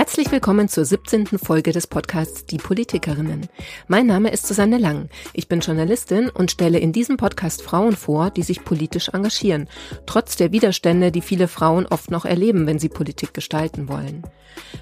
Herzlich 0.00 0.32
willkommen 0.32 0.66
zur 0.66 0.86
17. 0.86 1.26
Folge 1.26 1.72
des 1.72 1.86
Podcasts 1.86 2.46
Die 2.46 2.56
Politikerinnen. 2.56 3.48
Mein 3.86 4.06
Name 4.06 4.30
ist 4.30 4.46
Susanne 4.46 4.78
Lang. 4.78 5.10
Ich 5.34 5.46
bin 5.46 5.60
Journalistin 5.60 6.30
und 6.30 6.50
stelle 6.50 6.78
in 6.78 6.94
diesem 6.94 7.18
Podcast 7.18 7.60
Frauen 7.60 7.94
vor, 7.94 8.30
die 8.30 8.42
sich 8.42 8.64
politisch 8.64 9.10
engagieren, 9.10 9.68
trotz 10.06 10.36
der 10.36 10.52
Widerstände, 10.52 11.12
die 11.12 11.20
viele 11.20 11.48
Frauen 11.48 11.84
oft 11.84 12.10
noch 12.10 12.24
erleben, 12.24 12.66
wenn 12.66 12.78
sie 12.78 12.88
Politik 12.88 13.34
gestalten 13.34 13.90
wollen. 13.90 14.22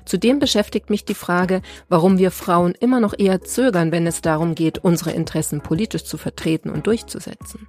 Zudem 0.04 0.38
beschäftigt 0.38 0.88
mich 0.88 1.04
die 1.04 1.14
Frage, 1.14 1.62
warum 1.88 2.18
wir 2.18 2.30
Frauen 2.30 2.76
immer 2.78 3.00
noch 3.00 3.18
eher 3.18 3.40
zögern, 3.40 3.90
wenn 3.90 4.06
es 4.06 4.20
darum 4.20 4.54
geht, 4.54 4.78
unsere 4.78 5.10
Interessen 5.10 5.62
politisch 5.62 6.04
zu 6.04 6.16
vertreten 6.16 6.70
und 6.70 6.86
durchzusetzen. 6.86 7.66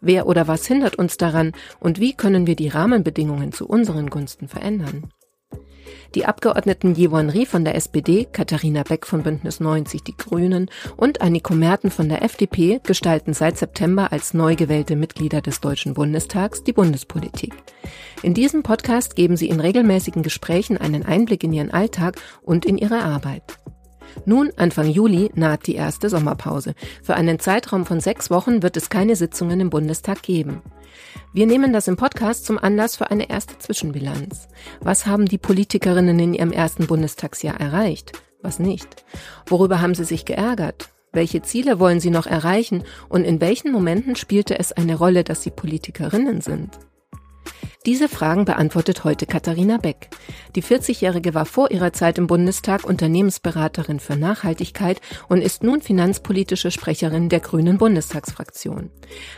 Wer 0.00 0.26
oder 0.26 0.48
was 0.48 0.66
hindert 0.66 0.96
uns 0.96 1.16
daran 1.16 1.52
und 1.78 2.00
wie 2.00 2.14
können 2.14 2.48
wir 2.48 2.56
die 2.56 2.66
Rahmenbedingungen 2.66 3.52
zu 3.52 3.68
unseren 3.68 4.10
Gunsten 4.10 4.48
verändern? 4.48 5.12
Die 6.14 6.24
Abgeordneten 6.24 6.94
Jewon 6.94 7.28
Rie 7.28 7.44
von 7.44 7.64
der 7.64 7.74
SPD, 7.74 8.24
Katharina 8.24 8.82
Beck 8.82 9.06
von 9.06 9.22
Bündnis 9.22 9.60
90 9.60 10.02
Die 10.04 10.16
Grünen 10.16 10.70
und 10.96 11.20
Anniko 11.20 11.54
Merten 11.54 11.90
von 11.90 12.08
der 12.08 12.22
FDP 12.22 12.80
gestalten 12.82 13.34
seit 13.34 13.58
September 13.58 14.10
als 14.10 14.32
neu 14.32 14.56
gewählte 14.56 14.96
Mitglieder 14.96 15.42
des 15.42 15.60
Deutschen 15.60 15.92
Bundestags 15.92 16.64
die 16.64 16.72
Bundespolitik. 16.72 17.54
In 18.22 18.32
diesem 18.32 18.62
Podcast 18.62 19.16
geben 19.16 19.36
sie 19.36 19.50
in 19.50 19.60
regelmäßigen 19.60 20.22
Gesprächen 20.22 20.78
einen 20.78 21.04
Einblick 21.04 21.44
in 21.44 21.52
ihren 21.52 21.70
Alltag 21.70 22.16
und 22.40 22.64
in 22.64 22.78
ihre 22.78 23.02
Arbeit. 23.02 23.58
Nun, 24.24 24.50
Anfang 24.56 24.88
Juli, 24.88 25.30
naht 25.34 25.66
die 25.66 25.74
erste 25.74 26.08
Sommerpause. 26.08 26.74
Für 27.02 27.14
einen 27.16 27.38
Zeitraum 27.38 27.84
von 27.84 28.00
sechs 28.00 28.30
Wochen 28.30 28.62
wird 28.62 28.78
es 28.78 28.88
keine 28.88 29.14
Sitzungen 29.14 29.60
im 29.60 29.70
Bundestag 29.70 30.22
geben. 30.22 30.62
Wir 31.32 31.46
nehmen 31.46 31.72
das 31.72 31.88
im 31.88 31.96
Podcast 31.96 32.46
zum 32.46 32.58
Anlass 32.58 32.96
für 32.96 33.10
eine 33.10 33.28
erste 33.28 33.58
Zwischenbilanz. 33.58 34.48
Was 34.80 35.06
haben 35.06 35.26
die 35.26 35.38
Politikerinnen 35.38 36.18
in 36.18 36.34
ihrem 36.34 36.52
ersten 36.52 36.86
Bundestagsjahr 36.86 37.60
erreicht? 37.60 38.12
Was 38.42 38.58
nicht? 38.58 39.04
Worüber 39.46 39.80
haben 39.80 39.94
sie 39.94 40.04
sich 40.04 40.24
geärgert? 40.24 40.90
Welche 41.12 41.42
Ziele 41.42 41.80
wollen 41.80 42.00
sie 42.00 42.10
noch 42.10 42.26
erreichen? 42.26 42.84
Und 43.08 43.24
in 43.24 43.40
welchen 43.40 43.72
Momenten 43.72 44.16
spielte 44.16 44.58
es 44.58 44.72
eine 44.72 44.96
Rolle, 44.96 45.24
dass 45.24 45.42
sie 45.42 45.50
Politikerinnen 45.50 46.40
sind? 46.40 46.78
Diese 47.86 48.08
Fragen 48.08 48.44
beantwortet 48.44 49.04
heute 49.04 49.24
Katharina 49.26 49.78
Beck. 49.78 50.10
Die 50.56 50.62
40-Jährige 50.62 51.34
war 51.34 51.46
vor 51.46 51.70
ihrer 51.70 51.92
Zeit 51.92 52.18
im 52.18 52.26
Bundestag 52.26 52.84
Unternehmensberaterin 52.84 54.00
für 54.00 54.16
Nachhaltigkeit 54.16 55.00
und 55.28 55.40
ist 55.40 55.62
nun 55.62 55.80
finanzpolitische 55.80 56.70
Sprecherin 56.70 57.28
der 57.28 57.40
Grünen 57.40 57.78
Bundestagsfraktion. 57.78 58.90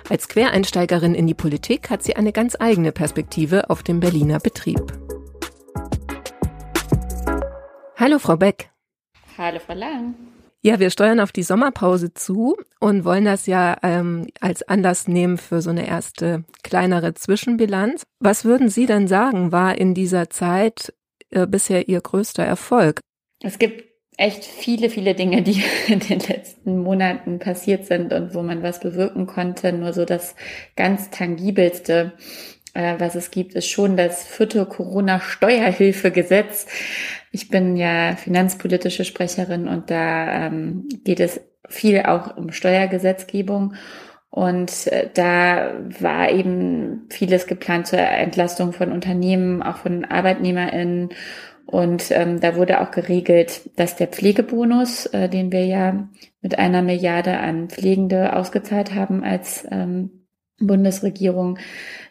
Als 0.08 0.28
Quereinsteigerin 0.28 1.14
in 1.14 1.26
die 1.26 1.34
Politik 1.34 1.90
hat 1.90 2.02
sie 2.02 2.16
eine 2.16 2.32
ganz 2.32 2.56
eigene 2.58 2.92
Perspektive 2.92 3.70
auf 3.70 3.82
den 3.82 4.00
Berliner 4.00 4.40
Betrieb. 4.40 4.80
Hallo, 7.96 8.18
Frau 8.18 8.36
Beck. 8.36 8.70
Hallo, 9.36 9.58
Frau 9.58 9.74
Lang. 9.74 10.29
Ja, 10.62 10.78
wir 10.78 10.90
steuern 10.90 11.20
auf 11.20 11.32
die 11.32 11.42
Sommerpause 11.42 12.12
zu 12.12 12.54
und 12.80 13.04
wollen 13.06 13.24
das 13.24 13.46
ja 13.46 13.78
ähm, 13.82 14.26
als 14.40 14.62
Anlass 14.62 15.08
nehmen 15.08 15.38
für 15.38 15.62
so 15.62 15.70
eine 15.70 15.88
erste 15.88 16.44
kleinere 16.62 17.14
Zwischenbilanz. 17.14 18.02
Was 18.18 18.44
würden 18.44 18.68
Sie 18.68 18.84
denn 18.84 19.08
sagen, 19.08 19.52
war 19.52 19.78
in 19.78 19.94
dieser 19.94 20.28
Zeit 20.28 20.92
äh, 21.30 21.46
bisher 21.46 21.88
Ihr 21.88 22.02
größter 22.02 22.44
Erfolg? 22.44 23.00
Es 23.42 23.58
gibt 23.58 23.84
echt 24.18 24.44
viele, 24.44 24.90
viele 24.90 25.14
Dinge, 25.14 25.40
die 25.40 25.62
in 25.88 26.00
den 26.00 26.20
letzten 26.20 26.82
Monaten 26.82 27.38
passiert 27.38 27.86
sind 27.86 28.12
und 28.12 28.34
wo 28.34 28.42
man 28.42 28.62
was 28.62 28.80
bewirken 28.80 29.26
konnte. 29.26 29.72
Nur 29.72 29.94
so 29.94 30.04
das 30.04 30.34
ganz 30.76 31.08
tangibelste 31.08 32.12
was 32.74 33.14
es 33.14 33.30
gibt, 33.30 33.54
ist 33.54 33.68
schon 33.68 33.96
das 33.96 34.24
vierte 34.24 34.66
Corona-Steuerhilfegesetz. 34.66 36.66
Ich 37.32 37.48
bin 37.48 37.76
ja 37.76 38.16
finanzpolitische 38.16 39.04
Sprecherin 39.04 39.68
und 39.68 39.90
da 39.90 40.46
ähm, 40.46 40.88
geht 41.04 41.20
es 41.20 41.40
viel 41.68 42.02
auch 42.02 42.36
um 42.36 42.52
Steuergesetzgebung. 42.52 43.74
Und 44.30 44.86
äh, 44.86 45.10
da 45.12 45.72
war 45.98 46.30
eben 46.30 47.06
vieles 47.10 47.46
geplant 47.46 47.88
zur 47.88 47.98
Entlastung 47.98 48.72
von 48.72 48.92
Unternehmen, 48.92 49.62
auch 49.62 49.78
von 49.78 50.04
ArbeitnehmerInnen. 50.04 51.10
Und 51.66 52.10
ähm, 52.10 52.40
da 52.40 52.56
wurde 52.56 52.80
auch 52.80 52.90
geregelt, 52.90 53.70
dass 53.76 53.96
der 53.96 54.08
Pflegebonus, 54.08 55.06
äh, 55.06 55.28
den 55.28 55.52
wir 55.52 55.66
ja 55.66 56.08
mit 56.42 56.58
einer 56.58 56.82
Milliarde 56.82 57.38
an 57.38 57.68
Pflegende 57.68 58.34
ausgezahlt 58.34 58.94
haben 58.94 59.24
als 59.24 59.66
ähm, 59.70 60.26
Bundesregierung, 60.58 61.58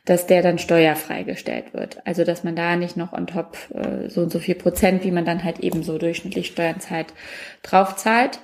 dass 0.10 0.26
der 0.26 0.42
dann 0.42 0.58
steuerfrei 0.58 1.22
gestellt 1.22 1.74
wird. 1.74 2.06
Also 2.06 2.24
dass 2.24 2.44
man 2.44 2.56
da 2.56 2.76
nicht 2.76 2.98
noch 2.98 3.14
on 3.14 3.28
top 3.28 3.58
äh, 3.74 4.10
so 4.10 4.22
und 4.22 4.32
so 4.32 4.40
viel 4.40 4.56
Prozent, 4.56 5.04
wie 5.04 5.12
man 5.12 5.24
dann 5.24 5.44
halt 5.44 5.60
eben 5.60 5.84
so 5.84 6.00
durchschnittlich 6.00 6.48
Steuern 6.48 6.80
zahlt, 6.80 7.14
drauf 7.62 7.96
zahlt. 7.96 8.40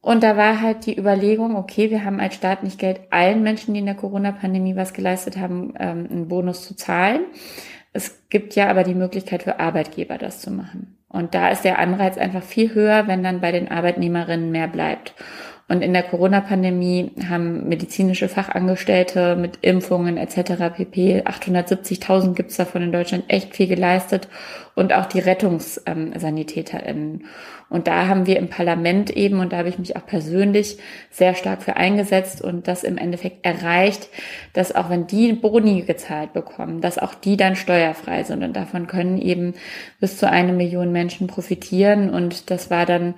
Und 0.00 0.22
da 0.22 0.36
war 0.36 0.60
halt 0.60 0.86
die 0.86 0.98
Überlegung, 0.98 1.56
okay, 1.56 1.90
wir 1.90 2.04
haben 2.04 2.20
als 2.20 2.36
Staat 2.36 2.62
nicht 2.62 2.78
Geld, 2.78 3.00
allen 3.10 3.42
Menschen, 3.42 3.74
die 3.74 3.80
in 3.80 3.86
der 3.86 3.96
Corona-Pandemie 3.96 4.76
was 4.76 4.92
geleistet 4.92 5.36
haben, 5.36 5.74
ähm, 5.80 6.08
einen 6.10 6.28
Bonus 6.28 6.64
zu 6.66 6.76
zahlen. 6.76 7.22
Es 7.92 8.28
gibt 8.30 8.54
ja 8.54 8.68
aber 8.68 8.84
die 8.84 8.94
Möglichkeit 8.94 9.42
für 9.42 9.58
Arbeitgeber, 9.58 10.16
das 10.16 10.40
zu 10.40 10.50
machen. 10.50 10.96
Und 11.08 11.34
da 11.34 11.50
ist 11.50 11.62
der 11.62 11.78
Anreiz 11.78 12.18
einfach 12.18 12.42
viel 12.42 12.72
höher, 12.74 13.06
wenn 13.06 13.22
dann 13.22 13.40
bei 13.40 13.52
den 13.52 13.68
Arbeitnehmerinnen 13.68 14.50
mehr 14.50 14.68
bleibt. 14.68 15.14
Und 15.72 15.80
in 15.80 15.94
der 15.94 16.02
Corona-Pandemie 16.02 17.12
haben 17.30 17.66
medizinische 17.66 18.28
Fachangestellte 18.28 19.36
mit 19.36 19.60
Impfungen 19.62 20.18
etc. 20.18 20.74
pp. 20.76 21.22
870.000 21.22 22.34
gibt's 22.34 22.58
davon 22.58 22.82
in 22.82 22.92
Deutschland 22.92 23.24
echt 23.28 23.56
viel 23.56 23.68
geleistet 23.68 24.28
und 24.74 24.92
auch 24.92 25.06
die 25.06 25.20
RettungssanitäterInnen. 25.20 27.24
Und 27.70 27.86
da 27.86 28.06
haben 28.06 28.26
wir 28.26 28.36
im 28.36 28.48
Parlament 28.48 29.08
eben, 29.08 29.40
und 29.40 29.54
da 29.54 29.56
habe 29.56 29.70
ich 29.70 29.78
mich 29.78 29.96
auch 29.96 30.04
persönlich 30.04 30.76
sehr 31.10 31.34
stark 31.34 31.62
für 31.62 31.74
eingesetzt 31.74 32.42
und 32.42 32.68
das 32.68 32.84
im 32.84 32.98
Endeffekt 32.98 33.46
erreicht, 33.46 34.10
dass 34.52 34.74
auch 34.74 34.90
wenn 34.90 35.06
die 35.06 35.32
Boni 35.32 35.84
gezahlt 35.84 36.34
bekommen, 36.34 36.82
dass 36.82 36.98
auch 36.98 37.14
die 37.14 37.38
dann 37.38 37.56
steuerfrei 37.56 38.24
sind. 38.24 38.44
Und 38.44 38.56
davon 38.56 38.88
können 38.88 39.16
eben 39.16 39.54
bis 40.00 40.18
zu 40.18 40.28
eine 40.28 40.52
Million 40.52 40.92
Menschen 40.92 41.28
profitieren. 41.28 42.10
Und 42.10 42.50
das 42.50 42.70
war 42.70 42.84
dann 42.84 43.14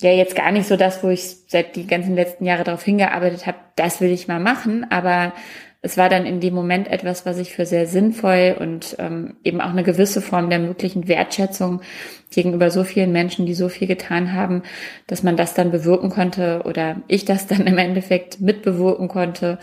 ja 0.00 0.12
jetzt 0.12 0.36
gar 0.36 0.52
nicht 0.52 0.68
so 0.68 0.76
das, 0.76 1.02
wo 1.02 1.08
ich 1.08 1.36
seit 1.48 1.76
die 1.76 1.86
ganzen 1.86 2.14
letzten 2.14 2.44
Jahre 2.44 2.64
darauf 2.64 2.84
hingearbeitet 2.84 3.46
habe, 3.46 3.58
das 3.76 4.00
will 4.00 4.10
ich 4.10 4.28
mal 4.28 4.40
machen, 4.40 4.86
aber 4.90 5.32
es 5.80 5.96
war 5.96 6.08
dann 6.08 6.26
in 6.26 6.40
dem 6.40 6.54
Moment 6.54 6.88
etwas, 6.88 7.24
was 7.24 7.38
ich 7.38 7.54
für 7.54 7.64
sehr 7.64 7.86
sinnvoll 7.86 8.56
und 8.58 8.96
ähm, 8.98 9.36
eben 9.44 9.60
auch 9.60 9.70
eine 9.70 9.84
gewisse 9.84 10.20
Form 10.20 10.50
der 10.50 10.58
möglichen 10.58 11.06
Wertschätzung 11.06 11.82
gegenüber 12.32 12.72
so 12.72 12.82
vielen 12.82 13.12
Menschen, 13.12 13.46
die 13.46 13.54
so 13.54 13.68
viel 13.68 13.86
getan 13.86 14.32
haben, 14.32 14.62
dass 15.06 15.22
man 15.22 15.36
das 15.36 15.54
dann 15.54 15.70
bewirken 15.70 16.10
konnte 16.10 16.62
oder 16.64 16.96
ich 17.06 17.24
das 17.24 17.46
dann 17.46 17.66
im 17.68 17.78
Endeffekt 17.78 18.40
mitbewirken 18.40 19.06
konnte, 19.06 19.58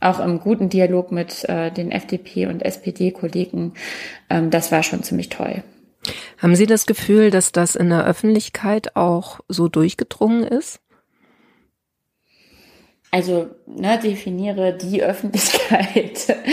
auch 0.00 0.18
im 0.18 0.40
guten 0.40 0.70
Dialog 0.70 1.12
mit 1.12 1.48
äh, 1.48 1.70
den 1.70 1.92
FDP 1.92 2.46
und 2.46 2.62
SPD-Kollegen. 2.62 3.74
Ähm, 4.28 4.50
das 4.50 4.72
war 4.72 4.82
schon 4.82 5.04
ziemlich 5.04 5.28
toll. 5.28 5.62
Haben 6.38 6.56
Sie 6.56 6.66
das 6.66 6.86
Gefühl, 6.86 7.30
dass 7.30 7.52
das 7.52 7.76
in 7.76 7.90
der 7.90 8.04
Öffentlichkeit 8.04 8.96
auch 8.96 9.40
so 9.48 9.68
durchgedrungen 9.68 10.44
ist? 10.44 10.80
Also, 13.12 13.50
ne, 13.66 13.98
definiere 13.98 14.76
die 14.76 15.02
Öffentlichkeit. 15.02 16.36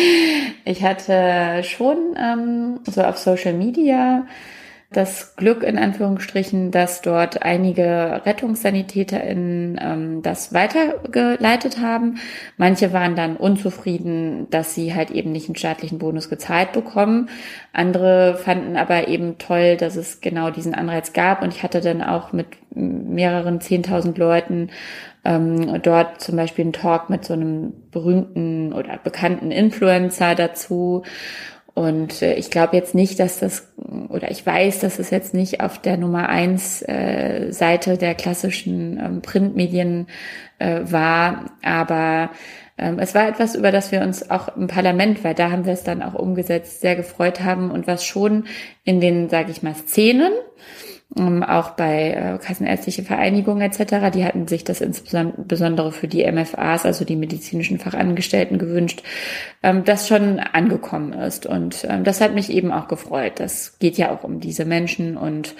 Ich 0.69 0.83
hatte 0.83 1.63
schon 1.63 2.17
ähm, 2.17 2.81
so 2.83 3.01
auf 3.01 3.17
Social 3.17 3.53
Media 3.53 4.27
das 4.89 5.35
Glück 5.35 5.63
in 5.63 5.77
Anführungsstrichen, 5.77 6.71
dass 6.71 7.01
dort 7.01 7.43
einige 7.43 8.21
RettungssanitäterInnen 8.25 9.77
ähm, 9.81 10.21
das 10.21 10.53
weitergeleitet 10.53 11.81
haben. 11.81 12.19
Manche 12.55 12.93
waren 12.93 13.15
dann 13.17 13.35
unzufrieden, 13.35 14.49
dass 14.49 14.75
sie 14.75 14.95
halt 14.95 15.11
eben 15.11 15.33
nicht 15.33 15.49
einen 15.49 15.57
staatlichen 15.57 15.99
Bonus 15.99 16.29
gezahlt 16.29 16.71
bekommen. 16.71 17.29
Andere 17.73 18.37
fanden 18.37 18.77
aber 18.77 19.09
eben 19.09 19.37
toll, 19.37 19.75
dass 19.75 19.97
es 19.97 20.21
genau 20.21 20.51
diesen 20.51 20.73
Anreiz 20.73 21.11
gab. 21.11 21.41
Und 21.41 21.53
ich 21.53 21.63
hatte 21.63 21.81
dann 21.81 22.01
auch 22.01 22.31
mit 22.31 22.47
mehreren 22.73 23.59
zehntausend 23.59 24.17
Leuten 24.17 24.69
ähm, 25.25 25.81
dort 25.81 26.21
zum 26.21 26.37
Beispiel 26.37 26.63
einen 26.63 26.73
Talk 26.73 27.09
mit 27.09 27.25
so 27.25 27.33
einem 27.33 27.73
berühmten 27.91 28.71
oder 28.71 28.97
bekannten 29.03 29.51
Influencer 29.51 30.33
dazu. 30.33 31.03
Und 31.77 32.23
äh, 32.23 32.33
ich 32.33 32.49
glaube 32.49 32.75
jetzt 32.75 32.95
nicht, 32.95 33.19
dass 33.19 33.37
das, 33.37 33.67
oder 34.09 34.31
ich 34.31 34.43
weiß, 34.43 34.79
dass 34.79 34.97
es 34.97 35.11
jetzt 35.11 35.35
nicht 35.35 35.61
auf 35.61 35.79
der 35.79 35.95
Nummer 35.95 36.27
eins 36.27 36.81
äh, 36.81 37.51
Seite 37.51 37.99
der 37.99 38.15
klassischen 38.15 38.99
ähm, 38.99 39.21
Printmedien 39.21 40.07
äh, 40.57 40.79
war, 40.85 41.51
aber 41.61 42.31
ähm, 42.79 42.97
es 42.97 43.13
war 43.13 43.27
etwas, 43.27 43.53
über 43.53 43.71
das 43.71 43.91
wir 43.91 44.01
uns 44.01 44.31
auch 44.31 44.57
im 44.57 44.65
Parlament, 44.65 45.23
weil 45.23 45.35
da 45.35 45.51
haben 45.51 45.65
wir 45.65 45.73
es 45.73 45.83
dann 45.83 46.01
auch 46.01 46.15
umgesetzt, 46.15 46.81
sehr 46.81 46.95
gefreut 46.95 47.41
haben 47.41 47.69
und 47.69 47.85
was 47.85 48.03
schon 48.03 48.45
in 48.83 48.99
den, 48.99 49.29
sage 49.29 49.51
ich 49.51 49.61
mal, 49.61 49.75
Szenen 49.75 50.31
ähm, 51.15 51.41
auch 51.43 51.71
bei 51.71 52.11
äh, 52.11 52.37
Kassenärztliche 52.37 53.03
Vereinigung 53.03 53.61
etc. 53.61 54.11
Die 54.13 54.25
hatten 54.25 54.47
sich 54.47 54.63
das 54.63 54.81
insbesondere 54.81 55.91
für 55.91 56.07
die 56.07 56.29
MFAs, 56.29 56.85
also 56.85 57.05
die 57.05 57.15
medizinischen 57.15 57.79
Fachangestellten, 57.79 58.57
gewünscht, 58.57 59.03
ähm, 59.63 59.85
das 59.85 60.07
schon 60.07 60.39
angekommen 60.39 61.13
ist. 61.13 61.45
Und 61.45 61.85
ähm, 61.89 62.03
das 62.03 62.19
hat 62.19 62.33
mich 62.33 62.49
eben 62.49 62.71
auch 62.71 62.87
gefreut. 62.87 63.33
Das 63.37 63.79
geht 63.79 63.97
ja 63.97 64.11
auch 64.11 64.23
um 64.23 64.39
diese 64.39 64.65
Menschen 64.65 65.15
und 65.17 65.55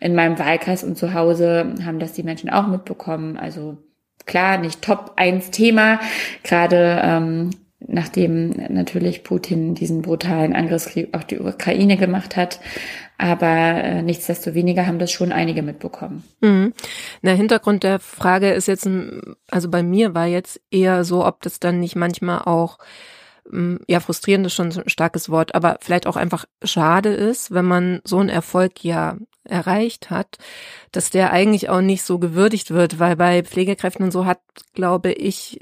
in 0.00 0.14
meinem 0.14 0.38
Wahlkreis 0.38 0.82
und 0.82 0.98
zu 0.98 1.14
Hause 1.14 1.74
haben 1.84 2.00
das 2.00 2.12
die 2.12 2.22
Menschen 2.24 2.50
auch 2.50 2.66
mitbekommen. 2.66 3.36
Also 3.36 3.78
klar, 4.26 4.58
nicht 4.58 4.82
Top 4.82 5.12
1 5.16 5.50
Thema, 5.52 6.00
gerade 6.42 7.00
ähm, 7.02 7.50
nachdem 7.80 8.50
natürlich 8.68 9.22
Putin 9.22 9.74
diesen 9.74 10.02
brutalen 10.02 10.54
Angriffskrieg 10.54 11.14
auf 11.14 11.24
die 11.24 11.38
Ukraine 11.38 11.96
gemacht 11.96 12.36
hat. 12.36 12.60
Aber 13.18 13.46
äh, 13.46 14.02
nichtsdestoweniger 14.02 14.86
haben 14.86 14.98
das 14.98 15.10
schon 15.10 15.32
einige 15.32 15.62
mitbekommen. 15.62 16.22
Mhm. 16.40 16.72
Der 17.22 17.34
Hintergrund 17.34 17.82
der 17.82 17.98
Frage 17.98 18.50
ist 18.50 18.68
jetzt, 18.68 18.88
also 19.50 19.70
bei 19.70 19.82
mir 19.82 20.14
war 20.14 20.26
jetzt 20.26 20.60
eher 20.70 21.04
so, 21.04 21.26
ob 21.26 21.42
das 21.42 21.58
dann 21.58 21.80
nicht 21.80 21.96
manchmal 21.96 22.42
auch 22.42 22.78
hm, 23.50 23.80
ja, 23.88 24.00
frustrierend 24.00 24.46
ist 24.46 24.54
schon 24.54 24.72
ein 24.72 24.88
starkes 24.88 25.30
Wort, 25.30 25.54
aber 25.54 25.78
vielleicht 25.80 26.06
auch 26.06 26.16
einfach 26.16 26.44
schade 26.62 27.10
ist, 27.10 27.52
wenn 27.52 27.64
man 27.64 28.00
so 28.04 28.18
einen 28.18 28.28
Erfolg 28.28 28.84
ja 28.84 29.16
erreicht 29.44 30.10
hat, 30.10 30.38
dass 30.92 31.10
der 31.10 31.32
eigentlich 31.32 31.70
auch 31.70 31.80
nicht 31.80 32.02
so 32.02 32.18
gewürdigt 32.18 32.70
wird, 32.70 32.98
weil 32.98 33.16
bei 33.16 33.42
Pflegekräften 33.42 34.04
und 34.04 34.10
so 34.12 34.26
hat, 34.26 34.40
glaube 34.74 35.12
ich, 35.12 35.60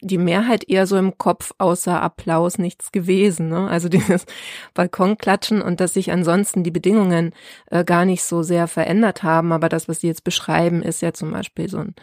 die 0.00 0.18
Mehrheit 0.18 0.68
eher 0.68 0.86
so 0.86 0.96
im 0.96 1.18
Kopf 1.18 1.52
außer 1.58 2.00
Applaus 2.00 2.58
nichts 2.58 2.92
gewesen. 2.92 3.48
Ne? 3.48 3.68
Also 3.68 3.88
dieses 3.90 4.26
Balkonklatschen 4.74 5.62
und 5.62 5.80
dass 5.80 5.94
sich 5.94 6.12
ansonsten 6.12 6.62
die 6.62 6.70
Bedingungen 6.70 7.32
äh, 7.70 7.84
gar 7.84 8.04
nicht 8.04 8.22
so 8.22 8.42
sehr 8.42 8.68
verändert 8.68 9.22
haben. 9.22 9.52
Aber 9.52 9.68
das, 9.68 9.88
was 9.88 10.00
Sie 10.00 10.06
jetzt 10.06 10.24
beschreiben, 10.24 10.82
ist 10.82 11.02
ja 11.02 11.12
zum 11.12 11.32
Beispiel 11.32 11.68
so 11.68 11.78
ein 11.78 11.94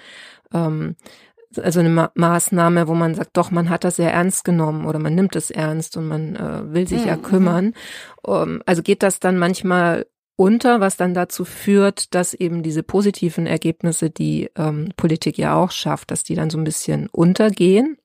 ähm, 0.53 0.95
also 1.57 1.80
eine 1.80 1.89
Ma 1.89 2.12
Maßnahme, 2.15 2.88
wo 2.88 2.95
man 2.95 3.15
sagt, 3.15 3.38
doch, 3.38 3.51
man 3.51 3.69
hat 3.69 3.83
das 3.83 3.95
sehr 3.95 4.12
ernst 4.12 4.44
genommen 4.44 4.86
oder 4.86 5.00
man 5.00 5.15
nimmt 5.15 5.36
es 5.36 5.51
ernst 5.51 5.95
und 5.98 6.07
man 6.07 6.36
äh, 6.36 6.74
will 6.74 6.88
sich 6.88 7.01
mhm. 7.01 7.07
ja 7.07 7.15
kümmern. 7.18 7.74
Um, 8.21 8.36
ähm, 8.36 8.63
also 8.65 8.81
geht 8.81 9.03
das 9.03 9.19
dann 9.19 9.38
manchmal 9.38 10.06
unter, 10.35 10.79
was 10.79 10.97
dann 10.97 11.13
dazu 11.13 11.45
führt, 11.45 12.13
dass 12.13 12.33
eben 12.33 12.63
diese 12.63 12.83
positiven 12.83 13.47
Ergebnisse, 13.47 14.09
die 14.09 14.49
ähm, 14.57 14.89
Politik 14.97 15.37
ja 15.37 15.55
auch 15.55 15.71
schafft, 15.71 16.11
dass 16.11 16.23
die 16.23 16.35
dann 16.35 16.49
so 16.49 16.57
ein 16.57 16.63
bisschen 16.63 17.07
untergehen? 17.11 17.97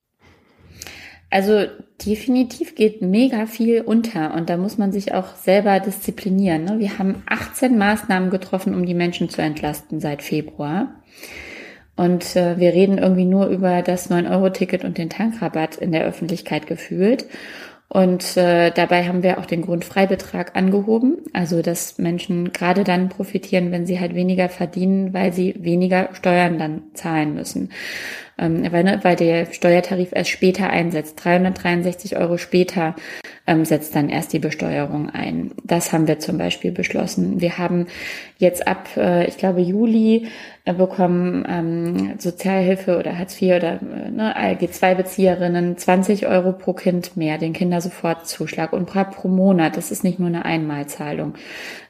Also 1.30 1.66
definitiv 2.04 2.74
geht 2.74 3.02
mega 3.02 3.46
viel 3.46 3.82
unter 3.82 4.34
und 4.34 4.50
da 4.50 4.56
muss 4.56 4.78
man 4.78 4.90
sich 4.90 5.14
auch 5.14 5.36
selber 5.36 5.78
disziplinieren. 5.78 6.64
Ne? 6.64 6.78
Wir 6.80 6.98
haben 6.98 7.22
18 7.26 7.78
Maßnahmen 7.78 8.30
getroffen, 8.30 8.74
um 8.74 8.84
die 8.84 8.94
Menschen 8.94 9.28
zu 9.28 9.40
entlasten 9.40 10.00
seit 10.00 10.22
Februar. 10.22 11.00
Und 11.94 12.34
äh, 12.34 12.58
wir 12.58 12.72
reden 12.72 12.98
irgendwie 12.98 13.26
nur 13.26 13.46
über 13.46 13.82
das 13.82 14.10
9-Euro-Ticket 14.10 14.84
und 14.84 14.98
den 14.98 15.10
Tankrabatt 15.10 15.76
in 15.76 15.92
der 15.92 16.04
Öffentlichkeit 16.04 16.66
gefühlt. 16.66 17.26
Und 17.92 18.36
äh, 18.36 18.70
dabei 18.70 19.08
haben 19.08 19.24
wir 19.24 19.38
auch 19.38 19.46
den 19.46 19.62
Grundfreibetrag 19.62 20.54
angehoben, 20.54 21.18
also 21.32 21.60
dass 21.60 21.98
Menschen 21.98 22.52
gerade 22.52 22.84
dann 22.84 23.08
profitieren, 23.08 23.72
wenn 23.72 23.84
sie 23.84 23.98
halt 23.98 24.14
weniger 24.14 24.48
verdienen, 24.48 25.12
weil 25.12 25.32
sie 25.32 25.56
weniger 25.58 26.08
Steuern 26.12 26.56
dann 26.56 26.82
zahlen 26.94 27.34
müssen. 27.34 27.70
Ähm, 28.38 28.64
weil, 28.70 28.84
ne, 28.84 29.00
weil 29.02 29.16
der 29.16 29.52
Steuertarif 29.52 30.10
erst 30.12 30.30
später 30.30 30.70
einsetzt, 30.70 31.22
363 31.24 32.16
Euro 32.16 32.38
später 32.38 32.94
ähm, 33.46 33.64
setzt 33.64 33.94
dann 33.96 34.08
erst 34.08 34.32
die 34.32 34.38
Besteuerung 34.38 35.10
ein. 35.10 35.52
Das 35.64 35.92
haben 35.92 36.06
wir 36.06 36.18
zum 36.18 36.38
Beispiel 36.38 36.72
beschlossen. 36.72 37.40
Wir 37.40 37.58
haben 37.58 37.86
jetzt 38.38 38.66
ab, 38.66 38.88
äh, 38.96 39.26
ich 39.26 39.38
glaube, 39.38 39.60
Juli 39.60 40.28
äh, 40.64 40.74
bekommen 40.74 41.44
ähm, 41.48 42.14
Sozialhilfe 42.18 42.98
oder 42.98 43.18
Hartz 43.18 43.40
IV 43.40 43.56
oder 43.56 43.80
äh, 43.80 44.10
ne, 44.10 44.36
ALG-2-Bezieherinnen 44.36 45.76
20 45.76 46.26
Euro 46.26 46.52
pro 46.52 46.74
Kind 46.74 47.16
mehr, 47.16 47.38
den 47.38 47.52
Kindersofortzuschlag 47.52 48.72
und 48.72 48.86
pro 48.86 49.28
Monat. 49.28 49.76
Das 49.76 49.90
ist 49.90 50.04
nicht 50.04 50.18
nur 50.18 50.28
eine 50.28 50.44
Einmalzahlung. 50.44 51.34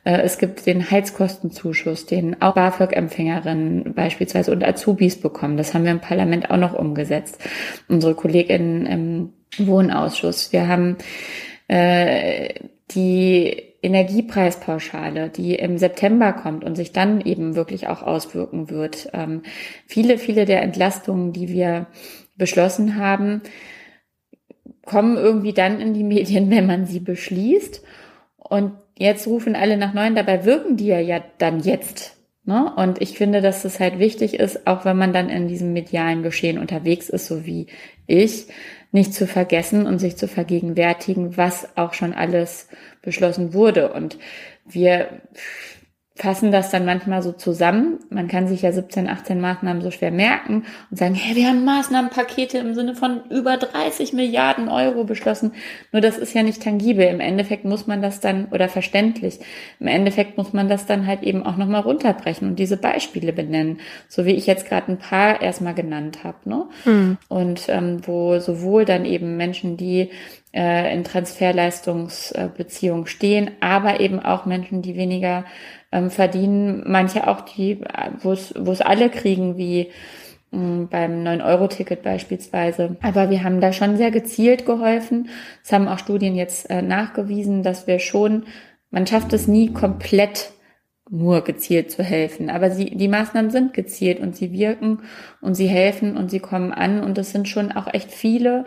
Äh, 0.04 0.22
es 0.22 0.38
gibt 0.38 0.66
den 0.66 0.90
Heizkostenzuschuss, 0.90 2.06
den 2.06 2.40
auch 2.40 2.54
BAföG-Empfängerinnen 2.54 3.94
beispielsweise 3.94 4.52
und 4.52 4.64
Azubis 4.64 5.20
bekommen. 5.20 5.56
Das 5.56 5.74
haben 5.74 5.84
wir 5.84 5.92
im 5.92 6.00
Parlament 6.00 6.50
auch 6.50 6.56
noch 6.56 6.74
umgesetzt. 6.74 7.38
Unsere 7.88 8.14
Kolleginnen 8.14 9.32
Wohnausschuss. 9.58 10.52
Wir 10.52 10.68
haben 10.68 10.96
äh, 11.68 12.54
die 12.90 13.70
Energiepreispauschale, 13.82 15.30
die 15.30 15.54
im 15.54 15.78
September 15.78 16.32
kommt 16.32 16.64
und 16.64 16.76
sich 16.76 16.92
dann 16.92 17.20
eben 17.20 17.56
wirklich 17.56 17.88
auch 17.88 18.02
auswirken 18.02 18.68
wird. 18.70 19.08
Ähm, 19.12 19.42
viele, 19.86 20.18
viele 20.18 20.44
der 20.44 20.62
Entlastungen, 20.62 21.32
die 21.32 21.48
wir 21.48 21.86
beschlossen 22.36 22.96
haben, 22.96 23.42
kommen 24.84 25.16
irgendwie 25.16 25.52
dann 25.52 25.80
in 25.80 25.94
die 25.94 26.04
Medien, 26.04 26.50
wenn 26.50 26.66
man 26.66 26.86
sie 26.86 27.00
beschließt. 27.00 27.82
Und 28.36 28.72
jetzt 28.98 29.26
rufen 29.26 29.56
alle 29.56 29.76
nach 29.76 29.94
neuen, 29.94 30.14
dabei 30.14 30.44
wirken 30.44 30.76
die 30.76 30.86
ja, 30.86 30.98
ja 30.98 31.22
dann 31.38 31.60
jetzt. 31.60 32.16
Ne? 32.44 32.72
Und 32.76 33.00
ich 33.00 33.16
finde, 33.16 33.40
dass 33.40 33.62
das 33.62 33.80
halt 33.80 33.98
wichtig 33.98 34.34
ist, 34.34 34.66
auch 34.66 34.84
wenn 34.84 34.96
man 34.96 35.12
dann 35.12 35.28
in 35.28 35.46
diesem 35.48 35.72
medialen 35.72 36.22
Geschehen 36.22 36.58
unterwegs 36.58 37.08
ist, 37.08 37.26
so 37.26 37.46
wie 37.46 37.66
ich, 38.06 38.46
nicht 38.92 39.14
zu 39.14 39.26
vergessen 39.26 39.86
und 39.86 39.98
sich 39.98 40.16
zu 40.16 40.26
vergegenwärtigen, 40.26 41.36
was 41.36 41.76
auch 41.76 41.94
schon 41.94 42.12
alles 42.12 42.68
beschlossen 43.02 43.54
wurde. 43.54 43.92
Und 43.92 44.18
wir 44.64 45.08
fassen 46.20 46.52
das 46.52 46.70
dann 46.70 46.84
manchmal 46.84 47.22
so 47.22 47.32
zusammen. 47.32 47.98
Man 48.10 48.28
kann 48.28 48.46
sich 48.46 48.60
ja 48.62 48.70
17, 48.72 49.08
18 49.08 49.40
Maßnahmen 49.40 49.82
so 49.82 49.90
schwer 49.90 50.10
merken 50.10 50.64
und 50.90 50.98
sagen, 50.98 51.14
hey, 51.14 51.34
wir 51.34 51.48
haben 51.48 51.64
Maßnahmenpakete 51.64 52.58
im 52.58 52.74
Sinne 52.74 52.94
von 52.94 53.22
über 53.30 53.56
30 53.56 54.12
Milliarden 54.12 54.68
Euro 54.68 55.04
beschlossen. 55.04 55.52
Nur 55.92 56.02
das 56.02 56.18
ist 56.18 56.34
ja 56.34 56.42
nicht 56.42 56.62
tangibel. 56.62 57.06
Im 57.06 57.20
Endeffekt 57.20 57.64
muss 57.64 57.86
man 57.86 58.02
das 58.02 58.20
dann, 58.20 58.48
oder 58.50 58.68
verständlich, 58.68 59.40
im 59.78 59.86
Endeffekt 59.86 60.36
muss 60.36 60.52
man 60.52 60.68
das 60.68 60.84
dann 60.84 61.06
halt 61.06 61.22
eben 61.22 61.46
auch 61.46 61.56
nochmal 61.56 61.80
runterbrechen 61.80 62.48
und 62.48 62.58
diese 62.58 62.76
Beispiele 62.76 63.32
benennen. 63.32 63.80
So 64.08 64.26
wie 64.26 64.34
ich 64.34 64.46
jetzt 64.46 64.68
gerade 64.68 64.92
ein 64.92 64.98
paar 64.98 65.40
erstmal 65.40 65.74
genannt 65.74 66.22
habe. 66.22 66.36
Ne? 66.44 66.66
Mhm. 66.84 67.16
Und 67.28 67.62
ähm, 67.68 68.06
wo 68.06 68.38
sowohl 68.40 68.84
dann 68.84 69.06
eben 69.06 69.38
Menschen, 69.38 69.78
die 69.78 70.10
äh, 70.52 70.92
in 70.92 71.04
Transferleistungsbeziehungen 71.04 73.06
stehen, 73.06 73.52
aber 73.60 74.00
eben 74.00 74.18
auch 74.20 74.46
Menschen, 74.46 74.82
die 74.82 74.96
weniger 74.96 75.44
ähm, 75.92 76.10
verdienen, 76.10 76.84
manche 76.86 77.26
auch 77.28 77.40
die, 77.42 77.80
wo 78.22 78.32
es 78.32 78.80
alle 78.80 79.10
kriegen, 79.10 79.56
wie 79.56 79.90
hm, 80.52 80.88
beim 80.88 81.22
9-Euro-Ticket 81.22 82.02
beispielsweise. 82.02 82.96
Aber 83.02 83.30
wir 83.30 83.44
haben 83.44 83.60
da 83.60 83.72
schon 83.72 83.96
sehr 83.96 84.10
gezielt 84.10 84.66
geholfen. 84.66 85.28
Es 85.64 85.72
haben 85.72 85.88
auch 85.88 85.98
Studien 85.98 86.34
jetzt 86.34 86.70
äh, 86.70 86.82
nachgewiesen, 86.82 87.62
dass 87.62 87.86
wir 87.86 87.98
schon, 87.98 88.44
man 88.90 89.06
schafft 89.06 89.32
es 89.32 89.46
nie 89.46 89.72
komplett 89.72 90.50
nur 91.08 91.42
gezielt 91.42 91.90
zu 91.90 92.02
helfen. 92.02 92.50
Aber 92.50 92.70
sie, 92.70 92.96
die 92.96 93.08
Maßnahmen 93.08 93.50
sind 93.50 93.74
gezielt 93.74 94.20
und 94.20 94.36
sie 94.36 94.52
wirken 94.52 95.00
und 95.40 95.54
sie 95.54 95.66
helfen 95.66 96.16
und 96.16 96.30
sie 96.30 96.40
kommen 96.40 96.72
an 96.72 97.02
und 97.02 97.18
es 97.18 97.32
sind 97.32 97.48
schon 97.48 97.72
auch 97.72 97.92
echt 97.92 98.12
viele. 98.12 98.64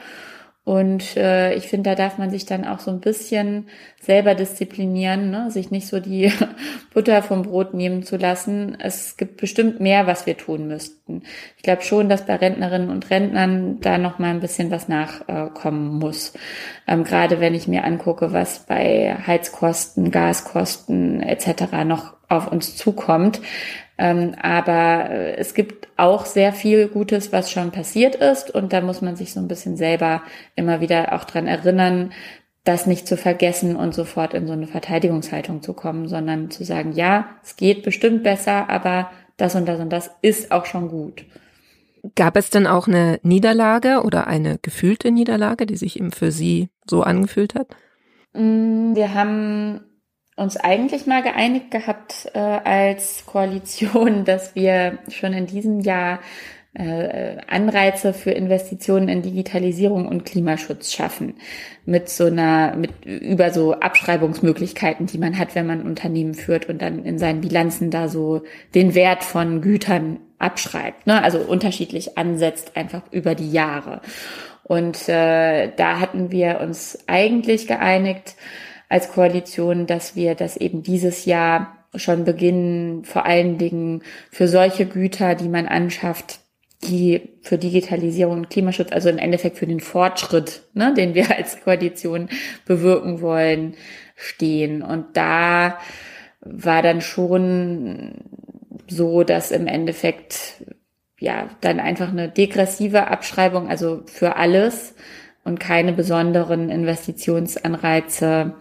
Und 0.65 1.17
äh, 1.17 1.53
ich 1.55 1.67
finde, 1.67 1.89
da 1.89 1.95
darf 1.95 2.17
man 2.17 2.29
sich 2.29 2.45
dann 2.45 2.63
auch 2.63 2.79
so 2.79 2.89
ein 2.89 3.01
bisschen 3.01 3.67
selber 3.99 4.33
disziplinieren, 4.33 5.29
ne? 5.29 5.51
sich 5.51 5.71
nicht 5.71 5.87
so 5.87 5.99
die 5.99 6.31
Butter 6.93 7.21
vom 7.21 7.41
Brot 7.41 7.73
nehmen 7.73 8.03
zu 8.03 8.15
lassen. 8.15 8.77
Es 8.79 9.17
gibt 9.17 9.37
bestimmt 9.37 9.81
mehr, 9.81 10.07
was 10.07 10.25
wir 10.25 10.37
tun 10.37 10.67
müssten. 10.67 11.23
Ich 11.57 11.63
glaube 11.63 11.81
schon, 11.81 12.07
dass 12.07 12.25
bei 12.25 12.37
Rentnerinnen 12.37 12.89
und 12.89 13.09
Rentnern 13.09 13.81
da 13.81 13.97
noch 13.97 14.19
mal 14.19 14.29
ein 14.29 14.39
bisschen 14.39 14.71
was 14.71 14.87
nachkommen 14.87 15.99
muss. 15.99 16.31
Ähm, 16.87 17.03
Gerade 17.03 17.41
wenn 17.41 17.55
ich 17.55 17.67
mir 17.67 17.83
angucke, 17.83 18.31
was 18.31 18.65
bei 18.65 19.17
Heizkosten, 19.27 20.11
Gaskosten 20.11 21.21
etc. 21.21 21.83
noch 21.85 22.13
auf 22.29 22.51
uns 22.51 22.77
zukommt. 22.77 23.41
Ähm, 23.97 24.35
aber 24.41 25.09
äh, 25.09 25.35
es 25.35 25.53
gibt 25.53 25.87
auch 25.97 26.25
sehr 26.25 26.53
viel 26.53 26.87
Gutes, 26.87 27.31
was 27.31 27.51
schon 27.51 27.71
passiert 27.71 28.15
ist. 28.15 28.49
Und 28.49 28.73
da 28.73 28.81
muss 28.81 29.01
man 29.01 29.15
sich 29.15 29.33
so 29.33 29.39
ein 29.39 29.47
bisschen 29.47 29.77
selber 29.77 30.23
immer 30.55 30.81
wieder 30.81 31.13
auch 31.13 31.25
dran 31.25 31.47
erinnern, 31.47 32.11
das 32.63 32.87
nicht 32.87 33.07
zu 33.07 33.17
vergessen 33.17 33.75
und 33.75 33.93
sofort 33.93 34.33
in 34.33 34.47
so 34.47 34.53
eine 34.53 34.67
Verteidigungshaltung 34.67 35.61
zu 35.61 35.73
kommen, 35.73 36.07
sondern 36.07 36.49
zu 36.49 36.63
sagen, 36.63 36.93
ja, 36.93 37.27
es 37.43 37.55
geht 37.57 37.83
bestimmt 37.83 38.23
besser, 38.23 38.69
aber 38.69 39.11
das 39.37 39.55
und 39.55 39.67
das 39.67 39.79
und 39.79 39.89
das 39.89 40.11
ist 40.21 40.51
auch 40.51 40.65
schon 40.65 40.87
gut. 40.89 41.25
Gab 42.15 42.35
es 42.35 42.49
denn 42.49 42.67
auch 42.67 42.87
eine 42.87 43.19
Niederlage 43.23 44.01
oder 44.03 44.27
eine 44.27 44.59
gefühlte 44.61 45.11
Niederlage, 45.11 45.65
die 45.65 45.77
sich 45.77 45.97
eben 45.97 46.11
für 46.11 46.31
Sie 46.31 46.69
so 46.89 47.03
angefühlt 47.03 47.55
hat? 47.55 47.67
Mm, 48.33 48.95
wir 48.95 49.13
haben 49.13 49.81
uns 50.35 50.57
eigentlich 50.57 51.05
mal 51.05 51.21
geeinigt 51.21 51.71
gehabt 51.71 52.31
äh, 52.33 52.39
als 52.39 53.25
Koalition, 53.25 54.25
dass 54.25 54.55
wir 54.55 54.99
schon 55.09 55.33
in 55.33 55.45
diesem 55.45 55.79
Jahr 55.79 56.19
äh, 56.75 57.37
Anreize 57.47 58.13
für 58.13 58.31
Investitionen 58.31 59.07
in 59.07 59.21
Digitalisierung 59.21 60.07
und 60.07 60.25
Klimaschutz 60.25 60.91
schaffen. 60.91 61.35
Mit 61.85 62.09
so 62.09 62.25
einer, 62.25 62.75
mit 62.75 63.05
über 63.05 63.51
so 63.51 63.73
Abschreibungsmöglichkeiten, 63.73 65.05
die 65.05 65.19
man 65.19 65.37
hat, 65.37 65.53
wenn 65.53 65.67
man 65.67 65.83
Unternehmen 65.83 66.33
führt 66.33 66.69
und 66.69 66.81
dann 66.81 67.05
in 67.05 67.19
seinen 67.19 67.41
Bilanzen 67.41 67.91
da 67.91 68.07
so 68.07 68.41
den 68.73 68.95
Wert 68.95 69.23
von 69.23 69.61
Gütern 69.61 70.19
abschreibt. 70.39 71.05
Ne? 71.05 71.21
Also 71.23 71.39
unterschiedlich 71.39 72.17
ansetzt, 72.17 72.75
einfach 72.75 73.03
über 73.11 73.35
die 73.35 73.51
Jahre. 73.51 74.01
Und 74.63 75.07
äh, 75.09 75.71
da 75.75 75.99
hatten 75.99 76.31
wir 76.31 76.59
uns 76.59 77.03
eigentlich 77.05 77.67
geeinigt 77.67 78.35
als 78.89 79.11
Koalition, 79.11 79.87
dass 79.87 80.15
wir 80.15 80.35
das 80.35 80.57
eben 80.57 80.83
dieses 80.83 81.25
Jahr 81.25 81.77
schon 81.95 82.25
beginnen, 82.25 83.05
vor 83.05 83.25
allen 83.25 83.57
Dingen 83.57 84.03
für 84.31 84.47
solche 84.47 84.85
Güter, 84.85 85.35
die 85.35 85.49
man 85.49 85.67
anschafft, 85.67 86.39
die 86.83 87.37
für 87.41 87.57
Digitalisierung 87.57 88.39
und 88.39 88.49
Klimaschutz, 88.49 88.91
also 88.91 89.09
im 89.09 89.17
Endeffekt 89.17 89.57
für 89.57 89.67
den 89.67 89.79
Fortschritt, 89.79 90.63
ne, 90.73 90.93
den 90.93 91.13
wir 91.13 91.35
als 91.35 91.61
Koalition 91.63 92.29
bewirken 92.65 93.21
wollen, 93.21 93.75
stehen. 94.15 94.81
Und 94.81 95.15
da 95.15 95.79
war 96.41 96.81
dann 96.81 97.01
schon 97.01 98.15
so, 98.87 99.23
dass 99.23 99.51
im 99.51 99.67
Endeffekt 99.67 100.63
ja 101.19 101.49
dann 101.61 101.79
einfach 101.79 102.09
eine 102.09 102.27
degressive 102.27 103.07
Abschreibung, 103.07 103.69
also 103.69 104.01
für 104.07 104.35
alles 104.35 104.95
und 105.43 105.59
keine 105.59 105.93
besonderen 105.93 106.69
Investitionsanreize 106.69 108.53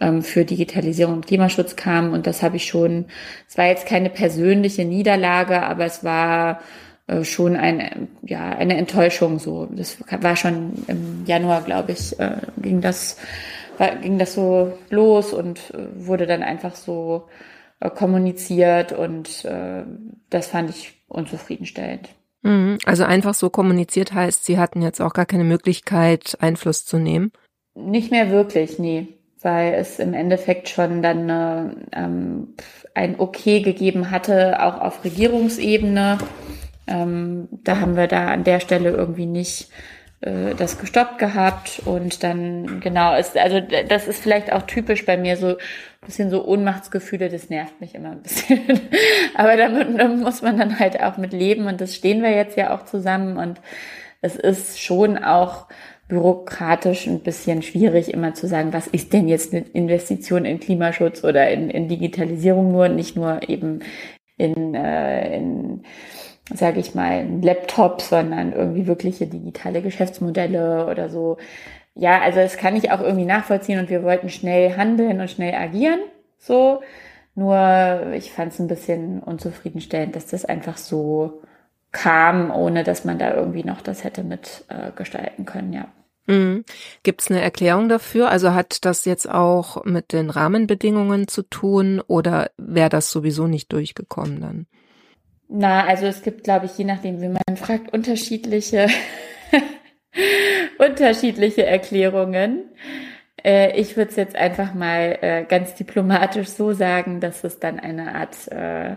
ähm, 0.00 0.22
für 0.22 0.44
Digitalisierung 0.44 1.14
und 1.14 1.26
Klimaschutz 1.26 1.76
kam. 1.76 2.12
Und 2.12 2.26
das 2.26 2.42
habe 2.42 2.56
ich 2.56 2.66
schon, 2.66 3.06
es 3.48 3.58
war 3.58 3.66
jetzt 3.66 3.86
keine 3.86 4.10
persönliche 4.10 4.84
Niederlage, 4.84 5.62
aber 5.62 5.84
es 5.84 6.04
war 6.04 6.60
äh, 7.06 7.24
schon 7.24 7.56
eine, 7.56 8.08
ja, 8.22 8.50
eine 8.50 8.76
Enttäuschung 8.76 9.38
so. 9.38 9.66
Das 9.66 9.98
war 10.20 10.36
schon 10.36 10.84
im 10.86 11.24
Januar, 11.26 11.62
glaube 11.62 11.92
ich, 11.92 12.18
äh, 12.20 12.36
ging 12.58 12.80
das, 12.80 13.16
war, 13.78 13.96
ging 13.96 14.18
das 14.18 14.34
so 14.34 14.78
los 14.90 15.32
und 15.32 15.58
äh, 15.74 16.06
wurde 16.06 16.26
dann 16.26 16.42
einfach 16.42 16.74
so 16.74 17.28
äh, 17.80 17.90
kommuniziert 17.90 18.92
und 18.92 19.44
äh, 19.44 19.84
das 20.30 20.48
fand 20.48 20.70
ich 20.70 20.94
unzufriedenstellend. 21.08 22.10
Mhm. 22.42 22.78
Also 22.84 23.04
einfach 23.04 23.34
so 23.34 23.50
kommuniziert 23.50 24.12
heißt, 24.12 24.44
Sie 24.44 24.58
hatten 24.58 24.82
jetzt 24.82 25.00
auch 25.00 25.12
gar 25.12 25.26
keine 25.26 25.44
Möglichkeit, 25.44 26.36
Einfluss 26.40 26.84
zu 26.84 26.98
nehmen? 26.98 27.32
Nicht 27.74 28.10
mehr 28.10 28.30
wirklich, 28.30 28.78
nee, 28.78 29.08
weil 29.40 29.74
es 29.74 29.98
im 29.98 30.14
Endeffekt 30.14 30.68
schon 30.68 31.02
dann 31.02 31.28
äh, 31.28 31.74
ähm, 31.92 32.54
ein 32.94 33.20
Okay 33.20 33.60
gegeben 33.60 34.10
hatte, 34.10 34.62
auch 34.62 34.80
auf 34.80 35.04
Regierungsebene. 35.04 36.18
Ähm, 36.86 37.48
da 37.64 37.80
haben 37.80 37.96
wir 37.96 38.06
da 38.06 38.28
an 38.28 38.44
der 38.44 38.60
Stelle 38.60 38.90
irgendwie 38.90 39.26
nicht 39.26 39.70
äh, 40.20 40.54
das 40.56 40.78
gestoppt 40.78 41.18
gehabt 41.18 41.80
und 41.84 42.22
dann 42.24 42.80
genau 42.80 43.16
ist 43.16 43.36
also 43.36 43.60
das 43.60 44.08
ist 44.08 44.20
vielleicht 44.20 44.52
auch 44.52 44.62
typisch 44.62 45.06
bei 45.06 45.16
mir 45.16 45.36
so 45.36 45.48
ein 45.48 45.56
bisschen 46.06 46.30
so 46.30 46.44
Ohnmachtsgefühle, 46.44 47.28
das 47.28 47.50
nervt 47.50 47.80
mich 47.80 47.94
immer 47.94 48.10
ein 48.10 48.22
bisschen. 48.22 48.60
Aber 49.34 49.56
damit, 49.56 49.96
muss 50.18 50.42
man 50.42 50.58
dann 50.58 50.78
halt 50.78 51.00
auch 51.00 51.18
mit 51.18 51.32
leben 51.32 51.66
und 51.66 51.80
das 51.80 51.94
stehen 51.94 52.22
wir 52.22 52.30
jetzt 52.30 52.56
ja 52.56 52.74
auch 52.74 52.84
zusammen 52.84 53.36
und 53.36 53.60
es 54.20 54.34
ist 54.34 54.80
schon 54.80 55.18
auch 55.18 55.66
bürokratisch 56.08 57.06
ein 57.06 57.20
bisschen 57.20 57.62
schwierig, 57.62 58.12
immer 58.12 58.34
zu 58.34 58.48
sagen, 58.48 58.72
was 58.72 58.86
ist 58.86 59.12
denn 59.12 59.28
jetzt 59.28 59.54
eine 59.54 59.66
Investition 59.72 60.44
in 60.44 60.58
Klimaschutz 60.58 61.22
oder 61.22 61.50
in, 61.50 61.70
in 61.70 61.86
Digitalisierung 61.86 62.72
nur, 62.72 62.88
nicht 62.88 63.14
nur 63.14 63.48
eben 63.48 63.80
in, 64.38 64.74
äh, 64.74 65.36
in 65.36 65.82
sage 66.54 66.80
ich 66.80 66.94
mal, 66.94 67.20
ein 67.20 67.42
Laptop, 67.42 68.00
sondern 68.00 68.52
irgendwie 68.52 68.86
wirkliche 68.86 69.26
digitale 69.26 69.82
Geschäftsmodelle 69.82 70.86
oder 70.86 71.08
so. 71.08 71.36
Ja, 71.94 72.20
also 72.20 72.38
das 72.38 72.56
kann 72.56 72.76
ich 72.76 72.90
auch 72.90 73.00
irgendwie 73.00 73.26
nachvollziehen 73.26 73.78
und 73.80 73.90
wir 73.90 74.02
wollten 74.02 74.28
schnell 74.28 74.76
handeln 74.76 75.20
und 75.20 75.30
schnell 75.30 75.54
agieren. 75.54 76.00
So. 76.38 76.80
Nur 77.34 78.12
ich 78.14 78.32
fand 78.32 78.52
es 78.52 78.58
ein 78.58 78.68
bisschen 78.68 79.20
unzufriedenstellend, 79.20 80.16
dass 80.16 80.26
das 80.26 80.44
einfach 80.44 80.76
so 80.76 81.42
kam, 81.92 82.50
ohne 82.50 82.84
dass 82.84 83.04
man 83.04 83.18
da 83.18 83.34
irgendwie 83.34 83.64
noch 83.64 83.80
das 83.80 84.04
hätte 84.04 84.24
mit 84.24 84.64
äh, 84.68 84.90
können, 85.44 85.72
ja. 85.72 85.88
Mhm. 86.26 86.64
Gibt 87.02 87.22
es 87.22 87.30
eine 87.30 87.40
Erklärung 87.40 87.88
dafür? 87.88 88.28
Also 88.28 88.54
hat 88.54 88.84
das 88.84 89.04
jetzt 89.04 89.28
auch 89.28 89.84
mit 89.84 90.12
den 90.12 90.30
Rahmenbedingungen 90.30 91.26
zu 91.26 91.42
tun 91.42 92.02
oder 92.06 92.50
wäre 92.58 92.90
das 92.90 93.10
sowieso 93.10 93.46
nicht 93.46 93.72
durchgekommen 93.72 94.40
dann? 94.40 94.66
Na, 95.48 95.86
also 95.86 96.06
es 96.06 96.22
gibt, 96.22 96.44
glaube 96.44 96.66
ich, 96.66 96.76
je 96.76 96.84
nachdem, 96.84 97.22
wie 97.22 97.28
man 97.28 97.56
fragt, 97.56 97.92
unterschiedliche, 97.94 98.88
unterschiedliche 100.78 101.64
Erklärungen. 101.64 102.64
Äh, 103.42 103.80
ich 103.80 103.96
würde 103.96 104.10
es 104.10 104.16
jetzt 104.16 104.36
einfach 104.36 104.74
mal 104.74 105.18
äh, 105.22 105.44
ganz 105.44 105.74
diplomatisch 105.74 106.48
so 106.48 106.72
sagen, 106.72 107.20
dass 107.20 107.44
es 107.44 107.58
dann 107.60 107.80
eine 107.80 108.14
Art, 108.14 108.36
äh, 108.48 108.96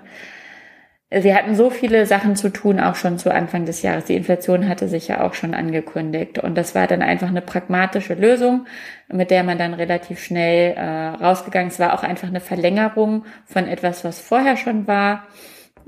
sie 1.21 1.33
hatten 1.33 1.55
so 1.55 1.69
viele 1.69 2.05
Sachen 2.05 2.35
zu 2.35 2.49
tun, 2.49 2.81
auch 2.81 2.95
schon 2.95 3.17
zu 3.17 3.33
Anfang 3.33 3.65
des 3.65 3.81
Jahres. 3.81 4.05
Die 4.05 4.15
Inflation 4.15 4.67
hatte 4.67 4.89
sich 4.89 5.07
ja 5.07 5.23
auch 5.23 5.35
schon 5.35 5.53
angekündigt. 5.53 6.37
Und 6.37 6.55
das 6.55 6.75
war 6.75 6.85
dann 6.87 7.01
einfach 7.01 7.29
eine 7.29 7.41
pragmatische 7.41 8.15
Lösung, 8.15 8.65
mit 9.07 9.31
der 9.31 9.45
man 9.45 9.57
dann 9.57 9.73
relativ 9.73 10.19
schnell 10.21 10.73
äh, 10.75 11.23
rausgegangen 11.23 11.69
ist. 11.69 11.75
Es 11.75 11.79
war 11.79 11.93
auch 11.93 12.03
einfach 12.03 12.27
eine 12.27 12.41
Verlängerung 12.41 13.23
von 13.45 13.69
etwas, 13.69 14.03
was 14.03 14.19
vorher 14.19 14.57
schon 14.57 14.85
war 14.85 15.27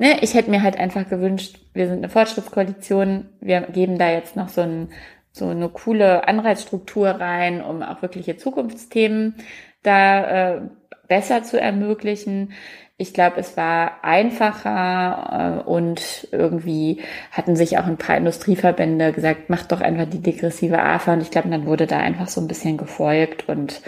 ne, 0.04 0.18
ich 0.22 0.34
hätte 0.34 0.52
mir 0.52 0.62
halt 0.62 0.78
einfach 0.78 1.08
gewünscht, 1.08 1.60
wir 1.74 1.88
sind 1.88 2.00
eine 2.00 2.10
Fortschrittskoalition, 2.10 3.30
wir 3.40 3.62
geben 3.62 3.98
da 3.98 4.12
jetzt 4.12 4.36
noch 4.36 4.50
so, 4.50 4.60
ein, 4.60 4.90
so 5.32 5.48
eine 5.48 5.70
coole 5.70 6.28
Anreizstruktur 6.28 7.08
rein, 7.08 7.64
um 7.64 7.82
auch 7.82 8.02
wirkliche 8.02 8.36
Zukunftsthemen 8.36 9.36
da 9.82 10.56
äh, 10.56 10.62
besser 11.08 11.44
zu 11.44 11.60
ermöglichen. 11.60 12.52
Ich 12.98 13.14
glaube, 13.14 13.40
es 13.40 13.56
war 13.56 14.04
einfacher 14.04 15.62
äh, 15.64 15.70
und 15.70 16.28
irgendwie 16.34 17.02
hatten 17.32 17.56
sich 17.56 17.78
auch 17.78 17.86
ein 17.86 17.98
paar 17.98 18.18
Industrieverbände 18.18 19.14
gesagt, 19.14 19.50
macht 19.50 19.72
doch 19.72 19.80
einfach 19.80 20.06
die 20.10 20.22
degressive 20.22 20.80
AFA 20.80 21.14
und 21.14 21.22
ich 21.22 21.32
glaube, 21.32 21.50
dann 21.50 21.66
wurde 21.66 21.88
da 21.88 21.98
einfach 22.00 22.28
so 22.28 22.42
ein 22.42 22.48
bisschen 22.50 22.76
gefolgt 22.76 23.48
und 23.48 23.82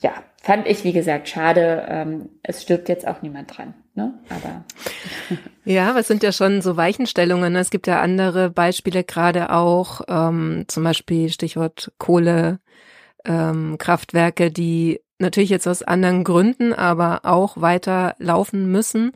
ja, 0.00 0.10
fand 0.42 0.66
ich, 0.66 0.82
wie 0.82 0.92
gesagt, 0.92 1.28
schade. 1.28 1.86
Ähm, 1.88 2.30
es 2.42 2.62
stirbt 2.62 2.88
jetzt 2.88 3.06
auch 3.06 3.22
niemand 3.22 3.56
dran. 3.56 3.74
Ne? 3.96 4.14
Aber 4.28 4.64
ja, 5.64 5.90
aber 5.90 6.00
es 6.00 6.08
sind 6.08 6.22
ja 6.22 6.30
schon 6.30 6.60
so 6.60 6.76
Weichenstellungen. 6.76 7.54
Ne? 7.54 7.60
Es 7.60 7.70
gibt 7.70 7.86
ja 7.86 8.00
andere 8.00 8.50
Beispiele, 8.50 9.04
gerade 9.04 9.50
auch 9.50 10.02
ähm, 10.06 10.64
zum 10.68 10.84
Beispiel 10.84 11.30
Stichwort 11.30 11.92
Kohle, 11.98 12.60
ähm, 13.24 13.78
die 14.52 15.00
natürlich 15.18 15.50
jetzt 15.50 15.66
aus 15.66 15.82
anderen 15.82 16.24
Gründen, 16.24 16.74
aber 16.74 17.20
auch 17.24 17.58
weiter 17.58 18.14
laufen 18.18 18.70
müssen, 18.70 19.12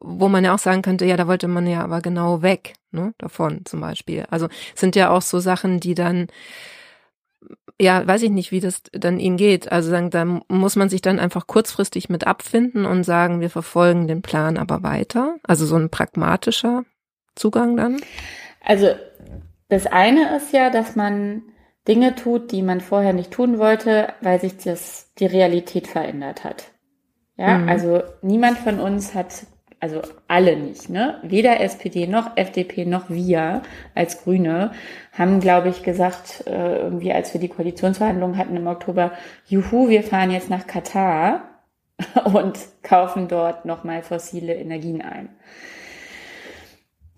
wo 0.00 0.28
man 0.28 0.44
ja 0.44 0.54
auch 0.54 0.58
sagen 0.58 0.80
könnte, 0.80 1.04
ja, 1.04 1.18
da 1.18 1.28
wollte 1.28 1.46
man 1.46 1.66
ja 1.66 1.84
aber 1.84 2.00
genau 2.00 2.40
weg, 2.40 2.72
ne, 2.90 3.12
davon 3.18 3.66
zum 3.66 3.80
Beispiel. 3.80 4.24
Also 4.30 4.48
sind 4.74 4.96
ja 4.96 5.10
auch 5.10 5.22
so 5.22 5.40
Sachen, 5.40 5.78
die 5.78 5.94
dann 5.94 6.28
ja, 7.82 8.06
weiß 8.06 8.22
ich 8.22 8.30
nicht, 8.30 8.52
wie 8.52 8.60
das 8.60 8.82
dann 8.92 9.18
ihnen 9.18 9.36
geht. 9.36 9.72
Also 9.72 9.90
sagen, 9.90 10.10
da 10.10 10.24
muss 10.24 10.76
man 10.76 10.88
sich 10.88 11.02
dann 11.02 11.18
einfach 11.18 11.48
kurzfristig 11.48 12.08
mit 12.08 12.26
abfinden 12.26 12.86
und 12.86 13.02
sagen, 13.02 13.40
wir 13.40 13.50
verfolgen 13.50 14.06
den 14.06 14.22
Plan 14.22 14.56
aber 14.56 14.84
weiter. 14.84 15.36
Also 15.42 15.66
so 15.66 15.74
ein 15.74 15.90
pragmatischer 15.90 16.84
Zugang 17.34 17.76
dann. 17.76 18.00
Also 18.64 18.88
das 19.68 19.86
eine 19.86 20.36
ist 20.36 20.52
ja, 20.52 20.70
dass 20.70 20.94
man 20.94 21.42
Dinge 21.88 22.14
tut, 22.14 22.52
die 22.52 22.62
man 22.62 22.80
vorher 22.80 23.12
nicht 23.12 23.32
tun 23.32 23.58
wollte, 23.58 24.12
weil 24.20 24.40
sich 24.40 24.58
das, 24.58 25.12
die 25.18 25.26
Realität 25.26 25.88
verändert 25.88 26.44
hat. 26.44 26.70
Ja, 27.36 27.58
mhm. 27.58 27.68
also 27.68 28.02
niemand 28.20 28.58
von 28.58 28.78
uns 28.78 29.12
hat 29.12 29.46
also 29.82 30.00
alle 30.28 30.56
nicht, 30.56 30.90
ne? 30.90 31.18
Weder 31.24 31.60
SPD 31.60 32.06
noch 32.06 32.36
FDP 32.36 32.84
noch 32.84 33.10
wir 33.10 33.62
als 33.96 34.22
Grüne 34.22 34.70
haben, 35.10 35.40
glaube 35.40 35.70
ich, 35.70 35.82
gesagt, 35.82 36.44
äh, 36.46 36.76
irgendwie 36.76 37.12
als 37.12 37.34
wir 37.34 37.40
die 37.40 37.48
Koalitionsverhandlungen 37.48 38.38
hatten 38.38 38.56
im 38.56 38.68
Oktober, 38.68 39.10
juhu, 39.48 39.88
wir 39.88 40.04
fahren 40.04 40.30
jetzt 40.30 40.50
nach 40.50 40.68
Katar 40.68 41.58
und 42.32 42.60
kaufen 42.84 43.26
dort 43.26 43.64
nochmal 43.64 44.02
fossile 44.02 44.54
Energien 44.54 45.02
ein. 45.02 45.30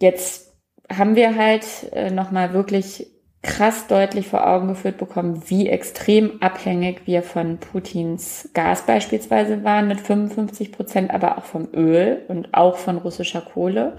Jetzt 0.00 0.54
haben 0.90 1.16
wir 1.16 1.36
halt 1.36 1.66
äh, 1.92 2.10
nochmal 2.10 2.54
wirklich 2.54 3.13
krass 3.44 3.86
deutlich 3.86 4.26
vor 4.26 4.46
Augen 4.46 4.68
geführt 4.68 4.98
bekommen, 4.98 5.42
wie 5.46 5.68
extrem 5.68 6.42
abhängig 6.42 7.02
wir 7.06 7.22
von 7.22 7.58
Putins 7.58 8.50
Gas 8.54 8.86
beispielsweise 8.86 9.62
waren 9.62 9.86
mit 9.86 10.00
55 10.00 10.72
Prozent, 10.72 11.12
aber 11.12 11.38
auch 11.38 11.44
vom 11.44 11.68
Öl 11.72 12.22
und 12.28 12.54
auch 12.54 12.76
von 12.76 12.98
russischer 12.98 13.42
Kohle. 13.42 13.96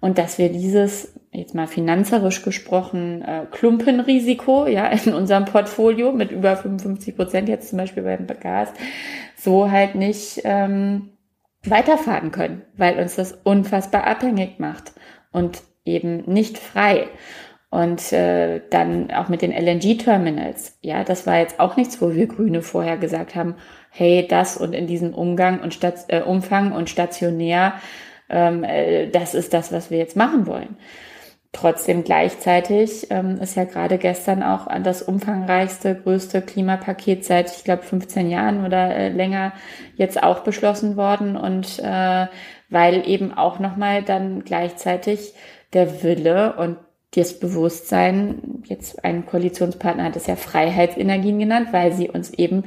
Und 0.00 0.16
dass 0.16 0.38
wir 0.38 0.50
dieses, 0.50 1.12
jetzt 1.32 1.54
mal 1.54 1.66
finanzerisch 1.66 2.42
gesprochen, 2.42 3.20
äh, 3.22 3.46
Klumpenrisiko, 3.50 4.66
ja, 4.66 4.86
in 4.86 5.12
unserem 5.12 5.44
Portfolio 5.44 6.12
mit 6.12 6.30
über 6.30 6.56
55 6.56 7.16
Prozent 7.16 7.48
jetzt 7.48 7.68
zum 7.68 7.78
Beispiel 7.78 8.04
beim 8.04 8.26
Gas, 8.40 8.70
so 9.36 9.70
halt 9.70 9.96
nicht 9.96 10.40
ähm, 10.44 11.10
weiterfahren 11.64 12.30
können, 12.30 12.62
weil 12.76 12.98
uns 12.98 13.16
das 13.16 13.32
unfassbar 13.42 14.06
abhängig 14.06 14.60
macht. 14.60 14.92
Und 15.32 15.62
eben 15.84 16.24
nicht 16.26 16.58
frei. 16.58 17.08
Und 17.70 18.12
äh, 18.14 18.62
dann 18.70 19.10
auch 19.10 19.28
mit 19.28 19.42
den 19.42 19.52
LNG-Terminals. 19.52 20.78
Ja, 20.80 21.04
das 21.04 21.26
war 21.26 21.38
jetzt 21.38 21.60
auch 21.60 21.76
nichts, 21.76 22.00
wo 22.00 22.14
wir 22.14 22.26
Grüne 22.26 22.62
vorher 22.62 22.96
gesagt 22.96 23.34
haben, 23.34 23.56
hey, 23.90 24.26
das 24.26 24.56
und 24.56 24.72
in 24.72 24.86
diesem 24.86 25.12
Umgang 25.12 25.60
und 25.60 25.74
Stat 25.74 26.06
äh, 26.08 26.22
Umfang 26.22 26.72
und 26.72 26.88
stationär, 26.88 27.74
ähm, 28.30 28.64
äh, 28.64 29.08
das 29.10 29.34
ist 29.34 29.52
das, 29.52 29.70
was 29.70 29.90
wir 29.90 29.98
jetzt 29.98 30.16
machen 30.16 30.46
wollen. 30.46 30.76
Trotzdem 31.52 32.04
gleichzeitig 32.04 33.06
ähm, 33.10 33.38
ist 33.40 33.56
ja 33.56 33.64
gerade 33.64 33.96
gestern 33.96 34.42
auch 34.42 34.66
das 34.82 35.00
umfangreichste, 35.00 35.94
größte 35.94 36.42
Klimapaket 36.42 37.24
seit, 37.24 37.50
ich 37.50 37.64
glaube, 37.64 37.82
15 37.84 38.28
Jahren 38.30 38.66
oder 38.66 38.94
äh, 38.94 39.08
länger 39.08 39.52
jetzt 39.96 40.22
auch 40.22 40.40
beschlossen 40.40 40.96
worden. 40.96 41.36
Und 41.36 41.78
äh, 41.78 42.26
weil 42.68 43.08
eben 43.08 43.32
auch 43.32 43.58
nochmal 43.60 44.02
dann 44.02 44.44
gleichzeitig 44.44 45.34
der 45.72 46.02
Wille 46.02 46.54
und 46.56 46.76
das 47.14 47.38
Bewusstsein, 47.38 48.62
jetzt 48.64 49.04
ein 49.04 49.24
Koalitionspartner 49.26 50.04
hat 50.04 50.16
es 50.16 50.26
ja 50.26 50.36
Freiheitsenergien 50.36 51.38
genannt, 51.38 51.68
weil 51.72 51.92
sie 51.92 52.08
uns 52.08 52.30
eben 52.30 52.64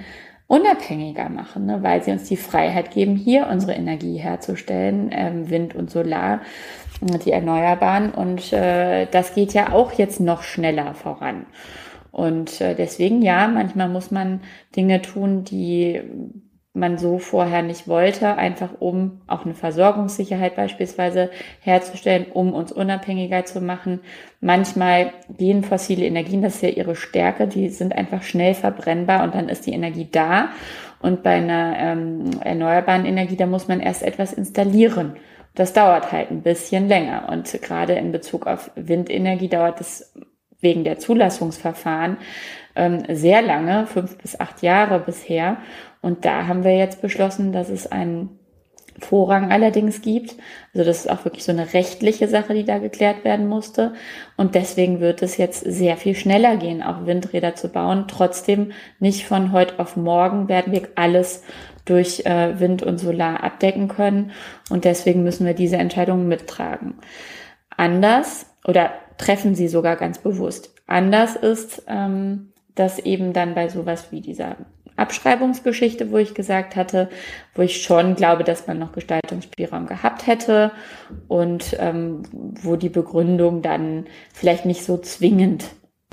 unabhängiger 0.47 1.29
machen, 1.29 1.65
ne? 1.65 1.81
weil 1.81 2.03
sie 2.03 2.11
uns 2.11 2.25
die 2.25 2.37
Freiheit 2.37 2.91
geben, 2.91 3.15
hier 3.15 3.47
unsere 3.47 3.73
Energie 3.73 4.17
herzustellen, 4.17 5.09
ähm, 5.13 5.49
Wind 5.49 5.75
und 5.75 5.89
Solar, 5.89 6.41
die 7.01 7.31
Erneuerbaren. 7.31 8.11
Und 8.11 8.51
äh, 8.51 9.05
das 9.05 9.33
geht 9.33 9.53
ja 9.53 9.71
auch 9.71 9.93
jetzt 9.93 10.19
noch 10.19 10.43
schneller 10.43 10.93
voran. 10.93 11.45
Und 12.11 12.59
äh, 12.59 12.75
deswegen, 12.75 13.21
ja, 13.21 13.47
manchmal 13.47 13.87
muss 13.87 14.11
man 14.11 14.41
Dinge 14.75 15.01
tun, 15.01 15.45
die 15.45 16.01
man 16.73 16.97
so 16.97 17.19
vorher 17.19 17.63
nicht 17.63 17.87
wollte, 17.87 18.37
einfach 18.37 18.69
um 18.79 19.21
auch 19.27 19.43
eine 19.43 19.55
Versorgungssicherheit 19.55 20.55
beispielsweise 20.55 21.29
herzustellen, 21.59 22.27
um 22.33 22.53
uns 22.53 22.71
unabhängiger 22.71 23.43
zu 23.43 23.59
machen. 23.59 23.99
Manchmal 24.39 25.11
gehen 25.37 25.63
fossile 25.63 26.05
Energien, 26.05 26.41
das 26.41 26.55
ist 26.55 26.61
ja 26.61 26.69
ihre 26.69 26.95
Stärke, 26.95 27.47
die 27.47 27.67
sind 27.69 27.93
einfach 27.93 28.23
schnell 28.23 28.53
verbrennbar 28.53 29.23
und 29.23 29.35
dann 29.35 29.49
ist 29.49 29.65
die 29.65 29.73
Energie 29.73 30.07
da. 30.09 30.49
Und 31.01 31.23
bei 31.23 31.31
einer 31.31 31.75
ähm, 31.77 32.31
erneuerbaren 32.41 33.05
Energie, 33.05 33.35
da 33.35 33.47
muss 33.47 33.67
man 33.67 33.81
erst 33.81 34.03
etwas 34.03 34.31
installieren. 34.31 35.17
Das 35.55 35.73
dauert 35.73 36.11
halt 36.13 36.31
ein 36.31 36.41
bisschen 36.41 36.87
länger. 36.87 37.27
Und 37.29 37.51
gerade 37.61 37.93
in 37.93 38.13
Bezug 38.13 38.47
auf 38.47 38.71
Windenergie 38.75 39.49
dauert 39.49 39.81
es 39.81 40.13
wegen 40.61 40.83
der 40.83 40.99
Zulassungsverfahren 40.99 42.17
ähm, 42.75 43.03
sehr 43.09 43.41
lange, 43.41 43.87
fünf 43.87 44.17
bis 44.17 44.39
acht 44.39 44.61
Jahre 44.61 44.99
bisher. 44.99 45.57
Und 46.01 46.25
da 46.25 46.47
haben 46.47 46.63
wir 46.63 46.77
jetzt 46.77 47.01
beschlossen, 47.01 47.51
dass 47.51 47.69
es 47.69 47.91
einen 47.91 48.39
Vorrang 48.99 49.51
allerdings 49.51 50.01
gibt. 50.01 50.35
Also 50.73 50.85
das 50.85 50.99
ist 50.99 51.09
auch 51.09 51.25
wirklich 51.25 51.43
so 51.43 51.51
eine 51.51 51.73
rechtliche 51.73 52.27
Sache, 52.27 52.53
die 52.53 52.65
da 52.65 52.77
geklärt 52.77 53.23
werden 53.23 53.47
musste. 53.47 53.93
Und 54.37 54.55
deswegen 54.55 54.99
wird 54.99 55.21
es 55.21 55.37
jetzt 55.37 55.63
sehr 55.65 55.97
viel 55.97 56.15
schneller 56.15 56.57
gehen, 56.57 56.83
auch 56.83 57.05
Windräder 57.05 57.55
zu 57.55 57.69
bauen. 57.69 58.05
Trotzdem 58.07 58.71
nicht 58.99 59.25
von 59.25 59.51
heute 59.51 59.79
auf 59.79 59.95
morgen 59.95 60.49
werden 60.49 60.73
wir 60.73 60.89
alles 60.95 61.43
durch 61.85 62.25
äh, 62.25 62.59
Wind 62.59 62.83
und 62.83 62.99
Solar 62.99 63.43
abdecken 63.43 63.87
können. 63.87 64.31
Und 64.69 64.85
deswegen 64.85 65.23
müssen 65.23 65.45
wir 65.45 65.53
diese 65.53 65.77
Entscheidungen 65.77 66.27
mittragen. 66.27 66.95
Anders 67.75 68.45
oder 68.65 68.91
treffen 69.21 69.55
sie 69.55 69.67
sogar 69.67 69.95
ganz 69.95 70.17
bewusst. 70.17 70.73
Anders 70.87 71.35
ist, 71.35 71.83
ähm, 71.87 72.51
dass 72.75 72.99
eben 72.99 73.33
dann 73.33 73.53
bei 73.53 73.69
sowas 73.69 74.11
wie 74.11 74.21
dieser 74.21 74.57
Abschreibungsgeschichte, 74.97 76.11
wo 76.11 76.17
ich 76.17 76.33
gesagt 76.33 76.75
hatte, 76.75 77.09
wo 77.55 77.61
ich 77.61 77.81
schon 77.81 78.15
glaube, 78.15 78.43
dass 78.43 78.67
man 78.67 78.79
noch 78.79 78.91
Gestaltungsspielraum 78.91 79.85
gehabt 79.85 80.27
hätte 80.27 80.71
und 81.27 81.77
ähm, 81.79 82.23
wo 82.61 82.75
die 82.75 82.89
Begründung 82.89 83.61
dann 83.61 84.05
vielleicht 84.33 84.65
nicht 84.65 84.83
so 84.83 84.97
zwingend 84.97 85.65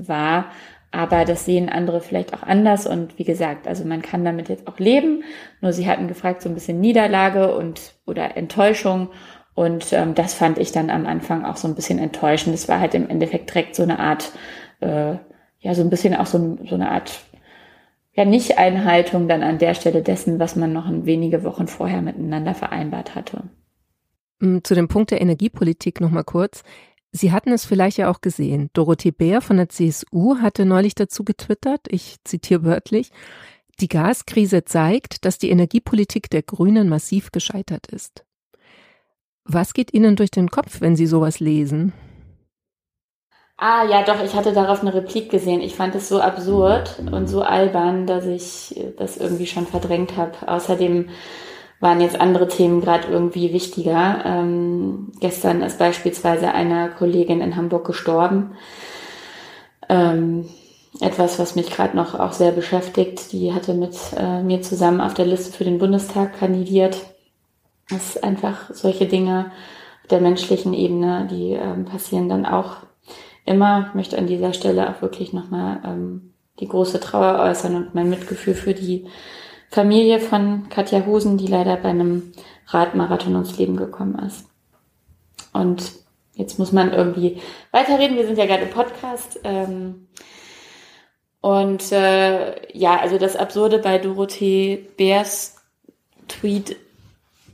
war. 0.03 0.45
Aber 0.91 1.25
das 1.25 1.45
sehen 1.45 1.69
andere 1.69 2.01
vielleicht 2.01 2.33
auch 2.33 2.41
anders. 2.41 2.87
Und 2.87 3.19
wie 3.19 3.23
gesagt, 3.23 3.67
also 3.67 3.85
man 3.85 4.01
kann 4.01 4.25
damit 4.25 4.49
jetzt 4.49 4.67
auch 4.67 4.79
leben. 4.79 5.23
Nur 5.61 5.71
sie 5.71 5.87
hatten 5.87 6.07
gefragt, 6.07 6.41
so 6.41 6.49
ein 6.49 6.55
bisschen 6.55 6.79
Niederlage 6.79 7.53
und 7.55 7.93
oder 8.07 8.37
Enttäuschung. 8.37 9.09
Und 9.59 9.91
ähm, 9.91 10.15
das 10.15 10.35
fand 10.35 10.57
ich 10.57 10.71
dann 10.71 10.89
am 10.89 11.05
Anfang 11.05 11.43
auch 11.43 11.57
so 11.57 11.67
ein 11.67 11.75
bisschen 11.75 11.99
enttäuschend. 11.99 12.53
Das 12.53 12.69
war 12.69 12.79
halt 12.79 12.93
im 12.93 13.09
Endeffekt 13.09 13.49
direkt 13.49 13.75
so 13.75 13.83
eine 13.83 13.99
Art, 13.99 14.31
äh, 14.79 15.15
ja, 15.59 15.75
so 15.75 15.81
ein 15.81 15.89
bisschen 15.89 16.15
auch 16.15 16.27
so, 16.27 16.57
so 16.65 16.75
eine 16.75 16.89
Art 16.91 17.19
ja 18.13 18.23
Nicht-Einhaltung 18.23 19.27
dann 19.27 19.43
an 19.43 19.57
der 19.57 19.73
Stelle 19.73 20.01
dessen, 20.01 20.39
was 20.39 20.55
man 20.55 20.71
noch 20.71 20.87
in 20.87 21.05
wenige 21.05 21.43
Wochen 21.43 21.67
vorher 21.67 22.01
miteinander 22.01 22.55
vereinbart 22.55 23.15
hatte. 23.15 23.49
Mm, 24.39 24.59
zu 24.63 24.75
dem 24.75 24.87
Punkt 24.87 25.11
der 25.11 25.19
Energiepolitik 25.19 25.99
noch 25.99 26.09
mal 26.09 26.23
kurz. 26.23 26.63
Sie 27.11 27.33
hatten 27.33 27.51
es 27.51 27.65
vielleicht 27.65 27.97
ja 27.97 28.09
auch 28.09 28.21
gesehen. 28.21 28.69
Dorothee 28.71 29.11
Bär 29.11 29.41
von 29.41 29.57
der 29.57 29.67
CSU 29.67 30.37
hatte 30.37 30.63
neulich 30.63 30.95
dazu 30.95 31.25
getwittert, 31.25 31.81
ich 31.89 32.15
zitiere 32.23 32.63
wörtlich, 32.63 33.11
die 33.81 33.89
Gaskrise 33.89 34.63
zeigt, 34.63 35.25
dass 35.25 35.37
die 35.37 35.49
Energiepolitik 35.49 36.29
der 36.29 36.43
Grünen 36.43 36.87
massiv 36.87 37.33
gescheitert 37.33 37.87
ist. 37.87 38.23
Was 39.51 39.73
geht 39.73 39.95
Ihnen 39.95 40.15
durch 40.15 40.29
den 40.29 40.51
Kopf, 40.51 40.79
wenn 40.79 40.95
Sie 40.95 41.07
sowas 41.07 41.39
lesen? 41.39 41.91
Ah, 43.57 43.83
ja, 43.83 44.03
doch, 44.03 44.23
ich 44.23 44.35
hatte 44.35 44.53
darauf 44.53 44.81
eine 44.81 44.93
Replik 44.93 45.31
gesehen. 45.31 45.61
Ich 45.61 45.73
fand 45.73 45.95
es 45.95 46.07
so 46.07 46.21
absurd 46.21 47.01
und 47.11 47.27
so 47.27 47.41
albern, 47.41 48.05
dass 48.05 48.27
ich 48.27 48.79
das 48.97 49.17
irgendwie 49.17 49.47
schon 49.47 49.65
verdrängt 49.65 50.17
habe. 50.17 50.33
Außerdem 50.47 51.09
waren 51.79 51.99
jetzt 51.99 52.21
andere 52.21 52.47
Themen 52.47 52.79
gerade 52.79 53.07
irgendwie 53.07 53.51
wichtiger. 53.51 54.23
Ähm, 54.23 55.13
gestern 55.19 55.63
ist 55.63 55.79
beispielsweise 55.79 56.53
eine 56.53 56.91
Kollegin 56.91 57.41
in 57.41 57.55
Hamburg 57.55 57.87
gestorben. 57.87 58.51
Ähm, 59.89 60.47
etwas, 61.01 61.39
was 61.39 61.55
mich 61.55 61.71
gerade 61.71 61.97
noch 61.97 62.13
auch 62.13 62.33
sehr 62.33 62.51
beschäftigt. 62.51 63.31
Die 63.31 63.51
hatte 63.51 63.73
mit 63.73 63.95
äh, 64.15 64.43
mir 64.43 64.61
zusammen 64.61 65.01
auf 65.01 65.15
der 65.15 65.25
Liste 65.25 65.51
für 65.51 65.63
den 65.63 65.79
Bundestag 65.79 66.37
kandidiert. 66.37 66.97
Das 67.89 68.15
ist 68.15 68.23
einfach 68.23 68.73
solche 68.73 69.07
Dinge 69.07 69.51
auf 70.01 70.07
der 70.09 70.21
menschlichen 70.21 70.73
Ebene, 70.73 71.27
die 71.29 71.53
ähm, 71.53 71.85
passieren 71.85 72.29
dann 72.29 72.45
auch 72.45 72.77
immer. 73.45 73.87
Ich 73.89 73.95
möchte 73.95 74.17
an 74.17 74.27
dieser 74.27 74.53
Stelle 74.53 74.89
auch 74.89 75.01
wirklich 75.01 75.33
nochmal 75.33 75.81
ähm, 75.83 76.33
die 76.59 76.67
große 76.67 76.99
Trauer 76.99 77.39
äußern 77.39 77.75
und 77.75 77.95
mein 77.95 78.09
Mitgefühl 78.09 78.53
für 78.53 78.73
die 78.73 79.07
Familie 79.69 80.19
von 80.19 80.67
Katja 80.69 81.05
Husen, 81.05 81.37
die 81.37 81.47
leider 81.47 81.77
bei 81.77 81.89
einem 81.89 82.31
Radmarathon 82.67 83.35
ums 83.35 83.57
Leben 83.57 83.77
gekommen 83.77 84.19
ist. 84.19 84.47
Und 85.53 85.91
jetzt 86.33 86.59
muss 86.59 86.71
man 86.71 86.93
irgendwie 86.93 87.41
weiterreden. 87.71 88.17
Wir 88.17 88.25
sind 88.25 88.37
ja 88.37 88.45
gerade 88.45 88.63
im 88.63 88.69
Podcast. 88.69 89.39
Ähm, 89.43 90.07
und 91.41 91.91
äh, 91.91 92.77
ja, 92.77 92.99
also 92.99 93.17
das 93.17 93.35
Absurde 93.35 93.79
bei 93.79 93.97
Dorothee 93.97 94.87
Bärs 94.97 95.55
Tweet 96.27 96.75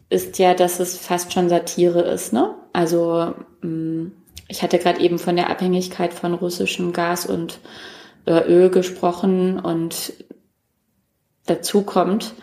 ist 0.10 0.40
ja, 0.40 0.54
dass 0.54 0.80
es 0.80 0.98
fast 0.98 1.34
schon 1.34 1.50
Satire 1.50 2.02
ist, 2.02 2.34
ne? 2.34 2.56
Also 2.74 3.34
mm, 3.62 4.08
ich 4.48 4.62
hatte 4.62 4.78
gerade 4.78 5.00
eben 5.00 5.18
von 5.18 5.36
der 5.36 5.50
Abhängigkeit 5.50 6.14
von 6.14 6.34
russischem 6.34 6.94
Gas 6.94 7.26
und 7.26 7.60
äh, 8.26 8.42
Öl 8.48 8.70
gesprochen 8.70 9.60
und 9.60 10.14
dazu 11.46 11.84
kommt, 11.84 12.34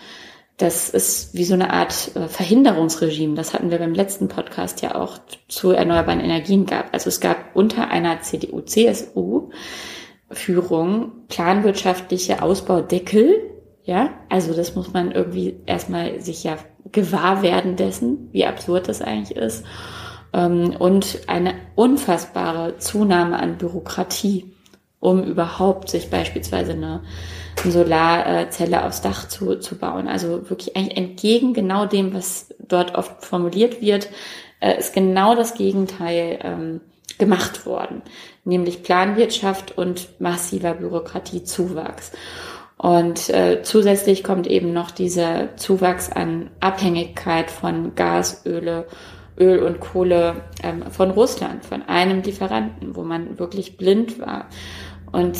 das 0.56 0.90
ist 0.90 1.34
wie 1.34 1.44
so 1.44 1.54
eine 1.54 1.72
Art 1.72 2.14
äh, 2.14 2.28
Verhinderungsregime. 2.28 3.34
Das 3.34 3.54
hatten 3.54 3.70
wir 3.70 3.78
beim 3.78 3.94
letzten 3.94 4.28
Podcast 4.28 4.82
ja 4.82 4.94
auch 4.94 5.18
zu 5.48 5.72
erneuerbaren 5.72 6.20
Energien 6.20 6.66
gab. 6.66 6.94
Also 6.94 7.08
es 7.08 7.18
gab 7.20 7.56
unter 7.56 7.88
einer 7.88 8.20
CDU-CSU-Führung 8.20 11.12
planwirtschaftliche 11.28 12.42
Ausbaudeckel. 12.42 13.51
Ja, 13.84 14.10
also 14.28 14.54
das 14.54 14.74
muss 14.76 14.92
man 14.92 15.10
irgendwie 15.10 15.56
erstmal 15.66 16.20
sich 16.20 16.44
ja 16.44 16.56
gewahr 16.92 17.42
werden 17.42 17.76
dessen, 17.76 18.28
wie 18.32 18.46
absurd 18.46 18.88
das 18.88 19.02
eigentlich 19.02 19.36
ist 19.36 19.64
ähm, 20.32 20.74
und 20.78 21.20
eine 21.26 21.54
unfassbare 21.74 22.78
Zunahme 22.78 23.38
an 23.38 23.58
Bürokratie, 23.58 24.52
um 25.00 25.22
überhaupt 25.24 25.90
sich 25.90 26.10
beispielsweise 26.10 26.72
eine, 26.72 27.02
eine 27.62 27.72
Solarzelle 27.72 28.84
aufs 28.84 29.00
Dach 29.00 29.28
zu, 29.28 29.58
zu 29.58 29.76
bauen. 29.76 30.08
Also 30.08 30.48
wirklich 30.48 30.76
eigentlich 30.76 30.96
entgegen 30.96 31.54
genau 31.54 31.86
dem, 31.86 32.14
was 32.14 32.54
dort 32.60 32.94
oft 32.94 33.24
formuliert 33.24 33.80
wird, 33.80 34.08
äh, 34.60 34.78
ist 34.78 34.94
genau 34.94 35.34
das 35.34 35.54
Gegenteil 35.54 36.38
ähm, 36.42 36.80
gemacht 37.18 37.66
worden, 37.66 38.02
nämlich 38.44 38.82
Planwirtschaft 38.82 39.76
und 39.76 40.20
massiver 40.20 40.74
Bürokratiezuwachs. 40.74 42.12
Und 42.82 43.28
äh, 43.28 43.62
zusätzlich 43.62 44.24
kommt 44.24 44.48
eben 44.48 44.72
noch 44.72 44.90
dieser 44.90 45.56
Zuwachs 45.56 46.10
an 46.10 46.50
Abhängigkeit 46.58 47.48
von 47.48 47.94
Gas, 47.94 48.42
Öle 48.44 48.86
Öl 49.38 49.62
und 49.62 49.78
Kohle 49.78 50.42
ähm, 50.64 50.90
von 50.90 51.12
Russland, 51.12 51.64
von 51.64 51.82
einem 51.82 52.22
Lieferanten, 52.22 52.96
wo 52.96 53.04
man 53.04 53.38
wirklich 53.38 53.76
blind 53.76 54.18
war. 54.18 54.48
Und 55.12 55.38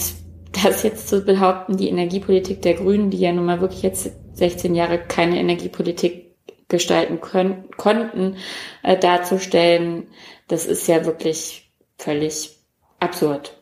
das 0.52 0.84
jetzt 0.84 1.08
zu 1.08 1.24
behaupten, 1.24 1.76
die 1.76 1.88
Energiepolitik 1.88 2.62
der 2.62 2.74
Grünen, 2.74 3.10
die 3.10 3.18
ja 3.18 3.32
nun 3.32 3.46
mal 3.46 3.60
wirklich 3.60 3.82
jetzt 3.82 4.12
16 4.34 4.76
Jahre 4.76 4.98
keine 4.98 5.40
Energiepolitik 5.40 6.36
gestalten 6.68 7.20
können, 7.20 7.64
konnten, 7.76 8.36
äh, 8.84 8.96
darzustellen, 8.96 10.06
das 10.46 10.64
ist 10.64 10.86
ja 10.86 11.04
wirklich 11.04 11.72
völlig 11.98 12.56
absurd. 13.00 13.60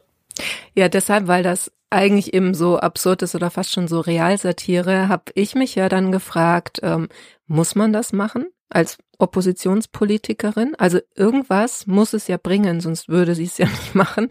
Ja, 0.75 0.91
deshalb, 0.91 1.29
weil 1.29 1.43
das 1.43 1.73
eigentlich 1.91 2.33
eben 2.33 2.55
so 2.55 2.79
absurd 2.79 3.23
ist 3.23 3.35
oder 3.35 3.51
fast 3.51 3.73
schon 3.73 3.89
so 3.89 4.01
Realsatire, 4.01 5.09
habe 5.09 5.25
ich 5.35 5.55
mich 5.55 5.75
ja 5.75 5.89
dann 5.89 6.13
gefragt, 6.13 6.81
ähm, 6.83 7.09
muss 7.47 7.75
man 7.75 7.93
das 7.93 8.13
machen 8.13 8.47
als 8.71 8.99
Oppositionspolitikerin? 9.19 10.75
Also 10.79 11.01
irgendwas 11.15 11.87
muss 11.87 12.13
es 12.13 12.29
ja 12.29 12.37
bringen, 12.37 12.81
sonst 12.81 13.09
würde 13.09 13.35
sie 13.35 13.45
es 13.45 13.59
ja 13.59 13.67
nicht 13.67 13.95
machen. 13.95 14.29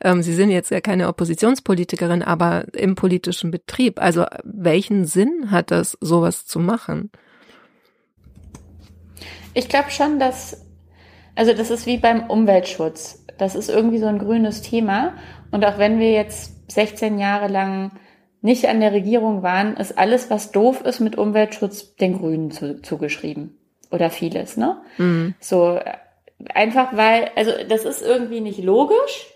Ähm, 0.00 0.22
sie 0.22 0.34
sind 0.34 0.50
jetzt 0.50 0.70
ja 0.70 0.80
keine 0.80 1.08
Oppositionspolitikerin, 1.08 2.22
aber 2.22 2.72
im 2.74 2.94
politischen 2.94 3.50
Betrieb. 3.50 4.00
Also 4.00 4.24
welchen 4.44 5.04
Sinn 5.04 5.50
hat 5.50 5.70
das, 5.70 5.98
sowas 6.00 6.46
zu 6.46 6.60
machen? 6.60 7.10
Ich 9.54 9.68
glaube 9.68 9.90
schon, 9.90 10.18
dass, 10.18 10.64
also 11.34 11.52
das 11.52 11.70
ist 11.70 11.86
wie 11.86 11.98
beim 11.98 12.30
Umweltschutz. 12.30 13.24
Das 13.38 13.54
ist 13.54 13.68
irgendwie 13.68 13.98
so 13.98 14.06
ein 14.06 14.18
grünes 14.18 14.62
Thema. 14.62 15.14
Und 15.52 15.64
auch 15.64 15.78
wenn 15.78 16.00
wir 16.00 16.10
jetzt 16.10 16.72
16 16.72 17.18
Jahre 17.18 17.46
lang 17.46 17.92
nicht 18.40 18.68
an 18.68 18.80
der 18.80 18.92
Regierung 18.92 19.42
waren, 19.42 19.76
ist 19.76 19.96
alles, 19.96 20.28
was 20.30 20.50
doof 20.50 20.82
ist 20.84 20.98
mit 20.98 21.16
Umweltschutz, 21.16 21.94
den 21.94 22.18
Grünen 22.18 22.50
zu, 22.50 22.82
zugeschrieben. 22.82 23.56
Oder 23.92 24.10
vieles, 24.10 24.56
ne? 24.56 24.78
Mhm. 24.96 25.34
So, 25.38 25.78
einfach 26.52 26.96
weil, 26.96 27.30
also 27.36 27.52
das 27.68 27.84
ist 27.84 28.02
irgendwie 28.02 28.40
nicht 28.40 28.64
logisch, 28.64 29.28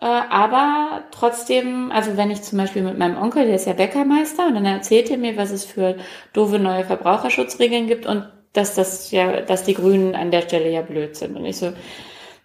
äh, 0.00 0.04
aber 0.04 1.04
trotzdem, 1.10 1.90
also 1.90 2.16
wenn 2.16 2.30
ich 2.30 2.42
zum 2.42 2.58
Beispiel 2.58 2.82
mit 2.82 2.98
meinem 2.98 3.16
Onkel, 3.16 3.46
der 3.46 3.56
ist 3.56 3.66
ja 3.66 3.72
Bäckermeister, 3.72 4.46
und 4.46 4.54
dann 4.54 4.66
erzählt 4.66 5.10
er 5.10 5.16
mir, 5.16 5.36
was 5.36 5.50
es 5.50 5.64
für 5.64 5.96
doofe 6.34 6.58
neue 6.58 6.84
Verbraucherschutzregeln 6.84 7.86
gibt 7.86 8.06
und 8.06 8.28
dass 8.52 8.74
das 8.74 9.10
ja, 9.10 9.40
dass 9.40 9.64
die 9.64 9.74
Grünen 9.74 10.14
an 10.14 10.30
der 10.30 10.42
Stelle 10.42 10.70
ja 10.70 10.82
blöd 10.82 11.16
sind. 11.16 11.36
Und 11.36 11.46
ich 11.46 11.56
so, 11.56 11.72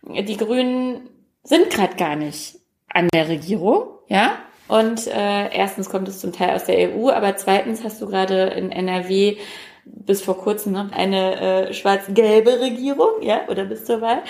die 0.03 0.37
Grünen 0.37 1.09
sind 1.43 1.69
gerade 1.69 1.95
gar 1.95 2.15
nicht 2.15 2.60
an 2.93 3.07
der 3.13 3.29
Regierung, 3.29 3.87
ja. 4.07 4.33
Und 4.67 5.07
äh, 5.07 5.53
erstens 5.53 5.89
kommt 5.89 6.07
es 6.07 6.19
zum 6.19 6.31
Teil 6.31 6.55
aus 6.55 6.63
der 6.63 6.95
EU, 6.95 7.09
aber 7.09 7.35
zweitens 7.35 7.83
hast 7.83 8.01
du 8.01 8.07
gerade 8.07 8.43
in 8.43 8.71
NRW 8.71 9.37
bis 9.85 10.21
vor 10.21 10.37
kurzem 10.37 10.73
noch 10.73 10.91
eine 10.91 11.69
äh, 11.69 11.73
schwarz-gelbe 11.73 12.59
Regierung, 12.59 13.21
ja, 13.21 13.47
oder 13.49 13.65
bis 13.65 13.85
zur 13.85 14.01
Wahl. 14.01 14.21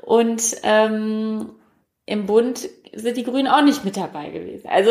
Und 0.00 0.42
ähm, 0.62 1.50
im 2.06 2.26
Bund 2.26 2.68
sind 2.94 3.16
die 3.16 3.24
Grünen 3.24 3.48
auch 3.48 3.62
nicht 3.62 3.84
mit 3.84 3.96
dabei 3.96 4.30
gewesen. 4.30 4.68
Also 4.68 4.90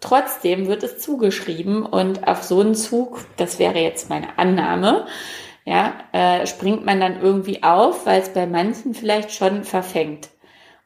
trotzdem 0.00 0.66
wird 0.66 0.82
es 0.82 0.98
zugeschrieben 0.98 1.84
und 1.84 2.28
auf 2.28 2.42
so 2.42 2.60
einen 2.60 2.74
Zug, 2.74 3.24
das 3.36 3.58
wäre 3.58 3.78
jetzt 3.78 4.10
meine 4.10 4.38
Annahme, 4.38 5.06
ja, 5.64 5.94
äh, 6.12 6.46
springt 6.46 6.84
man 6.84 7.00
dann 7.00 7.20
irgendwie 7.20 7.62
auf, 7.62 8.06
weil 8.06 8.20
es 8.20 8.28
bei 8.28 8.46
manchen 8.46 8.94
vielleicht 8.94 9.32
schon 9.32 9.64
verfängt. 9.64 10.28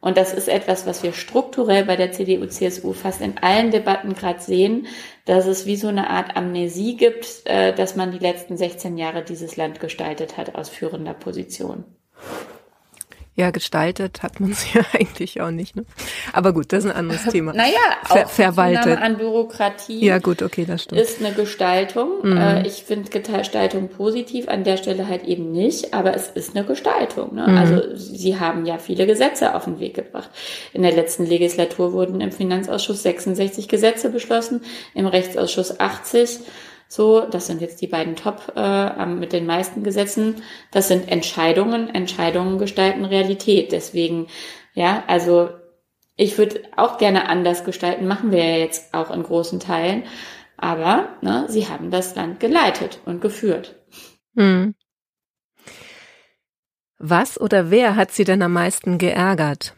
Und 0.01 0.17
das 0.17 0.33
ist 0.33 0.49
etwas, 0.49 0.87
was 0.87 1.03
wir 1.03 1.13
strukturell 1.13 1.85
bei 1.85 1.97
der 1.97 2.11
CDU, 2.11 2.47
CSU 2.47 2.95
fast 2.95 3.21
in 3.21 3.37
allen 3.39 3.71
Debatten 3.71 4.15
gerade 4.15 4.41
sehen, 4.41 4.87
dass 5.27 5.47
es 5.47 5.67
wie 5.67 5.77
so 5.77 5.89
eine 5.89 6.09
Art 6.09 6.37
Amnesie 6.37 6.97
gibt, 6.97 7.43
äh, 7.45 7.75
dass 7.75 7.97
man 7.97 8.11
die 8.11 8.19
letzten 8.19 8.57
16 8.57 8.97
Jahre 8.97 9.23
dieses 9.23 9.57
Land 9.57 9.79
gestaltet 9.79 10.39
hat 10.39 10.55
aus 10.55 10.71
führender 10.71 11.15
Position. 11.15 11.85
Ja, 13.37 13.51
gestaltet 13.53 14.23
hat 14.23 14.41
man 14.41 14.51
es 14.51 14.73
ja 14.75 14.83
eigentlich 14.93 15.41
auch 15.41 15.51
nicht. 15.51 15.77
Ne? 15.77 15.85
Aber 16.33 16.53
gut, 16.53 16.73
das 16.73 16.85
ist 16.85 16.91
ein 16.91 16.97
anderes 16.97 17.25
Thema. 17.31 17.53
Naja, 17.53 17.73
Ver 18.05 18.27
verwaltet. 18.27 18.99
an 19.01 19.17
Bürokratie. 19.17 20.05
Ja, 20.05 20.19
gut, 20.19 20.43
okay, 20.43 20.65
das 20.67 20.83
stimmt. 20.83 21.01
Ist 21.01 21.25
eine 21.25 21.33
Gestaltung. 21.33 22.09
Mhm. 22.23 22.37
Äh, 22.37 22.67
ich 22.67 22.85
finde 22.85 23.09
Gestaltung 23.11 23.89
positiv, 23.89 24.49
an 24.49 24.65
der 24.65 24.77
Stelle 24.77 25.09
halt 25.09 25.25
eben 25.25 25.53
nicht, 25.53 25.95
aber 25.95 26.15
es 26.15 26.29
ist 26.29 26.57
eine 26.57 26.67
Gestaltung. 26.67 27.35
Ne? 27.35 27.47
Mhm. 27.47 27.57
Also 27.57 27.97
sie 27.97 28.39
haben 28.39 28.67
ja 28.67 28.79
viele 28.79 29.07
Gesetze 29.07 29.55
auf 29.55 29.65
den 29.65 29.81
Weg 29.81 29.95
gebracht. 29.95 30.31
In 30.73 30.83
der 30.83 30.93
letzten 30.93 31.25
Legislatur 31.25 31.93
wurden 31.93 32.21
im 32.21 32.33
Finanzausschuss 32.33 33.03
66 33.03 33.69
Gesetze 33.69 34.11
beschlossen, 34.11 34.63
im 34.95 35.07
Rechtsausschuss 35.07 35.79
80. 35.79 36.41
So, 36.93 37.21
das 37.21 37.47
sind 37.47 37.61
jetzt 37.61 37.81
die 37.81 37.87
beiden 37.87 38.17
Top 38.17 38.53
äh, 38.57 39.07
mit 39.07 39.33
den 39.33 39.47
meisten 39.47 39.85
Gesetzen. 39.85 40.43
Das 40.73 40.89
sind 40.89 41.09
Entscheidungen. 41.09 41.89
Entscheidungen 41.89 42.59
gestalten 42.59 43.05
Realität. 43.05 43.71
Deswegen, 43.71 44.27
ja, 44.75 45.05
also 45.07 45.51
ich 46.17 46.37
würde 46.37 46.63
auch 46.77 46.99
gerne 46.99 47.29
anders 47.29 47.63
gestalten, 47.63 48.09
machen 48.09 48.33
wir 48.33 48.45
ja 48.45 48.57
jetzt 48.57 48.93
auch 48.93 49.13
in 49.13 49.23
großen 49.23 49.61
Teilen. 49.61 50.03
Aber 50.57 51.11
ne, 51.21 51.45
sie 51.49 51.69
haben 51.69 51.93
das 51.93 52.17
Land 52.17 52.41
geleitet 52.41 52.99
und 53.05 53.21
geführt. 53.21 53.77
Hm. 54.35 54.75
Was 56.99 57.41
oder 57.41 57.71
wer 57.71 57.95
hat 57.95 58.11
Sie 58.11 58.25
denn 58.25 58.43
am 58.43 58.53
meisten 58.53 58.99
geärgert? 58.99 59.75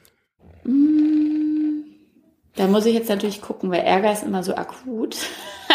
Hm, 0.64 1.84
da 2.56 2.68
muss 2.68 2.86
ich 2.86 2.94
jetzt 2.94 3.10
natürlich 3.10 3.42
gucken, 3.42 3.70
weil 3.70 3.80
Ärger 3.80 4.12
ist 4.12 4.22
immer 4.22 4.42
so 4.42 4.54
akut. 4.54 5.18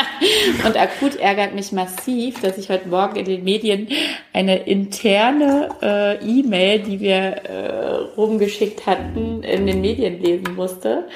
und 0.66 0.78
akut 0.78 1.16
ärgert 1.16 1.54
mich 1.54 1.72
massiv, 1.72 2.42
dass 2.42 2.58
ich 2.58 2.70
heute 2.70 2.88
Morgen 2.88 3.16
in 3.18 3.26
den 3.26 3.44
Medien 3.44 3.88
eine 4.34 4.58
interne 4.58 5.70
äh, 5.82 6.16
E-Mail, 6.18 6.80
die 6.80 7.00
wir 7.00 7.16
äh, 7.16 7.94
rumgeschickt 8.16 8.86
hatten, 8.86 9.44
in 9.44 9.68
den 9.68 9.82
Medien 9.82 10.22
lesen 10.22 10.56
musste. 10.56 11.08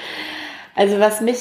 Also 0.74 0.98
was 0.98 1.20
mich 1.20 1.38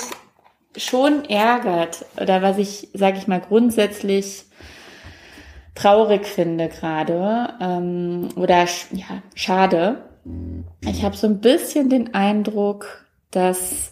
schon 0.78 1.26
ärgert 1.26 2.06
oder 2.20 2.42
was 2.42 2.58
ich, 2.58 2.90
sage 2.94 3.18
ich 3.18 3.28
mal, 3.28 3.42
grundsätzlich 3.42 4.46
traurig 5.76 6.26
finde 6.26 6.70
gerade 6.70 7.54
ähm, 7.60 8.30
oder 8.36 8.66
ja, 8.92 9.22
schade. 9.36 10.04
Ich 10.82 11.04
habe 11.04 11.16
so 11.16 11.28
ein 11.28 11.40
bisschen 11.40 11.90
den 11.90 12.14
Eindruck, 12.14 13.06
dass 13.32 13.91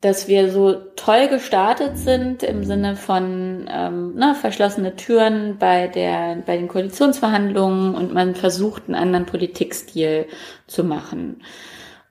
dass 0.00 0.28
wir 0.28 0.50
so 0.50 0.74
toll 0.94 1.28
gestartet 1.28 1.96
sind 1.96 2.42
im 2.42 2.64
Sinne 2.64 2.96
von 2.96 3.66
ähm, 3.70 4.12
na, 4.14 4.34
verschlossene 4.34 4.94
Türen 4.96 5.56
bei 5.58 5.88
der 5.88 6.42
bei 6.46 6.56
den 6.56 6.68
Koalitionsverhandlungen 6.68 7.94
und 7.94 8.12
man 8.12 8.34
versucht 8.34 8.84
einen 8.86 8.94
anderen 8.94 9.26
Politikstil 9.26 10.26
zu 10.66 10.84
machen. 10.84 11.42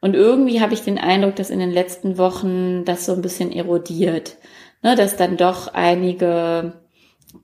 Und 0.01 0.15
irgendwie 0.15 0.61
habe 0.61 0.73
ich 0.73 0.81
den 0.81 0.97
Eindruck, 0.97 1.35
dass 1.35 1.49
in 1.49 1.59
den 1.59 1.71
letzten 1.71 2.17
Wochen 2.17 2.85
das 2.85 3.05
so 3.05 3.13
ein 3.13 3.21
bisschen 3.21 3.51
erodiert, 3.51 4.37
ne, 4.81 4.95
dass 4.95 5.15
dann 5.15 5.37
doch 5.37 5.73
einige 5.73 6.73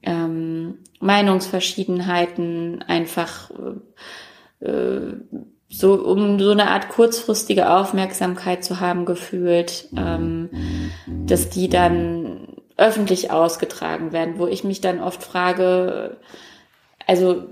ähm, 0.03 0.79
Meinungsverschiedenheiten 0.99 2.83
einfach 2.87 3.51
äh, 4.59 5.13
so 5.71 5.93
um 5.93 6.37
so 6.39 6.51
eine 6.51 6.69
Art 6.69 6.89
kurzfristige 6.89 7.71
Aufmerksamkeit 7.71 8.63
zu 8.63 8.81
haben 8.81 9.05
gefühlt, 9.05 9.87
ähm, 9.95 10.49
dass 11.07 11.49
die 11.49 11.69
dann 11.69 12.49
öffentlich 12.75 13.31
ausgetragen 13.31 14.11
werden, 14.11 14.37
wo 14.37 14.47
ich 14.47 14.63
mich 14.63 14.81
dann 14.81 15.01
oft 15.01 15.23
frage, 15.23 16.17
also 17.07 17.43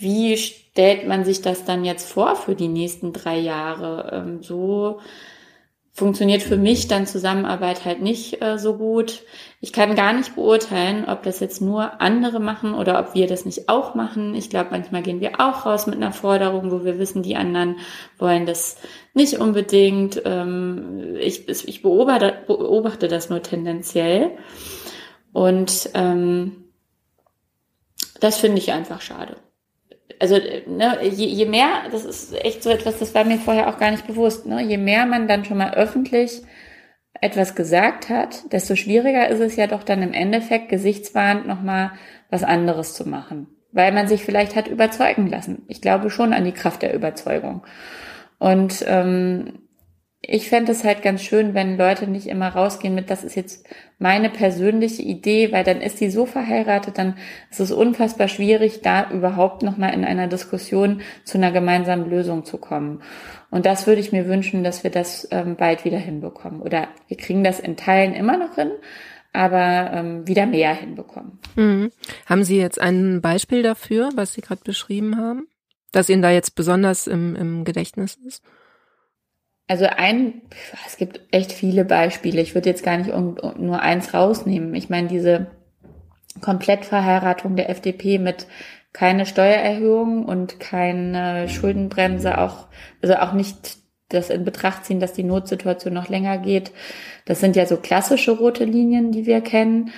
wie 0.00 0.36
stellt 0.36 1.06
man 1.06 1.24
sich 1.24 1.40
das 1.40 1.64
dann 1.64 1.84
jetzt 1.84 2.10
vor 2.10 2.34
für 2.34 2.56
die 2.56 2.68
nächsten 2.68 3.12
drei 3.12 3.38
Jahre? 3.38 4.10
Ähm, 4.12 4.42
so 4.42 5.00
funktioniert 5.96 6.42
für 6.42 6.58
mich 6.58 6.88
dann 6.88 7.06
Zusammenarbeit 7.06 7.86
halt 7.86 8.02
nicht 8.02 8.42
äh, 8.42 8.58
so 8.58 8.76
gut. 8.76 9.22
Ich 9.62 9.72
kann 9.72 9.96
gar 9.96 10.12
nicht 10.12 10.34
beurteilen, 10.34 11.06
ob 11.08 11.22
das 11.22 11.40
jetzt 11.40 11.62
nur 11.62 12.02
andere 12.02 12.38
machen 12.38 12.74
oder 12.74 13.00
ob 13.00 13.14
wir 13.14 13.26
das 13.26 13.46
nicht 13.46 13.70
auch 13.70 13.94
machen. 13.94 14.34
Ich 14.34 14.50
glaube, 14.50 14.68
manchmal 14.72 15.00
gehen 15.00 15.22
wir 15.22 15.40
auch 15.40 15.64
raus 15.64 15.86
mit 15.86 15.96
einer 15.96 16.12
Forderung, 16.12 16.70
wo 16.70 16.84
wir 16.84 16.98
wissen, 16.98 17.22
die 17.22 17.36
anderen 17.36 17.76
wollen 18.18 18.44
das 18.44 18.76
nicht 19.14 19.38
unbedingt. 19.38 20.20
Ähm, 20.26 21.16
ich, 21.18 21.48
ich 21.48 21.80
beobachte, 21.80 22.34
beobachte 22.46 23.08
das 23.08 23.30
nur 23.30 23.42
tendenziell. 23.42 24.32
Und 25.32 25.88
ähm, 25.94 26.64
das 28.20 28.36
finde 28.36 28.58
ich 28.58 28.70
einfach 28.72 29.00
schade 29.00 29.36
also 30.20 30.36
ne, 30.66 30.98
je, 31.02 31.26
je 31.26 31.46
mehr, 31.46 31.82
das 31.90 32.04
ist 32.04 32.34
echt 32.44 32.62
so 32.62 32.70
etwas, 32.70 32.98
das 32.98 33.14
war 33.14 33.24
mir 33.24 33.38
vorher 33.38 33.68
auch 33.68 33.78
gar 33.78 33.90
nicht 33.90 34.06
bewusst, 34.06 34.46
ne, 34.46 34.62
je 34.62 34.78
mehr 34.78 35.06
man 35.06 35.28
dann 35.28 35.44
schon 35.44 35.58
mal 35.58 35.74
öffentlich 35.74 36.42
etwas 37.20 37.54
gesagt 37.54 38.08
hat, 38.08 38.52
desto 38.52 38.76
schwieriger 38.76 39.28
ist 39.28 39.40
es 39.40 39.56
ja 39.56 39.66
doch 39.66 39.82
dann 39.82 40.02
im 40.02 40.12
Endeffekt 40.12 40.68
gesichtswahrend 40.68 41.46
nochmal 41.46 41.92
was 42.30 42.42
anderes 42.42 42.94
zu 42.94 43.08
machen, 43.08 43.48
weil 43.72 43.92
man 43.92 44.08
sich 44.08 44.24
vielleicht 44.24 44.56
hat 44.56 44.68
überzeugen 44.68 45.26
lassen. 45.26 45.64
Ich 45.68 45.80
glaube 45.80 46.10
schon 46.10 46.32
an 46.32 46.44
die 46.44 46.52
Kraft 46.52 46.82
der 46.82 46.94
Überzeugung. 46.94 47.64
Und 48.38 48.84
ähm, 48.86 49.65
ich 50.28 50.48
fände 50.48 50.72
es 50.72 50.82
halt 50.82 51.02
ganz 51.02 51.22
schön, 51.22 51.54
wenn 51.54 51.78
Leute 51.78 52.08
nicht 52.08 52.26
immer 52.26 52.48
rausgehen 52.48 52.94
mit, 52.94 53.10
das 53.10 53.22
ist 53.22 53.36
jetzt 53.36 53.66
meine 53.98 54.28
persönliche 54.28 55.02
Idee, 55.02 55.52
weil 55.52 55.64
dann 55.64 55.80
ist 55.80 56.00
die 56.00 56.10
so 56.10 56.26
verheiratet, 56.26 56.98
dann 56.98 57.16
ist 57.50 57.60
es 57.60 57.70
unfassbar 57.70 58.28
schwierig, 58.28 58.80
da 58.82 59.10
überhaupt 59.10 59.62
nochmal 59.62 59.94
in 59.94 60.04
einer 60.04 60.26
Diskussion 60.26 61.00
zu 61.24 61.38
einer 61.38 61.52
gemeinsamen 61.52 62.10
Lösung 62.10 62.44
zu 62.44 62.58
kommen. 62.58 63.02
Und 63.50 63.66
das 63.66 63.86
würde 63.86 64.00
ich 64.00 64.12
mir 64.12 64.26
wünschen, 64.26 64.64
dass 64.64 64.82
wir 64.82 64.90
das 64.90 65.28
ähm, 65.30 65.56
bald 65.56 65.84
wieder 65.84 65.98
hinbekommen. 65.98 66.60
Oder 66.60 66.88
wir 67.08 67.16
kriegen 67.16 67.44
das 67.44 67.60
in 67.60 67.76
Teilen 67.76 68.12
immer 68.12 68.36
noch 68.36 68.56
hin, 68.56 68.72
aber 69.32 69.92
ähm, 69.92 70.26
wieder 70.26 70.46
mehr 70.46 70.74
hinbekommen. 70.74 71.38
Mhm. 71.54 71.92
Haben 72.26 72.44
Sie 72.44 72.58
jetzt 72.58 72.80
ein 72.80 73.20
Beispiel 73.20 73.62
dafür, 73.62 74.10
was 74.16 74.32
Sie 74.32 74.40
gerade 74.40 74.62
beschrieben 74.64 75.16
haben? 75.16 75.46
das 75.96 76.10
Ihnen 76.10 76.22
da 76.22 76.30
jetzt 76.30 76.54
besonders 76.54 77.06
im, 77.06 77.34
im 77.36 77.64
Gedächtnis 77.64 78.18
ist? 78.26 78.42
Also 79.68 79.86
ein, 79.86 80.42
es 80.86 80.96
gibt 80.96 81.20
echt 81.32 81.52
viele 81.52 81.84
Beispiele. 81.84 82.40
Ich 82.40 82.54
würde 82.54 82.70
jetzt 82.70 82.84
gar 82.84 82.96
nicht 82.98 83.12
nur 83.58 83.80
eins 83.80 84.14
rausnehmen. 84.14 84.74
Ich 84.74 84.88
meine, 84.88 85.08
diese 85.08 85.48
Komplettverheiratung 86.40 87.56
der 87.56 87.70
FDP 87.70 88.18
mit 88.18 88.46
keine 88.92 89.26
Steuererhöhung 89.26 90.24
und 90.24 90.60
keine 90.60 91.48
Schuldenbremse, 91.48 92.38
auch, 92.38 92.68
also 93.02 93.16
auch 93.16 93.32
nicht 93.32 93.76
das 94.08 94.30
in 94.30 94.44
Betracht 94.44 94.84
ziehen, 94.84 95.00
dass 95.00 95.12
die 95.12 95.24
Notsituation 95.24 95.92
noch 95.92 96.08
länger 96.08 96.38
geht. 96.38 96.70
Das 97.24 97.40
sind 97.40 97.56
ja 97.56 97.66
so 97.66 97.76
klassische 97.76 98.30
rote 98.30 98.64
Linien, 98.64 99.10
die 99.10 99.26
wir 99.26 99.40
kennen. 99.40 99.90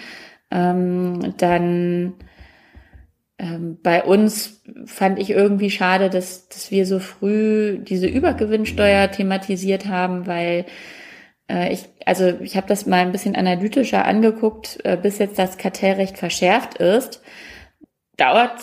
Ähm, 0.51 1.35
dann 1.37 2.15
ähm, 3.39 3.79
bei 3.83 4.03
uns 4.03 4.63
fand 4.85 5.19
ich 5.19 5.31
irgendwie 5.31 5.71
schade, 5.71 6.11
dass, 6.11 6.49
dass 6.49 6.71
wir 6.71 6.87
so 6.87 6.99
früh 6.99 7.79
diese 7.79 8.09
Übergewinnsteuer 8.09 9.11
thematisiert 9.11 9.87
haben, 9.87 10.27
weil 10.27 10.67
äh, 11.49 11.73
ich, 11.73 11.89
also 12.05 12.27
ich 12.41 12.57
habe 12.57 12.67
das 12.67 12.87
mal 12.87 12.99
ein 12.99 13.13
bisschen 13.13 13.37
analytischer 13.37 14.05
angeguckt, 14.05 14.81
äh, 14.85 14.97
bis 15.01 15.19
jetzt 15.19 15.39
das 15.39 15.57
Kartellrecht 15.57 16.19
verschärft 16.19 16.79
ist, 16.79 17.23
dauert 18.17 18.61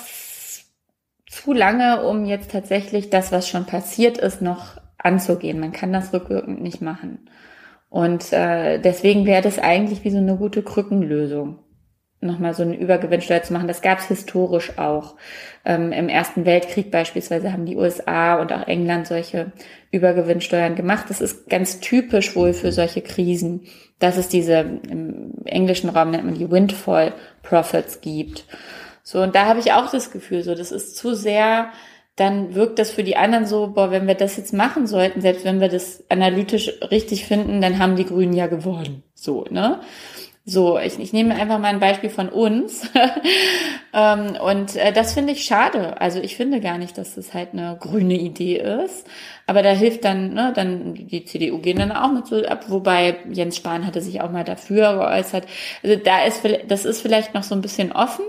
zu 1.30 1.54
lange, 1.54 2.06
um 2.06 2.26
jetzt 2.26 2.52
tatsächlich 2.52 3.10
das, 3.10 3.32
was 3.32 3.48
schon 3.48 3.66
passiert 3.66 4.18
ist, 4.18 4.42
noch 4.42 4.82
anzugehen. 4.98 5.60
Man 5.60 5.72
kann 5.72 5.94
das 5.94 6.14
rückwirkend 6.14 6.62
nicht 6.62 6.82
machen. 6.82 7.30
Und 7.90 8.34
äh, 8.34 8.80
deswegen 8.80 9.26
wäre 9.26 9.42
das 9.42 9.58
eigentlich 9.58 10.04
wie 10.04 10.10
so 10.10 10.18
eine 10.18 10.36
gute 10.36 10.64
Krückenlösung 10.64 11.60
nochmal 12.22 12.54
so 12.54 12.64
eine 12.64 12.76
Übergewinnsteuer 12.76 13.44
zu 13.44 13.54
machen. 13.54 13.68
Das 13.68 13.82
gab 13.82 14.00
es 14.00 14.08
historisch 14.08 14.78
auch. 14.78 15.16
Ähm, 15.64 15.92
Im 15.92 16.10
Ersten 16.10 16.46
Weltkrieg 16.46 16.92
beispielsweise 16.92 17.52
haben 17.52 17.66
die 17.66 17.76
USA 17.76 18.40
und 18.40 18.52
auch 18.52 18.68
England 18.68 19.08
solche 19.08 19.52
Übergewinnsteuern 19.92 20.76
gemacht. 20.76 21.06
Das 21.10 21.22
ist 21.22 21.50
ganz 21.50 21.80
typisch 21.80 22.36
wohl 22.36 22.54
für 22.54 22.72
solche 22.72 23.02
Krisen, 23.02 23.62
dass 24.00 24.18
es 24.18 24.28
diese, 24.28 24.80
im 24.90 25.34
englischen 25.46 25.90
Raum 25.90 26.12
nennt 26.12 26.26
man 26.26 26.36
die 26.36 26.50
Windfall 26.50 27.14
Profits 27.44 28.02
gibt. 28.02 28.46
So, 29.04 29.22
und 29.22 29.36
da 29.36 29.46
habe 29.46 29.60
ich 29.60 29.72
auch 29.72 29.92
das 29.92 30.12
Gefühl, 30.12 30.42
so, 30.42 30.56
das 30.56 30.72
ist 30.72 30.98
zu 30.98 31.14
sehr, 31.14 31.70
dann 32.16 32.56
wirkt 32.56 32.80
das 32.80 32.92
für 32.92 33.04
die 33.04 33.18
anderen 33.18 33.46
so, 33.46 33.68
boah, 33.68 33.92
wenn 33.92 34.08
wir 34.08 34.16
das 34.16 34.38
jetzt 34.38 34.54
machen 34.54 34.88
sollten, 34.88 35.22
selbst 35.22 35.44
wenn 35.44 35.60
wir 35.60 35.70
das 35.70 36.04
analytisch 36.10 36.72
richtig 36.90 37.26
finden, 37.26 37.62
dann 37.62 37.78
haben 37.78 37.98
die 37.98 38.06
Grünen 38.06 38.34
ja 38.34 38.48
gewonnen. 38.48 39.04
So, 39.14 39.46
ne? 39.50 39.82
So, 40.48 40.78
ich, 40.78 41.00
ich 41.00 41.12
nehme 41.12 41.34
einfach 41.34 41.58
mal 41.58 41.70
ein 41.70 41.80
Beispiel 41.80 42.12
von 42.12 42.30
uns. 42.30 42.88
ähm, 43.94 44.38
und 44.40 44.76
äh, 44.76 44.94
das 44.94 45.14
finde 45.14 45.34
ich 45.34 45.44
schade. 45.44 46.00
Also 46.00 46.20
ich 46.20 46.36
finde 46.36 46.62
gar 46.62 46.78
nicht, 46.78 47.00
dass 47.00 47.16
das 47.16 47.34
halt 47.34 47.54
eine 47.54 47.76
grüne 47.80 48.14
Idee 48.14 48.58
ist. 48.58 49.08
Aber 49.48 49.64
da 49.64 49.72
hilft 49.72 50.06
dann, 50.06 50.36
ne, 50.36 50.54
dann 50.56 50.94
die 50.94 51.26
CDU 51.26 51.58
gehen 51.60 51.80
dann 51.80 51.92
auch 51.92 52.12
mit 52.12 52.28
so 52.28 52.46
ab, 52.46 52.66
wobei 52.68 53.18
Jens 53.32 53.56
Spahn 53.58 53.88
hatte 53.88 54.02
sich 54.02 54.22
auch 54.22 54.30
mal 54.30 54.44
dafür 54.44 54.94
geäußert. 54.94 55.48
Also 55.82 55.96
da 55.96 56.26
ist, 56.26 56.44
das 56.68 56.86
ist 56.86 57.02
vielleicht 57.02 57.34
noch 57.34 57.44
so 57.44 57.56
ein 57.56 57.62
bisschen 57.62 57.92
offen 57.92 58.26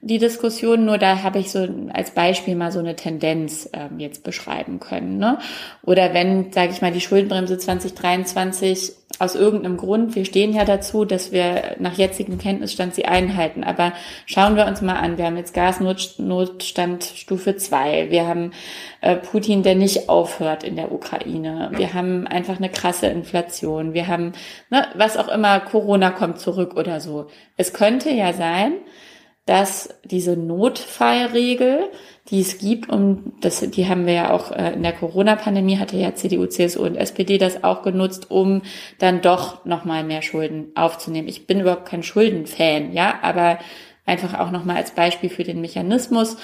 die 0.00 0.18
Diskussion, 0.18 0.84
nur 0.84 0.98
da 0.98 1.22
habe 1.22 1.38
ich 1.38 1.50
so 1.50 1.66
als 1.92 2.10
Beispiel 2.10 2.54
mal 2.54 2.72
so 2.72 2.78
eine 2.78 2.96
Tendenz 2.96 3.68
ähm, 3.72 3.98
jetzt 3.98 4.22
beschreiben 4.22 4.80
können. 4.80 5.18
Ne? 5.18 5.38
Oder 5.82 6.14
wenn, 6.14 6.52
sage 6.52 6.72
ich 6.72 6.82
mal, 6.82 6.92
die 6.92 7.00
Schuldenbremse 7.00 7.58
2023 7.58 8.92
aus 9.18 9.34
irgendeinem 9.34 9.78
Grund, 9.78 10.14
wir 10.14 10.26
stehen 10.26 10.52
ja 10.52 10.64
dazu, 10.64 11.04
dass 11.04 11.32
wir 11.32 11.76
nach 11.78 11.96
jetzigem 11.96 12.38
Kenntnisstand 12.38 12.94
sie 12.94 13.06
einhalten. 13.06 13.64
Aber 13.64 13.92
schauen 14.26 14.56
wir 14.56 14.66
uns 14.66 14.82
mal 14.82 14.96
an, 14.96 15.16
wir 15.16 15.24
haben 15.24 15.38
jetzt 15.38 15.54
Gasnotstand 15.54 17.04
Stufe 17.04 17.56
2, 17.56 18.10
wir 18.10 18.26
haben 18.26 18.52
äh, 19.00 19.16
Putin, 19.16 19.62
der 19.62 19.74
nicht 19.74 20.08
aufhört 20.10 20.64
in 20.64 20.76
der 20.76 20.92
Ukraine, 20.92 21.70
wir 21.76 21.94
haben 21.94 22.26
einfach 22.26 22.58
eine 22.58 22.68
krasse 22.68 23.06
Inflation, 23.06 23.94
wir 23.94 24.06
haben, 24.06 24.32
ne, 24.70 24.86
was 24.94 25.16
auch 25.16 25.28
immer, 25.28 25.60
Corona 25.60 26.10
kommt 26.10 26.38
zurück 26.38 26.76
oder 26.76 27.00
so. 27.00 27.28
Es 27.56 27.72
könnte 27.72 28.10
ja 28.10 28.34
sein, 28.34 28.74
dass 29.46 29.88
diese 30.04 30.36
Notfallregel, 30.36 31.84
die 32.30 32.40
es 32.40 32.58
gibt, 32.58 32.88
um 32.90 33.32
das, 33.40 33.60
die 33.60 33.88
haben 33.88 34.04
wir 34.04 34.12
ja 34.12 34.30
auch 34.32 34.50
äh, 34.50 34.72
in 34.72 34.82
der 34.82 34.92
Corona-Pandemie 34.92 35.78
hatte 35.78 35.96
ja 35.96 36.14
CDU, 36.14 36.46
CSU 36.46 36.82
und 36.84 36.96
SPD 36.96 37.38
das 37.38 37.62
auch 37.62 37.82
genutzt, 37.82 38.30
um 38.30 38.62
dann 38.98 39.22
doch 39.22 39.64
nochmal 39.64 40.02
mehr 40.02 40.22
Schulden 40.22 40.72
aufzunehmen. 40.74 41.28
Ich 41.28 41.46
bin 41.46 41.60
überhaupt 41.60 41.86
kein 41.86 42.02
Schuldenfan, 42.02 42.92
ja, 42.92 43.20
aber 43.22 43.60
einfach 44.04 44.38
auch 44.38 44.50
nochmal 44.50 44.76
als 44.76 44.90
Beispiel 44.90 45.30
für 45.30 45.44
den 45.44 45.60
Mechanismus. 45.60 46.36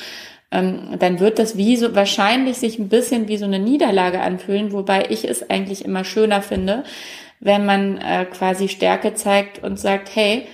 Ähm, 0.52 0.96
dann 1.00 1.18
wird 1.18 1.40
das 1.40 1.56
wie 1.56 1.76
so 1.76 1.96
wahrscheinlich 1.96 2.58
sich 2.58 2.78
ein 2.78 2.88
bisschen 2.88 3.26
wie 3.26 3.36
so 3.36 3.46
eine 3.46 3.58
Niederlage 3.58 4.20
anfühlen, 4.20 4.72
wobei 4.72 5.06
ich 5.08 5.28
es 5.28 5.50
eigentlich 5.50 5.84
immer 5.84 6.04
schöner 6.04 6.42
finde, 6.42 6.84
wenn 7.40 7.66
man 7.66 7.98
äh, 7.98 8.26
quasi 8.26 8.68
Stärke 8.68 9.14
zeigt 9.14 9.64
und 9.64 9.80
sagt, 9.80 10.14
hey, 10.14 10.46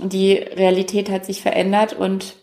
die 0.00 0.34
Realität 0.34 1.10
hat 1.10 1.24
sich 1.24 1.42
verändert 1.42 1.92
und 1.92 2.36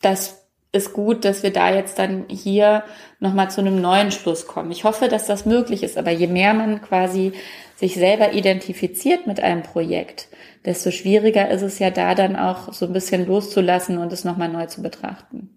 das 0.00 0.40
ist 0.72 0.92
gut, 0.92 1.24
dass 1.24 1.42
wir 1.42 1.52
da 1.52 1.74
jetzt 1.74 1.98
dann 1.98 2.26
hier 2.28 2.84
nochmal 3.18 3.50
zu 3.50 3.60
einem 3.60 3.80
neuen 3.80 4.12
Schluss 4.12 4.46
kommen. 4.46 4.70
Ich 4.70 4.84
hoffe, 4.84 5.08
dass 5.08 5.26
das 5.26 5.44
möglich 5.44 5.82
ist, 5.82 5.98
aber 5.98 6.10
je 6.10 6.28
mehr 6.28 6.54
man 6.54 6.80
quasi 6.80 7.32
sich 7.76 7.94
selber 7.94 8.32
identifiziert 8.32 9.26
mit 9.26 9.40
einem 9.40 9.62
Projekt, 9.62 10.28
desto 10.64 10.90
schwieriger 10.90 11.50
ist 11.50 11.62
es 11.62 11.78
ja 11.78 11.90
da 11.90 12.14
dann 12.14 12.36
auch 12.36 12.72
so 12.72 12.86
ein 12.86 12.92
bisschen 12.92 13.26
loszulassen 13.26 13.98
und 13.98 14.12
es 14.12 14.24
nochmal 14.24 14.48
neu 14.48 14.66
zu 14.66 14.82
betrachten. 14.82 15.56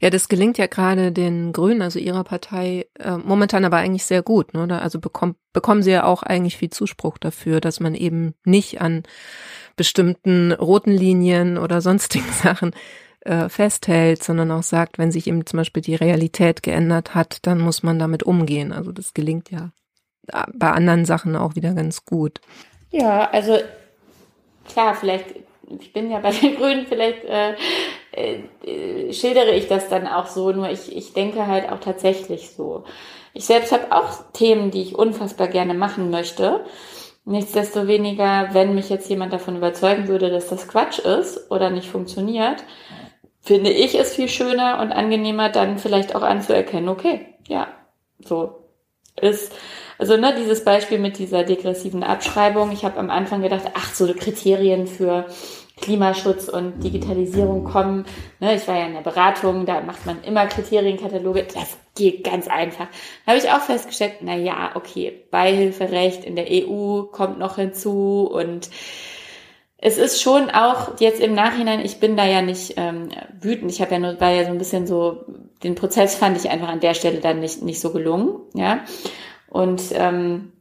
Ja, 0.00 0.10
das 0.10 0.28
gelingt 0.28 0.58
ja 0.58 0.66
gerade 0.66 1.12
den 1.12 1.52
Grünen, 1.52 1.80
also 1.80 2.00
ihrer 2.00 2.24
Partei, 2.24 2.86
äh, 2.98 3.16
momentan 3.16 3.64
aber 3.64 3.76
eigentlich 3.76 4.04
sehr 4.04 4.22
gut. 4.22 4.52
Ne? 4.52 4.80
Also 4.82 4.98
bekommt, 4.98 5.36
bekommen 5.52 5.84
sie 5.84 5.92
ja 5.92 6.04
auch 6.04 6.24
eigentlich 6.24 6.56
viel 6.56 6.70
Zuspruch 6.70 7.18
dafür, 7.18 7.60
dass 7.60 7.78
man 7.78 7.94
eben 7.94 8.34
nicht 8.44 8.80
an 8.80 9.04
bestimmten 9.76 10.52
roten 10.52 10.92
Linien 10.92 11.58
oder 11.58 11.80
sonstigen 11.80 12.30
Sachen 12.42 12.72
äh, 13.20 13.48
festhält, 13.48 14.22
sondern 14.22 14.50
auch 14.50 14.62
sagt, 14.62 14.98
wenn 14.98 15.12
sich 15.12 15.26
eben 15.26 15.46
zum 15.46 15.58
Beispiel 15.58 15.82
die 15.82 15.94
Realität 15.94 16.62
geändert 16.62 17.14
hat, 17.14 17.38
dann 17.42 17.60
muss 17.60 17.82
man 17.82 17.98
damit 17.98 18.22
umgehen. 18.22 18.72
Also 18.72 18.92
das 18.92 19.14
gelingt 19.14 19.50
ja 19.50 19.70
bei 20.52 20.70
anderen 20.70 21.04
Sachen 21.04 21.36
auch 21.36 21.54
wieder 21.54 21.74
ganz 21.74 22.04
gut. 22.04 22.40
Ja, 22.90 23.28
also 23.30 23.58
klar, 24.68 24.94
vielleicht, 24.94 25.26
ich 25.80 25.92
bin 25.92 26.10
ja 26.10 26.18
bei 26.20 26.30
den 26.32 26.56
Grünen, 26.56 26.86
vielleicht 26.86 27.24
äh, 27.24 27.54
äh, 28.12 29.12
schildere 29.12 29.54
ich 29.54 29.68
das 29.68 29.88
dann 29.88 30.06
auch 30.06 30.26
so, 30.26 30.52
nur 30.52 30.70
ich, 30.70 30.94
ich 30.96 31.12
denke 31.12 31.46
halt 31.46 31.70
auch 31.70 31.80
tatsächlich 31.80 32.50
so. 32.50 32.84
Ich 33.32 33.44
selbst 33.44 33.72
habe 33.72 33.92
auch 33.92 34.10
Themen, 34.32 34.70
die 34.70 34.82
ich 34.82 34.96
unfassbar 34.96 35.46
gerne 35.46 35.74
machen 35.74 36.10
möchte. 36.10 36.64
Nichtsdestoweniger, 37.24 38.50
wenn 38.52 38.74
mich 38.74 38.88
jetzt 38.88 39.08
jemand 39.08 39.32
davon 39.32 39.56
überzeugen 39.56 40.08
würde, 40.08 40.30
dass 40.30 40.48
das 40.48 40.66
Quatsch 40.66 40.98
ist 40.98 41.50
oder 41.50 41.70
nicht 41.70 41.88
funktioniert, 41.88 42.64
finde 43.40 43.70
ich 43.70 43.98
es 43.98 44.14
viel 44.14 44.28
schöner 44.28 44.80
und 44.80 44.92
angenehmer, 44.92 45.48
dann 45.48 45.78
vielleicht 45.78 46.14
auch 46.14 46.22
anzuerkennen, 46.22 46.88
okay, 46.88 47.34
ja, 47.46 47.68
so 48.18 48.64
ist, 49.20 49.52
also 49.98 50.16
ne, 50.16 50.34
dieses 50.38 50.64
Beispiel 50.64 50.98
mit 50.98 51.18
dieser 51.18 51.44
degressiven 51.44 52.02
Abschreibung. 52.02 52.72
Ich 52.72 52.84
habe 52.84 52.98
am 52.98 53.10
Anfang 53.10 53.42
gedacht, 53.42 53.64
ach, 53.74 53.92
so 53.92 54.12
Kriterien 54.14 54.86
für 54.86 55.26
Klimaschutz 55.80 56.48
und 56.48 56.82
Digitalisierung 56.82 57.64
kommen. 57.64 58.04
Ne, 58.38 58.54
ich 58.54 58.66
war 58.68 58.76
ja 58.76 58.86
in 58.86 58.94
der 58.94 59.00
Beratung, 59.00 59.66
da 59.66 59.80
macht 59.80 60.06
man 60.06 60.22
immer 60.22 60.46
Kriterienkataloge. 60.46 61.46
Das 61.54 61.76
geht 61.94 62.24
ganz 62.24 62.48
einfach. 62.48 62.86
Da 63.26 63.32
habe 63.32 63.38
ich 63.38 63.50
auch 63.50 63.60
festgestellt, 63.60 64.14
na 64.20 64.36
ja, 64.36 64.72
okay, 64.74 65.24
Beihilferecht 65.30 66.24
in 66.24 66.36
der 66.36 66.46
EU 66.50 67.02
kommt 67.04 67.38
noch 67.38 67.56
hinzu 67.56 68.28
und 68.30 68.70
es 69.82 69.96
ist 69.96 70.20
schon 70.20 70.50
auch 70.50 71.00
jetzt 71.00 71.20
im 71.20 71.34
Nachhinein, 71.34 71.80
ich 71.80 72.00
bin 72.00 72.16
da 72.16 72.26
ja 72.26 72.42
nicht 72.42 72.74
ähm, 72.76 73.08
wütend. 73.40 73.70
Ich 73.70 73.80
habe 73.80 73.92
ja 73.92 73.98
nur, 73.98 74.20
war 74.20 74.30
ja 74.30 74.44
so 74.44 74.50
ein 74.50 74.58
bisschen 74.58 74.86
so, 74.86 75.24
den 75.62 75.74
Prozess 75.74 76.14
fand 76.14 76.36
ich 76.36 76.50
einfach 76.50 76.68
an 76.68 76.80
der 76.80 76.92
Stelle 76.92 77.20
dann 77.20 77.40
nicht, 77.40 77.62
nicht 77.62 77.80
so 77.80 77.90
gelungen, 77.90 78.40
ja. 78.54 78.80
Und, 79.48 79.82
ähm, 79.94 80.52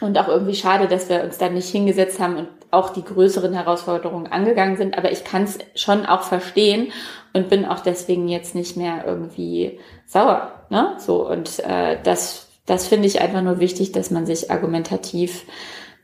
und 0.00 0.16
auch 0.18 0.28
irgendwie 0.28 0.54
schade, 0.54 0.86
dass 0.86 1.08
wir 1.08 1.24
uns 1.24 1.38
da 1.38 1.48
nicht 1.48 1.68
hingesetzt 1.68 2.20
haben 2.20 2.36
und 2.36 2.48
auch 2.70 2.90
die 2.90 3.04
größeren 3.04 3.52
Herausforderungen 3.52 4.26
angegangen 4.26 4.76
sind. 4.76 4.96
Aber 4.96 5.10
ich 5.10 5.24
kann 5.24 5.44
es 5.44 5.58
schon 5.74 6.06
auch 6.06 6.22
verstehen 6.22 6.92
und 7.32 7.48
bin 7.48 7.64
auch 7.64 7.80
deswegen 7.80 8.28
jetzt 8.28 8.54
nicht 8.54 8.76
mehr 8.76 9.04
irgendwie 9.06 9.78
sauer. 10.06 10.66
Ne? 10.70 10.94
So, 10.98 11.28
und 11.28 11.60
äh, 11.60 11.98
das, 12.02 12.48
das 12.66 12.86
finde 12.86 13.06
ich 13.06 13.20
einfach 13.20 13.42
nur 13.42 13.60
wichtig, 13.60 13.92
dass 13.92 14.10
man 14.10 14.26
sich 14.26 14.50
argumentativ 14.50 15.44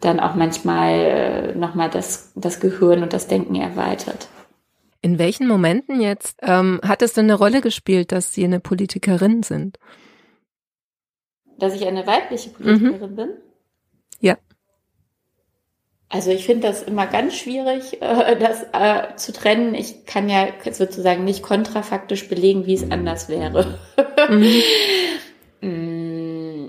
dann 0.01 0.21
auch 0.21 0.35
manchmal 0.35 0.93
äh, 0.93 1.55
nochmal 1.55 1.91
das, 1.91 2.33
das 2.35 2.61
Gehirn 2.61 3.03
und 3.03 3.13
das 3.13 3.29
Denken 3.29 3.55
erweitert. 3.55 4.29
In 5.03 5.19
welchen 5.19 5.47
Momenten 5.47 6.01
jetzt 6.01 6.41
ähm, 6.43 6.81
hat 6.83 7.03
es 7.03 7.13
denn 7.13 7.27
eine 7.27 7.35
Rolle 7.35 7.61
gespielt, 7.61 8.13
dass 8.13 8.35
Sie 8.35 8.45
eine 8.45 8.61
Politikerin 8.61 9.43
sind? 9.43 9.79
Dass 11.59 11.75
ich 11.75 11.87
eine 11.87 12.07
weibliche 12.07 12.51
Politikerin 12.51 13.13
mhm. 13.13 13.17
bin? 13.17 13.29
Also 16.09 16.31
ich 16.31 16.47
finde 16.47 16.69
das 16.69 16.83
immer 16.83 17.07
ganz 17.07 17.37
schwierig, 17.37 18.01
äh, 18.03 18.37
das 18.39 18.65
äh, 18.73 19.17
zu 19.17 19.33
trennen. 19.33 19.75
Ich 19.75 20.07
kann 20.07 20.29
ja 20.29 20.49
sozusagen 20.71 21.25
nicht 21.25 21.43
kontrafaktisch 21.43 22.29
belegen, 22.29 22.67
wie 22.67 22.75
es 22.75 22.91
anders 22.91 23.29
wäre. 23.29 23.79
Mhm. 24.29 24.53
Mm, 25.63 26.67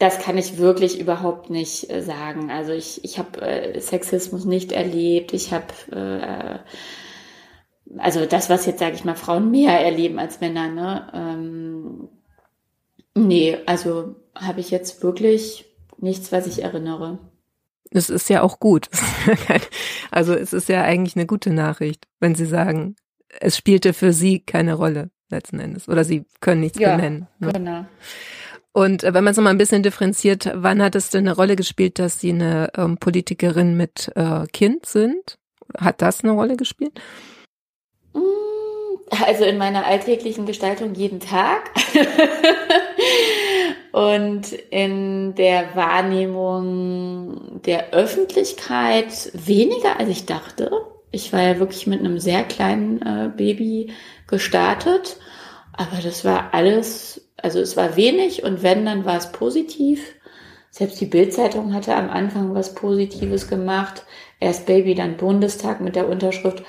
das 0.00 0.18
kann 0.18 0.36
ich 0.36 0.58
wirklich 0.58 0.98
überhaupt 0.98 1.50
nicht 1.50 1.88
äh, 1.88 2.02
sagen. 2.02 2.50
Also 2.50 2.72
ich, 2.72 3.04
ich 3.04 3.16
habe 3.16 3.74
Sexismus 3.78 4.44
nicht 4.44 4.72
erlebt. 4.72 5.32
Ich 5.32 5.52
habe 5.52 5.66
also 7.98 8.26
das, 8.26 8.50
was 8.50 8.66
jetzt, 8.66 8.80
sage 8.80 8.96
ich 8.96 9.04
mal, 9.04 9.14
Frauen 9.14 9.50
mehr 9.50 9.80
erleben 9.80 10.18
als 10.18 10.40
Männer, 10.40 10.68
ne? 10.68 11.10
Ähm, 11.14 12.08
nee, 13.14 13.56
also 13.66 14.16
habe 14.34 14.60
ich 14.60 14.70
jetzt 14.70 15.02
wirklich 15.02 15.64
nichts, 15.98 16.32
was 16.32 16.46
ich 16.46 16.62
erinnere. 16.62 17.18
Es 17.90 18.10
ist 18.10 18.28
ja 18.28 18.42
auch 18.42 18.58
gut. 18.58 18.88
also 20.10 20.34
es 20.34 20.52
ist 20.52 20.68
ja 20.68 20.82
eigentlich 20.82 21.16
eine 21.16 21.26
gute 21.26 21.50
Nachricht, 21.50 22.06
wenn 22.20 22.34
Sie 22.34 22.46
sagen, 22.46 22.96
es 23.40 23.56
spielte 23.56 23.92
für 23.92 24.12
Sie 24.12 24.40
keine 24.40 24.74
Rolle 24.74 25.10
letzten 25.30 25.60
Endes. 25.60 25.88
Oder 25.88 26.04
Sie 26.04 26.24
können 26.40 26.60
nichts 26.60 26.78
ja, 26.78 26.96
benennen. 26.96 27.28
Ne? 27.38 27.52
Genau. 27.52 27.86
Und 28.72 29.04
äh, 29.04 29.14
wenn 29.14 29.24
man 29.24 29.32
es 29.32 29.38
mal 29.38 29.50
ein 29.50 29.58
bisschen 29.58 29.82
differenziert, 29.82 30.50
wann 30.54 30.82
hat 30.82 30.94
es 30.94 31.10
denn 31.10 31.26
eine 31.26 31.34
Rolle 31.34 31.56
gespielt, 31.56 31.98
dass 31.98 32.20
Sie 32.20 32.30
eine 32.30 32.70
ähm, 32.76 32.98
Politikerin 32.98 33.76
mit 33.76 34.12
äh, 34.14 34.46
Kind 34.52 34.86
sind? 34.86 35.38
Hat 35.78 36.02
das 36.02 36.22
eine 36.22 36.32
Rolle 36.32 36.56
gespielt? 36.56 37.00
Mm, 38.12 38.18
also 39.24 39.44
in 39.44 39.58
meiner 39.58 39.86
alltäglichen 39.86 40.46
Gestaltung 40.46 40.94
jeden 40.94 41.20
Tag. 41.20 41.70
Und 43.96 44.52
in 44.52 45.34
der 45.36 45.74
Wahrnehmung 45.74 47.62
der 47.62 47.94
Öffentlichkeit 47.94 49.30
weniger, 49.32 49.98
als 49.98 50.10
ich 50.10 50.26
dachte. 50.26 50.70
Ich 51.12 51.32
war 51.32 51.40
ja 51.40 51.58
wirklich 51.58 51.86
mit 51.86 52.00
einem 52.00 52.18
sehr 52.18 52.42
kleinen 52.44 53.00
äh, 53.00 53.30
Baby 53.34 53.94
gestartet. 54.26 55.16
Aber 55.72 55.96
das 56.02 56.26
war 56.26 56.52
alles, 56.52 57.26
also 57.38 57.58
es 57.58 57.78
war 57.78 57.96
wenig 57.96 58.44
und 58.44 58.62
wenn, 58.62 58.84
dann 58.84 59.06
war 59.06 59.16
es 59.16 59.32
positiv. 59.32 60.12
Selbst 60.70 61.00
die 61.00 61.06
Bildzeitung 61.06 61.72
hatte 61.72 61.94
am 61.94 62.10
Anfang 62.10 62.54
was 62.54 62.74
Positives 62.74 63.48
gemacht. 63.48 64.04
Erst 64.40 64.66
Baby, 64.66 64.94
dann 64.94 65.16
Bundestag 65.16 65.80
mit 65.80 65.96
der 65.96 66.06
Unterschrift 66.06 66.62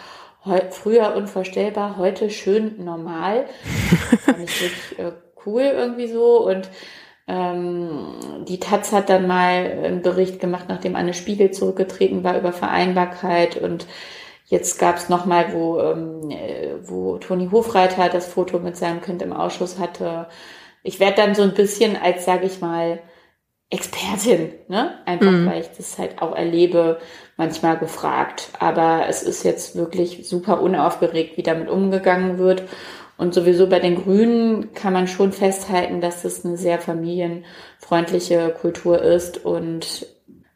früher 0.70 1.14
unvorstellbar, 1.14 1.98
heute 1.98 2.30
schön 2.30 2.86
normal. 2.86 3.48
Fand 4.22 4.50
ich 4.50 4.62
wirklich 4.62 5.00
äh, 5.00 5.12
cool 5.46 5.64
irgendwie 5.64 6.08
so. 6.08 6.48
Und 6.48 6.70
die 7.30 8.60
Taz 8.60 8.94
hat 8.94 9.10
dann 9.10 9.28
mal 9.28 9.82
einen 9.84 10.02
Bericht 10.02 10.40
gemacht, 10.40 10.66
nachdem 10.70 10.96
Anne 10.96 11.14
Spiegel 11.14 11.52
zurückgetreten 11.52 12.24
war 12.24 12.38
über 12.38 12.54
Vereinbarkeit 12.54 13.58
und 13.58 13.86
jetzt 14.46 14.80
gab 14.80 14.96
es 14.96 15.10
nochmal, 15.10 15.52
wo, 15.52 15.80
ähm, 15.80 16.32
wo 16.84 17.18
Toni 17.18 17.50
Hofreiter 17.52 18.08
das 18.08 18.28
Foto 18.28 18.60
mit 18.60 18.78
seinem 18.78 19.02
Kind 19.02 19.22
im 19.22 19.34
Ausschuss 19.34 19.78
hatte. 19.78 20.28
Ich 20.84 21.02
werde 21.02 21.18
dann 21.18 21.36
so 21.36 21.42
ein 21.42 21.54
bisschen 21.54 21.98
als, 22.02 22.24
sage 22.24 22.46
ich 22.46 22.62
mal, 22.62 23.00
Expertin, 23.70 24.54
ne? 24.70 24.98
Einfach 25.06 25.32
mhm. 25.32 25.46
weil 25.46 25.60
ich 25.60 25.70
das 25.76 25.98
halt 25.98 26.22
auch 26.22 26.34
erlebe, 26.34 27.00
manchmal 27.36 27.78
gefragt. 27.78 28.52
Aber 28.60 29.06
es 29.10 29.24
ist 29.24 29.44
jetzt 29.44 29.76
wirklich 29.76 30.30
super 30.30 30.62
unaufgeregt, 30.62 31.36
wie 31.36 31.44
damit 31.44 31.70
umgegangen 31.70 32.38
wird. 32.38 32.64
Und 33.18 33.34
sowieso 33.34 33.68
bei 33.68 33.80
den 33.80 33.96
Grünen 33.96 34.74
kann 34.74 34.94
man 34.94 35.08
schon 35.08 35.32
festhalten, 35.32 36.02
dass 36.02 36.24
es 36.24 36.46
eine 36.46 36.58
sehr 36.58 36.80
familienfreundliche 36.80 38.50
Kultur 38.50 39.02
ist. 39.02 39.44
Und 39.44 40.08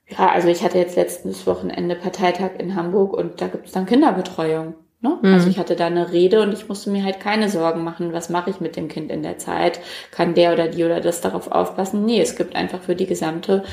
ja, 0.08 0.30
also 0.30 0.47
ich 0.47 0.63
hatte 0.63 0.78
jetzt 0.78 0.95
letztes 0.95 1.47
Wochenende 1.47 1.95
Parteitag 1.95 2.52
in 2.60 2.76
Hamburg 2.76 3.13
und 3.13 3.41
da 3.41 3.47
gibt 3.47 3.67
es 3.67 3.71
dann 3.71 3.86
Kinderbetreuung. 3.86 4.76
Ne? 5.04 5.18
Mhm. 5.20 5.34
Also 5.34 5.50
ich 5.50 5.58
hatte 5.58 5.76
da 5.76 5.88
eine 5.88 6.12
Rede 6.12 6.42
und 6.42 6.54
ich 6.54 6.70
musste 6.70 6.92
mir 6.92 7.04
halt 7.04 7.20
keine 7.20 7.50
Sorgen 7.50 7.84
machen, 7.84 8.14
was 8.14 8.30
mache 8.30 8.52
ich 8.52 8.60
mit 8.60 8.76
dem 8.76 8.88
Kind 8.88 9.12
in 9.12 9.24
der 9.24 9.40
Zeit? 9.40 9.80
Kann 10.12 10.36
der 10.36 10.54
oder 10.54 10.68
die 10.68 10.84
oder 10.84 11.02
das 11.02 11.22
darauf 11.22 11.52
aufpassen? 11.52 12.06
Nee, 12.06 12.22
es 12.22 12.36
gibt 12.36 12.56
einfach 12.56 12.82
für 12.82 12.96
die 12.96 13.08
gesamte 13.08 13.64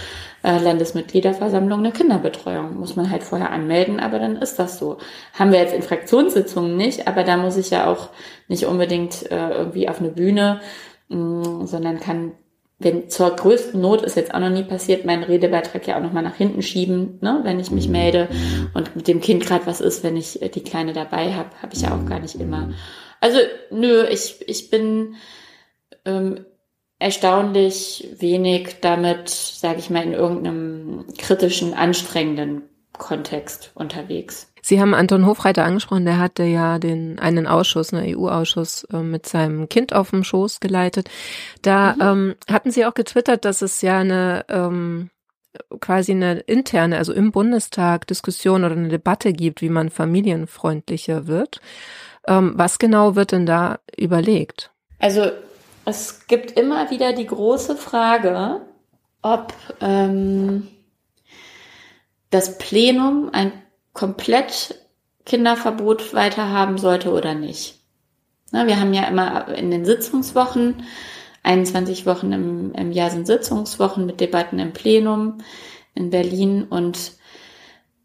äh, 0.43 0.59
Landesmitgliederversammlung 0.59 1.81
eine 1.81 1.93
Kinderbetreuung. 1.93 2.79
Muss 2.79 2.97
man 2.97 3.11
halt 3.11 3.23
vorher 3.23 3.51
anmelden, 3.51 4.01
aber 4.01 4.19
dann 4.19 4.37
ist 4.37 4.59
das 4.59 4.79
so. 4.79 4.97
Haben 5.35 5.53
wir 5.53 5.59
jetzt 5.59 5.75
in 5.75 5.83
Fraktionssitzungen 5.83 6.79
nicht, 6.79 7.07
aber 7.07 7.25
da 7.25 7.37
muss 7.37 7.59
ich 7.59 7.69
ja 7.69 7.87
auch 7.87 8.09
nicht 8.49 8.65
unbedingt 8.65 9.31
äh, 9.31 9.51
irgendwie 9.51 9.91
auf 9.91 10.01
eine 10.01 10.09
Bühne, 10.09 10.61
mh, 11.11 11.19
mm, 11.19 11.67
sondern 11.67 12.01
kann 12.01 12.33
wenn 12.79 13.11
zur 13.11 13.35
größten 13.35 13.81
Not 13.81 14.03
ist 14.03 14.17
jetzt 14.17 14.33
auch 14.33 14.39
noch 14.39 14.51
nie 14.51 14.63
passiert, 14.63 15.05
meinen 15.05 15.25
Redebeitrag 15.25 15.87
ja 15.87 15.97
auch 15.97 16.03
noch 16.03 16.13
mal 16.13 16.23
nach 16.23 16.37
hinten 16.37 16.63
schieben, 16.63 17.19
ne, 17.21 17.41
wenn 17.43 17.59
ich 17.59 17.73
mich 17.73 17.89
melde. 17.89 18.29
Und 18.73 18.95
mit 18.95 19.09
dem 19.09 19.21
Kind 19.21 19.45
gerade 19.45 19.67
was 19.67 19.81
ist, 19.81 20.05
wenn 20.05 20.17
ich 20.17 20.41
äh, 20.43 20.49
die 20.49 20.63
Kleine 20.63 20.93
dabei 20.93 21.35
habe, 21.35 21.51
habe 21.61 21.75
ich 21.75 21.83
ja 21.83 21.95
auch 21.95 22.07
gar 22.07 22.21
nicht 22.21 22.37
immer. 22.37 22.73
Also 23.21 23.39
nö, 23.71 24.05
ich 24.09 24.45
ich 24.47 24.71
bin 24.71 25.17
ähm, 26.05 26.45
erstaunlich 27.01 28.09
wenig 28.19 28.77
damit, 28.81 29.29
sage 29.29 29.81
ich 29.81 29.91
mal, 29.91 30.05
in 30.05 30.13
irgendeinem 30.13 31.05
kritischen, 31.19 31.75
anstrengenden 31.75 32.63
Kontext 32.99 33.71
unterwegs. 33.75 34.53
Sie 34.61 34.81
haben 34.81 34.95
Anton 34.95 35.25
Hofreiter 35.25 35.65
angesprochen, 35.65 36.05
der 36.05 36.19
hatte 36.19 36.43
ja 36.43 36.79
den 36.79 37.19
einen 37.19 37.47
Ausschuss, 37.47 37.95
einen 37.95 38.17
EU-Ausschuss 38.17 38.85
äh, 38.93 38.99
mit 38.99 39.27
seinem 39.27 39.69
Kind 39.69 39.95
auf 39.95 40.11
dem 40.11 40.25
Schoß 40.25 40.61
geleitet. 40.61 41.09
Da 41.63 41.95
mhm. 41.95 42.01
ähm, 42.03 42.35
hatten 42.51 42.71
Sie 42.71 42.85
auch 42.85 42.95
getwittert, 42.95 43.45
dass 43.45 43.63
es 43.63 43.81
ja 43.81 43.99
eine 43.99 44.45
ähm, 44.49 45.11
quasi 45.81 46.13
eine 46.13 46.41
interne, 46.41 46.99
also 46.99 47.13
im 47.13 47.33
Bundestag 47.33 48.07
Diskussion 48.07 48.65
oder 48.65 48.77
eine 48.77 48.89
Debatte 48.89 49.33
gibt, 49.33 49.63
wie 49.63 49.71
man 49.71 49.91
familienfreundlicher 49.91 51.27
wird. 51.27 51.61
Ähm, 52.27 52.53
was 52.57 52.79
genau 52.79 53.17
wird 53.17 53.33
denn 53.33 53.47
da 53.47 53.79
überlegt? 53.97 54.71
Also 54.99 55.31
es 55.85 56.27
gibt 56.27 56.53
immer 56.53 56.91
wieder 56.91 57.13
die 57.13 57.27
große 57.27 57.77
Frage, 57.77 58.61
ob 59.23 59.55
ähm, 59.81 60.69
das 62.31 62.59
Plenum 62.59 63.31
ein 63.33 63.53
komplett 63.93 64.75
Kinderverbot 65.25 66.15
weiterhaben 66.15 66.79
sollte 66.79 67.13
oder 67.13 67.35
nicht. 67.35 67.79
Na, 68.51 68.67
wir 68.67 68.81
haben 68.81 68.95
ja 68.95 69.05
immer 69.05 69.49
in 69.49 69.71
den 69.71 69.85
Sitzungswochen, 69.85 70.83
21 71.43 72.07
Wochen 72.07 72.33
im, 72.33 72.73
im 72.75 72.93
Jahr 72.93 73.11
sind 73.11 73.27
Sitzungswochen 73.27 74.07
mit 74.07 74.21
Debatten 74.21 74.59
im 74.59 74.73
Plenum 74.73 75.39
in 75.95 76.11
Berlin 76.11 76.65
und 76.65 77.13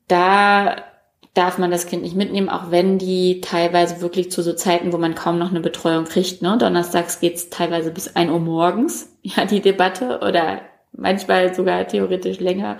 da 0.07 0.75
darf 1.33 1.57
man 1.57 1.71
das 1.71 1.87
Kind 1.87 2.03
nicht 2.03 2.15
mitnehmen, 2.15 2.49
auch 2.49 2.69
wenn 2.69 2.99
die 2.99 3.41
teilweise 3.41 4.01
wirklich 4.01 4.31
zu 4.31 4.43
so 4.43 4.53
Zeiten, 4.53 4.93
wo 4.93 4.97
man 4.97 5.15
kaum 5.15 5.39
noch 5.39 5.49
eine 5.49 5.61
Betreuung 5.61 6.05
kriegt. 6.05 6.41
Ne? 6.41 6.57
Donnerstags 6.59 7.19
geht's 7.19 7.49
teilweise 7.49 7.91
bis 7.91 8.15
ein 8.15 8.29
Uhr 8.29 8.39
morgens, 8.39 9.15
ja, 9.21 9.45
die 9.45 9.61
Debatte 9.61 10.19
oder 10.19 10.61
manchmal 10.95 11.53
sogar 11.53 11.87
theoretisch 11.87 12.39
länger. 12.39 12.77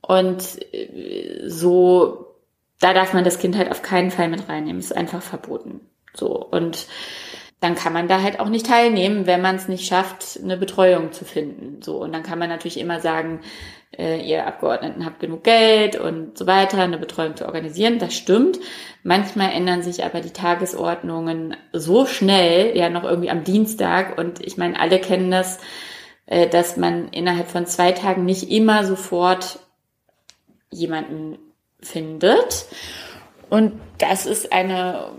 Und 0.00 0.42
äh, 0.72 1.48
so 1.48 2.28
da 2.80 2.94
darf 2.94 3.12
man 3.12 3.24
das 3.24 3.38
Kind 3.38 3.56
halt 3.56 3.70
auf 3.70 3.82
keinen 3.82 4.10
Fall 4.10 4.28
mit 4.28 4.48
reinnehmen. 4.48 4.80
Ist 4.80 4.96
einfach 4.96 5.22
verboten. 5.22 5.80
So. 6.14 6.28
Und 6.28 6.86
dann 7.60 7.74
kann 7.74 7.92
man 7.92 8.06
da 8.06 8.22
halt 8.22 8.38
auch 8.38 8.48
nicht 8.48 8.66
teilnehmen, 8.66 9.26
wenn 9.26 9.42
man 9.42 9.56
es 9.56 9.66
nicht 9.66 9.86
schafft, 9.86 10.38
eine 10.42 10.56
Betreuung 10.56 11.12
zu 11.12 11.24
finden. 11.24 11.82
So. 11.82 11.96
Und 11.96 12.12
dann 12.12 12.22
kann 12.22 12.38
man 12.38 12.48
natürlich 12.48 12.78
immer 12.78 13.00
sagen, 13.00 13.40
äh, 13.96 14.20
ihr 14.20 14.46
Abgeordneten 14.46 15.04
habt 15.04 15.18
genug 15.18 15.42
Geld 15.42 15.96
und 15.96 16.38
so 16.38 16.46
weiter, 16.46 16.82
eine 16.82 16.98
Betreuung 16.98 17.34
zu 17.34 17.46
organisieren. 17.46 17.98
Das 17.98 18.14
stimmt. 18.14 18.60
Manchmal 19.02 19.50
ändern 19.52 19.82
sich 19.82 20.04
aber 20.04 20.20
die 20.20 20.30
Tagesordnungen 20.30 21.56
so 21.72 22.06
schnell, 22.06 22.76
ja 22.76 22.90
noch 22.90 23.02
irgendwie 23.02 23.30
am 23.30 23.42
Dienstag. 23.42 24.18
Und 24.18 24.38
ich 24.46 24.56
meine, 24.56 24.78
alle 24.78 25.00
kennen 25.00 25.32
das, 25.32 25.58
äh, 26.28 26.46
dass 26.46 26.76
man 26.76 27.08
innerhalb 27.08 27.48
von 27.48 27.66
zwei 27.66 27.92
Tagen 27.92 28.24
nicht 28.24 28.50
immer 28.50 28.84
sofort 28.84 29.58
jemanden 30.70 31.38
findet. 31.80 32.66
Und 33.48 33.80
das 33.96 34.26
ist 34.26 34.52
eine, 34.52 35.12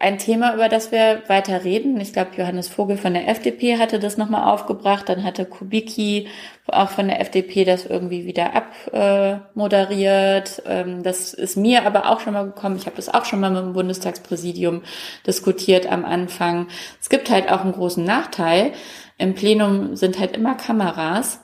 ein 0.00 0.18
Thema, 0.18 0.54
über 0.54 0.68
das 0.68 0.90
wir 0.90 1.22
weiter 1.28 1.62
reden. 1.62 2.00
Ich 2.00 2.12
glaube, 2.12 2.32
Johannes 2.36 2.66
Vogel 2.66 2.96
von 2.96 3.14
der 3.14 3.28
FDP 3.28 3.78
hatte 3.78 4.00
das 4.00 4.16
nochmal 4.16 4.52
aufgebracht. 4.52 5.08
Dann 5.08 5.22
hatte 5.22 5.44
Kubicki 5.44 6.26
auch 6.66 6.90
von 6.90 7.06
der 7.06 7.20
FDP 7.20 7.64
das 7.64 7.86
irgendwie 7.86 8.26
wieder 8.26 8.56
abmoderiert. 8.56 10.64
Ähm, 10.66 11.04
das 11.04 11.32
ist 11.32 11.56
mir 11.56 11.86
aber 11.86 12.10
auch 12.10 12.18
schon 12.18 12.32
mal 12.32 12.46
gekommen. 12.46 12.76
Ich 12.76 12.86
habe 12.86 12.96
das 12.96 13.08
auch 13.08 13.24
schon 13.24 13.38
mal 13.38 13.50
mit 13.50 13.62
dem 13.62 13.74
Bundestagspräsidium 13.74 14.82
diskutiert 15.28 15.90
am 15.90 16.04
Anfang. 16.04 16.66
Es 17.00 17.08
gibt 17.08 17.30
halt 17.30 17.52
auch 17.52 17.60
einen 17.60 17.72
großen 17.72 18.04
Nachteil. 18.04 18.72
Im 19.20 19.34
Plenum 19.34 19.96
sind 19.96 20.18
halt 20.18 20.34
immer 20.34 20.54
Kameras. 20.54 21.40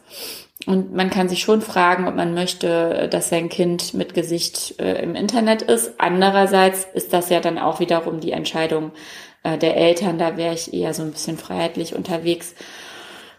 Und 0.65 0.95
man 0.95 1.11
kann 1.11 1.29
sich 1.29 1.41
schon 1.41 1.61
fragen, 1.61 2.09
ob 2.09 2.17
man 2.17 2.33
möchte, 2.33 3.09
dass 3.11 3.29
sein 3.29 3.51
Kind 3.51 3.93
mit 3.93 4.15
Gesicht 4.15 4.81
äh, 4.81 5.03
im 5.03 5.15
Internet 5.15 5.61
ist. 5.61 5.93
Andererseits 5.99 6.87
ist 6.95 7.13
das 7.13 7.29
ja 7.29 7.41
dann 7.41 7.59
auch 7.59 7.79
wiederum 7.79 8.21
die 8.21 8.33
Entscheidung 8.33 8.93
äh, 9.43 9.59
der 9.59 9.77
Eltern. 9.77 10.19
Da 10.19 10.39
wäre 10.39 10.55
ich 10.55 10.73
eher 10.73 10.95
so 10.95 11.03
ein 11.03 11.13
bisschen 11.13 11.37
freiheitlich 11.37 11.95
unterwegs. 11.95 12.55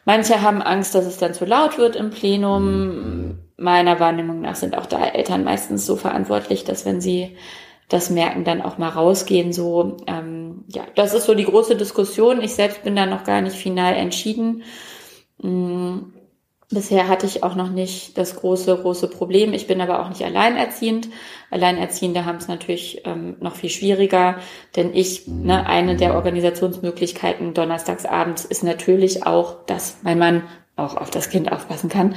Manche 0.06 0.42
haben 0.42 0.62
Angst, 0.62 0.94
dass 0.94 1.06
es 1.06 1.18
dann 1.18 1.34
zu 1.34 1.46
laut 1.46 1.80
wird 1.80 1.96
im 1.96 2.12
Plenum. 2.12 3.40
Meiner 3.58 4.00
Wahrnehmung 4.00 4.42
nach 4.42 4.56
sind 4.56 4.78
auch 4.78 4.86
da 4.86 5.04
Eltern 5.04 5.44
meistens 5.44 5.88
so 5.88 5.96
verantwortlich, 5.96 6.64
dass 6.64 6.86
wenn 6.86 7.02
sie 7.02 7.36
das 7.90 8.10
merken, 8.10 8.44
dann 8.44 8.62
auch 8.62 8.78
mal 8.78 8.90
rausgehen. 8.90 9.54
So, 9.54 9.98
ähm, 10.08 10.66
ja, 10.68 10.84
das 10.96 11.14
ist 11.14 11.26
so 11.26 11.36
die 11.36 11.46
große 11.46 11.76
Diskussion. 11.76 12.42
Ich 12.42 12.54
selbst 12.54 12.84
bin 12.84 12.96
da 12.96 13.06
noch 13.06 13.24
gar 13.24 13.42
nicht 13.42 13.56
final 13.56 13.94
entschieden. 13.94 14.64
Mm, 15.42 16.00
bisher 16.70 17.08
hatte 17.08 17.26
ich 17.26 17.44
auch 17.44 17.56
noch 17.56 17.70
nicht 17.70 18.18
das 18.18 18.36
große, 18.36 18.78
große 18.78 19.10
Problem. 19.10 19.54
Ich 19.54 19.68
bin 19.68 19.80
aber 19.80 20.02
auch 20.02 20.10
nicht 20.10 20.24
alleinerziehend. 20.24 21.08
Alleinerziehende 21.50 22.26
haben 22.26 22.38
es 22.38 22.50
natürlich 22.50 23.04
ähm, 23.06 23.38
noch 23.40 23.56
viel 23.56 23.70
schwieriger, 23.70 24.38
denn 24.76 24.94
ich, 24.94 25.28
ne, 25.28 25.66
eine 25.66 25.96
der 25.96 26.16
Organisationsmöglichkeiten 26.16 27.54
donnerstagsabends 27.54 28.44
ist 28.44 28.64
natürlich 28.64 29.26
auch, 29.26 29.66
dass 29.66 30.00
mein 30.04 30.20
Mann 30.20 30.44
auch 30.76 30.98
auf 30.98 31.10
das 31.10 31.30
Kind 31.30 31.52
aufpassen 31.52 31.90
kann. 31.90 32.16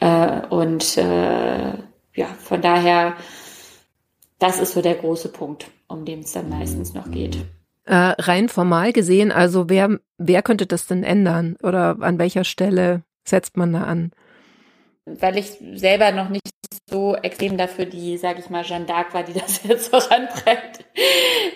Äh, 0.00 0.46
und 0.48 0.98
äh, 0.98 1.72
ja, 2.16 2.26
von 2.42 2.60
daher 2.60 3.14
das 4.38 4.60
ist 4.60 4.72
so 4.72 4.82
der 4.82 4.94
große 4.94 5.28
Punkt, 5.28 5.70
um 5.88 6.04
den 6.04 6.20
es 6.20 6.32
dann 6.32 6.48
meistens 6.48 6.94
noch 6.94 7.10
geht. 7.10 7.36
Äh, 7.86 8.14
rein 8.18 8.48
formal 8.48 8.92
gesehen, 8.92 9.30
also 9.30 9.68
wer, 9.68 9.98
wer 10.18 10.42
könnte 10.42 10.66
das 10.66 10.86
denn 10.86 11.04
ändern? 11.04 11.56
Oder 11.62 11.96
an 12.00 12.18
welcher 12.18 12.44
Stelle 12.44 13.02
setzt 13.24 13.56
man 13.56 13.72
da 13.72 13.82
an? 13.82 14.12
Weil 15.04 15.36
ich 15.36 15.58
selber 15.74 16.12
noch 16.12 16.30
nicht 16.30 16.48
so 16.88 17.14
extrem 17.16 17.56
dafür 17.56 17.86
die, 17.86 18.16
sage 18.16 18.40
ich 18.40 18.50
mal, 18.50 18.64
Jeanne 18.64 18.86
d'Arc 18.86 19.12
war, 19.12 19.22
die 19.22 19.32
das 19.38 19.62
jetzt 19.64 19.88
vorantreibt, 19.88 20.84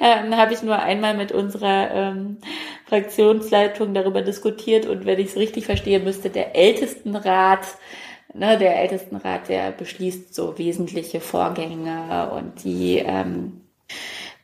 ähm, 0.00 0.36
habe 0.36 0.52
ich 0.52 0.62
nur 0.62 0.78
einmal 0.78 1.16
mit 1.16 1.32
unserer 1.32 1.90
ähm, 1.92 2.38
Fraktionsleitung 2.86 3.94
darüber 3.94 4.22
diskutiert 4.22 4.86
und 4.86 5.06
wenn 5.06 5.18
ich 5.18 5.28
es 5.28 5.36
richtig 5.36 5.66
verstehe, 5.66 6.00
müsste 6.00 6.30
der 6.30 6.56
Ältestenrat 6.56 7.66
ne, 8.34 8.58
der 8.58 8.80
Ältestenrat, 8.80 9.48
der 9.48 9.72
beschließt 9.72 10.34
so 10.34 10.58
wesentliche 10.58 11.20
Vorgänge 11.20 12.30
und 12.32 12.64
die 12.64 12.98
ähm, 12.98 13.60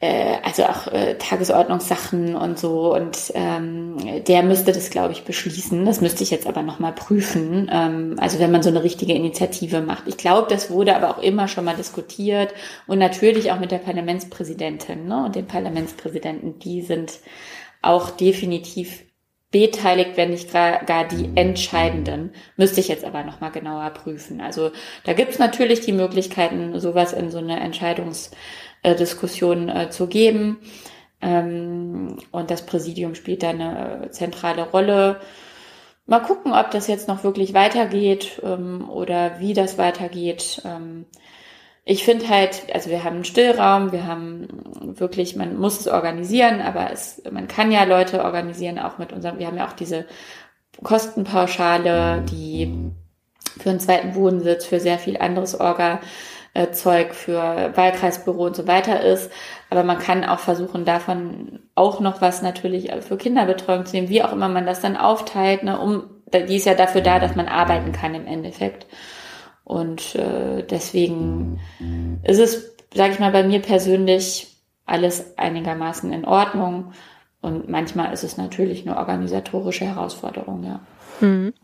äh, 0.05 0.37
also 0.43 0.64
auch 0.64 0.87
äh, 0.89 1.16
Tagesordnungssachen 1.18 2.37
und 2.37 2.59
so 2.59 2.95
und 2.95 3.32
ähm, 3.35 3.97
der 4.26 4.43
müsste 4.43 4.72
das 4.72 4.91
glaube 4.91 5.12
ich 5.12 5.24
beschließen. 5.24 5.85
Das 5.87 6.01
müsste 6.01 6.22
ich 6.22 6.30
jetzt 6.30 6.47
aber 6.47 6.62
noch 6.62 6.78
mal 6.78 6.93
prüfen. 6.93 7.70
Ähm, 7.72 8.16
also 8.18 8.39
wenn 8.39 8.51
man 8.51 8.62
so 8.62 8.68
eine 8.68 8.82
richtige 8.82 9.14
Initiative 9.14 9.80
macht. 9.80 10.05
Ich 10.07 10.16
glaube, 10.16 10.49
das 10.51 10.70
wurde 10.70 10.95
aber 10.97 11.11
auch 11.11 11.22
immer 11.22 11.49
schon 11.49 11.64
mal 11.64 11.76
diskutiert 11.76 12.53
und 12.87 12.99
natürlich 12.99 13.51
auch 13.53 13.61
mit 13.61 13.70
der 13.70 13.78
Parlamentspräsidentin 13.78 15.07
ne, 15.07 15.24
und 15.26 15.37
dem 15.37 15.47
Parlamentspräsidenten. 15.47 16.59
Die 16.59 16.82
sind 16.82 17.20
auch 17.82 18.11
definitiv 18.11 19.05
beteiligt, 19.55 20.16
wenn 20.16 20.30
nicht 20.30 20.52
gar 20.52 21.07
die 21.07 21.30
entscheidenden. 21.36 22.32
Müsste 22.57 22.80
ich 22.80 22.88
jetzt 22.88 23.05
aber 23.05 23.22
nochmal 23.22 23.52
genauer 23.52 23.88
prüfen. 23.90 24.40
Also 24.40 24.72
da 25.05 25.12
gibt 25.12 25.30
es 25.30 25.38
natürlich 25.38 25.80
die 25.80 25.92
Möglichkeiten, 25.92 26.80
sowas 26.80 27.12
in 27.12 27.30
so 27.30 27.38
eine 27.38 27.61
Entscheidungsdiskussion 27.61 29.68
äh, 29.68 29.90
zu 29.90 30.09
geben. 30.09 30.59
Ähm, 31.22 32.18
und 32.32 32.50
das 32.50 32.66
Präsidium 32.66 33.14
spielt 33.14 33.44
da 33.44 33.50
eine 33.50 34.09
zentrale 34.11 34.68
Rolle. 34.68 35.20
Mal 36.07 36.18
gucken, 36.18 36.52
ob 36.52 36.72
das 36.72 36.88
jetzt 36.88 37.07
noch 37.07 37.22
wirklich 37.22 37.55
weitergeht 37.55 38.42
ähm, 38.42 38.90
oder 38.90 39.38
wie 39.38 39.55
das 39.55 39.78
weitergeht. 39.78 40.62
Ähm, 40.64 41.07
ich 41.85 42.05
finde 42.05 42.28
halt, 42.28 42.62
also 42.72 42.89
wir 42.89 43.05
haben 43.05 43.16
einen 43.16 43.24
Stillraum, 43.24 43.93
wir 43.93 44.07
haben 44.07 44.49
wirklich, 44.99 45.37
man 45.37 45.59
muss 45.59 45.80
es 45.80 45.89
organisieren, 45.89 46.61
aber 46.62 46.91
es, 46.91 47.22
man 47.30 47.47
kann 47.47 47.70
ja 47.70 47.85
Leute 47.85 48.24
organisieren, 48.24 48.78
auch 48.78 48.99
mit 48.99 49.12
unserem, 49.12 49.39
wir 49.39 49.47
haben 49.47 49.59
ja 49.59 49.66
auch 49.66 49.74
diese 49.74 50.07
Kostenpauschale, 50.82 52.22
die 52.30 52.91
für 53.59 53.70
einen 53.70 53.80
zweiten 53.80 54.14
Wohnsitz, 54.14 54.64
für 54.64 54.80
sehr 54.80 54.99
viel 54.99 55.18
anderes 55.18 55.59
Orga, 55.61 56.01
äh, 56.55 56.70
Zeug 56.70 57.14
für 57.14 57.72
Wahlkreisbüro 57.74 58.47
und 58.47 58.57
so 58.57 58.66
weiter 58.66 59.03
ist. 59.03 59.30
Aber 59.70 59.85
man 59.85 59.99
kann 59.99 60.24
auch 60.24 60.39
versuchen, 60.39 60.85
davon 60.85 61.61
auch 61.74 62.01
noch 62.01 62.20
was 62.20 62.43
natürlich 62.43 62.91
für 63.03 63.18
Kinderbetreuung 63.18 63.85
zu 63.85 63.97
nehmen, 63.97 64.09
wie 64.09 64.22
auch 64.22 64.32
immer 64.32 64.49
man 64.49 64.66
das 64.66 64.80
dann 64.80 64.97
aufteilt, 64.97 65.64
ne, 65.64 65.78
um, 65.78 66.05
die 66.32 66.57
ist 66.57 66.66
ja 66.66 66.74
dafür 66.74 67.03
da, 67.03 67.18
dass 67.18 67.37
man 67.37 67.47
arbeiten 67.47 67.93
kann 67.93 68.14
im 68.14 68.26
Endeffekt. 68.26 68.87
Und 69.64 70.14
äh, 70.14 70.62
deswegen 70.62 71.58
ist 72.22 72.38
es, 72.38 72.76
sage 72.94 73.14
ich 73.14 73.18
mal, 73.18 73.32
bei 73.32 73.42
mir 73.42 73.60
persönlich 73.60 74.54
alles 74.84 75.38
einigermaßen 75.38 76.12
in 76.12 76.24
Ordnung. 76.24 76.92
Und 77.40 77.68
manchmal 77.68 78.12
ist 78.12 78.24
es 78.24 78.36
natürlich 78.36 78.86
eine 78.86 78.96
organisatorische 78.96 79.86
Herausforderung, 79.86 80.64
ja. 80.64 80.80
Mhm. 81.20 81.54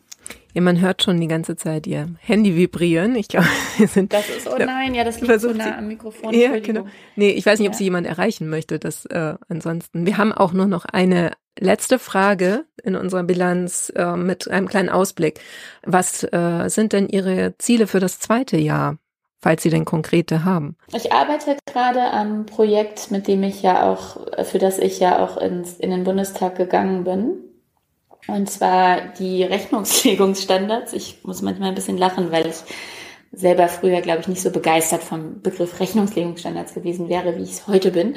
Ja, 0.54 0.60
man 0.60 0.80
hört 0.80 1.02
schon 1.02 1.20
die 1.20 1.28
ganze 1.28 1.56
Zeit 1.56 1.86
ihr 1.86 2.08
Handy 2.18 2.56
vibrieren. 2.56 3.14
Ich 3.14 3.28
glaube, 3.28 3.46
wir 3.76 3.88
sind. 3.88 4.12
Das 4.12 4.28
ist, 4.28 4.48
oh 4.48 4.56
nein, 4.58 4.94
ja, 4.94 5.04
das 5.04 5.20
liegt 5.20 5.40
so 5.40 5.52
nah 5.52 5.78
am 5.78 5.88
Mikrofon. 5.88 6.34
Ja, 6.34 6.58
genau. 6.58 6.86
Nee, 7.16 7.30
ich 7.30 7.46
weiß 7.46 7.58
nicht, 7.58 7.68
ob 7.68 7.74
sie 7.74 7.84
jemand 7.84 8.06
erreichen 8.06 8.48
möchte, 8.48 8.78
das 8.78 9.06
äh, 9.06 9.34
ansonsten. 9.48 10.06
Wir 10.06 10.18
haben 10.18 10.32
auch 10.32 10.52
nur 10.52 10.66
noch 10.66 10.84
eine 10.84 11.32
letzte 11.58 11.98
Frage 11.98 12.64
in 12.82 12.96
unserer 12.96 13.22
Bilanz 13.22 13.92
äh, 13.94 14.16
mit 14.16 14.50
einem 14.50 14.68
kleinen 14.68 14.88
Ausblick. 14.88 15.40
Was 15.84 16.24
äh, 16.24 16.68
sind 16.68 16.92
denn 16.92 17.08
Ihre 17.08 17.54
Ziele 17.58 17.86
für 17.86 18.00
das 18.00 18.18
zweite 18.18 18.56
Jahr? 18.56 18.98
falls 19.42 19.62
Sie 19.62 19.70
denn 19.70 19.84
konkrete 19.84 20.44
haben. 20.44 20.76
Ich 20.92 21.12
arbeite 21.12 21.56
gerade 21.66 22.02
am 22.12 22.46
Projekt, 22.46 23.10
mit 23.10 23.26
dem 23.26 23.42
ich 23.42 23.62
ja 23.62 23.90
auch, 23.90 24.18
für 24.44 24.58
das 24.58 24.78
ich 24.78 25.00
ja 25.00 25.18
auch 25.18 25.38
ins, 25.38 25.78
in 25.78 25.90
den 25.90 26.04
Bundestag 26.04 26.56
gegangen 26.56 27.04
bin. 27.04 27.49
Und 28.26 28.50
zwar 28.50 29.00
die 29.18 29.42
Rechnungslegungsstandards. 29.42 30.92
Ich 30.92 31.18
muss 31.24 31.42
manchmal 31.42 31.70
ein 31.70 31.74
bisschen 31.74 31.98
lachen, 31.98 32.30
weil 32.30 32.46
ich 32.46 32.62
selber 33.32 33.68
früher, 33.68 34.00
glaube 34.00 34.20
ich, 34.20 34.28
nicht 34.28 34.42
so 34.42 34.50
begeistert 34.50 35.02
vom 35.02 35.40
Begriff 35.40 35.78
Rechnungslegungsstandards 35.78 36.74
gewesen 36.74 37.08
wäre, 37.08 37.36
wie 37.36 37.42
ich 37.42 37.52
es 37.52 37.66
heute 37.68 37.92
bin. 37.92 38.16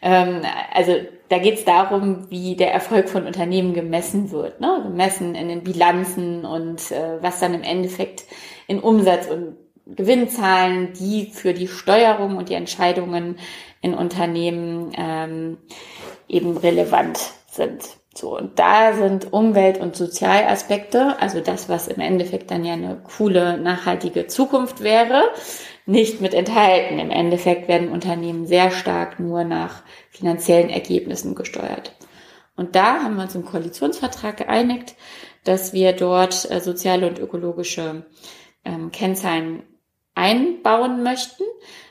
Ähm, 0.00 0.40
also 0.72 0.96
da 1.28 1.38
geht 1.38 1.58
es 1.58 1.64
darum, 1.64 2.30
wie 2.30 2.56
der 2.56 2.72
Erfolg 2.72 3.08
von 3.08 3.26
Unternehmen 3.26 3.74
gemessen 3.74 4.30
wird, 4.30 4.60
ne? 4.60 4.80
gemessen 4.82 5.34
in 5.34 5.48
den 5.48 5.64
Bilanzen 5.64 6.44
und 6.44 6.90
äh, 6.92 7.22
was 7.22 7.40
dann 7.40 7.54
im 7.54 7.62
Endeffekt 7.62 8.24
in 8.66 8.80
Umsatz 8.80 9.26
und 9.26 9.56
Gewinnzahlen, 9.86 10.94
die 10.94 11.26
für 11.26 11.52
die 11.52 11.68
Steuerung 11.68 12.38
und 12.38 12.48
die 12.48 12.54
Entscheidungen 12.54 13.38
in 13.82 13.92
Unternehmen 13.92 14.92
ähm, 14.96 15.58
eben 16.26 16.56
relevant 16.56 17.18
sind. 17.50 17.82
So, 18.16 18.36
und 18.36 18.60
da 18.60 18.92
sind 18.92 19.32
Umwelt- 19.32 19.80
und 19.80 19.96
Sozialaspekte, 19.96 21.20
also 21.20 21.40
das, 21.40 21.68
was 21.68 21.88
im 21.88 22.00
Endeffekt 22.00 22.50
dann 22.50 22.64
ja 22.64 22.74
eine 22.74 23.02
coole, 23.16 23.58
nachhaltige 23.58 24.28
Zukunft 24.28 24.82
wäre, 24.82 25.24
nicht 25.84 26.20
mit 26.20 26.32
enthalten. 26.32 27.00
Im 27.00 27.10
Endeffekt 27.10 27.66
werden 27.66 27.90
Unternehmen 27.90 28.46
sehr 28.46 28.70
stark 28.70 29.18
nur 29.18 29.42
nach 29.42 29.82
finanziellen 30.10 30.70
Ergebnissen 30.70 31.34
gesteuert. 31.34 31.92
Und 32.56 32.76
da 32.76 33.02
haben 33.02 33.16
wir 33.16 33.24
uns 33.24 33.34
im 33.34 33.44
Koalitionsvertrag 33.44 34.36
geeinigt, 34.36 34.94
dass 35.42 35.72
wir 35.72 35.92
dort 35.92 36.48
äh, 36.50 36.60
soziale 36.60 37.08
und 37.08 37.18
ökologische 37.18 38.06
ähm, 38.64 38.92
Kennzahlen 38.92 39.64
einbauen 40.14 41.02
möchten. 41.02 41.42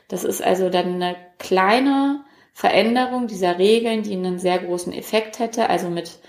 Das 0.07 0.24
ist 0.24 0.41
also 0.41 0.69
dann 0.69 0.95
eine 0.95 1.17
kleine 1.38 2.24
Veränderung 2.53 3.27
dieser 3.27 3.57
Regeln, 3.57 4.03
die 4.03 4.13
einen 4.13 4.39
sehr 4.39 4.59
großen 4.59 4.93
Effekt 4.93 5.39
hätte. 5.39 5.69
Also 5.69 5.89
mit 5.89 6.19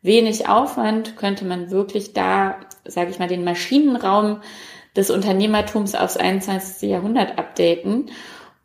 wenig 0.00 0.48
Aufwand 0.48 1.16
könnte 1.16 1.44
man 1.44 1.70
wirklich 1.70 2.12
da, 2.12 2.60
sage 2.84 3.10
ich 3.10 3.18
mal, 3.18 3.28
den 3.28 3.44
Maschinenraum 3.44 4.40
des 4.96 5.10
Unternehmertums 5.10 5.94
aufs 5.94 6.16
21. 6.16 6.88
Jahrhundert 6.88 7.38
updaten 7.38 8.10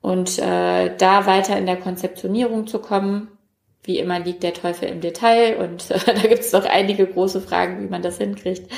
und 0.01 0.37
äh, 0.39 0.95
da 0.95 1.25
weiter 1.25 1.57
in 1.57 1.65
der 1.65 1.77
Konzeptionierung 1.77 2.67
zu 2.67 2.79
kommen. 2.79 3.29
Wie 3.83 3.99
immer 3.99 4.19
liegt 4.19 4.43
der 4.43 4.53
Teufel 4.53 4.89
im 4.89 5.01
Detail 5.01 5.57
und 5.57 5.89
äh, 5.89 5.99
da 6.05 6.27
gibt 6.27 6.41
es 6.41 6.51
noch 6.51 6.65
einige 6.65 7.07
große 7.07 7.41
Fragen, 7.41 7.81
wie 7.81 7.89
man 7.89 8.01
das 8.01 8.17
hinkriegt. 8.17 8.71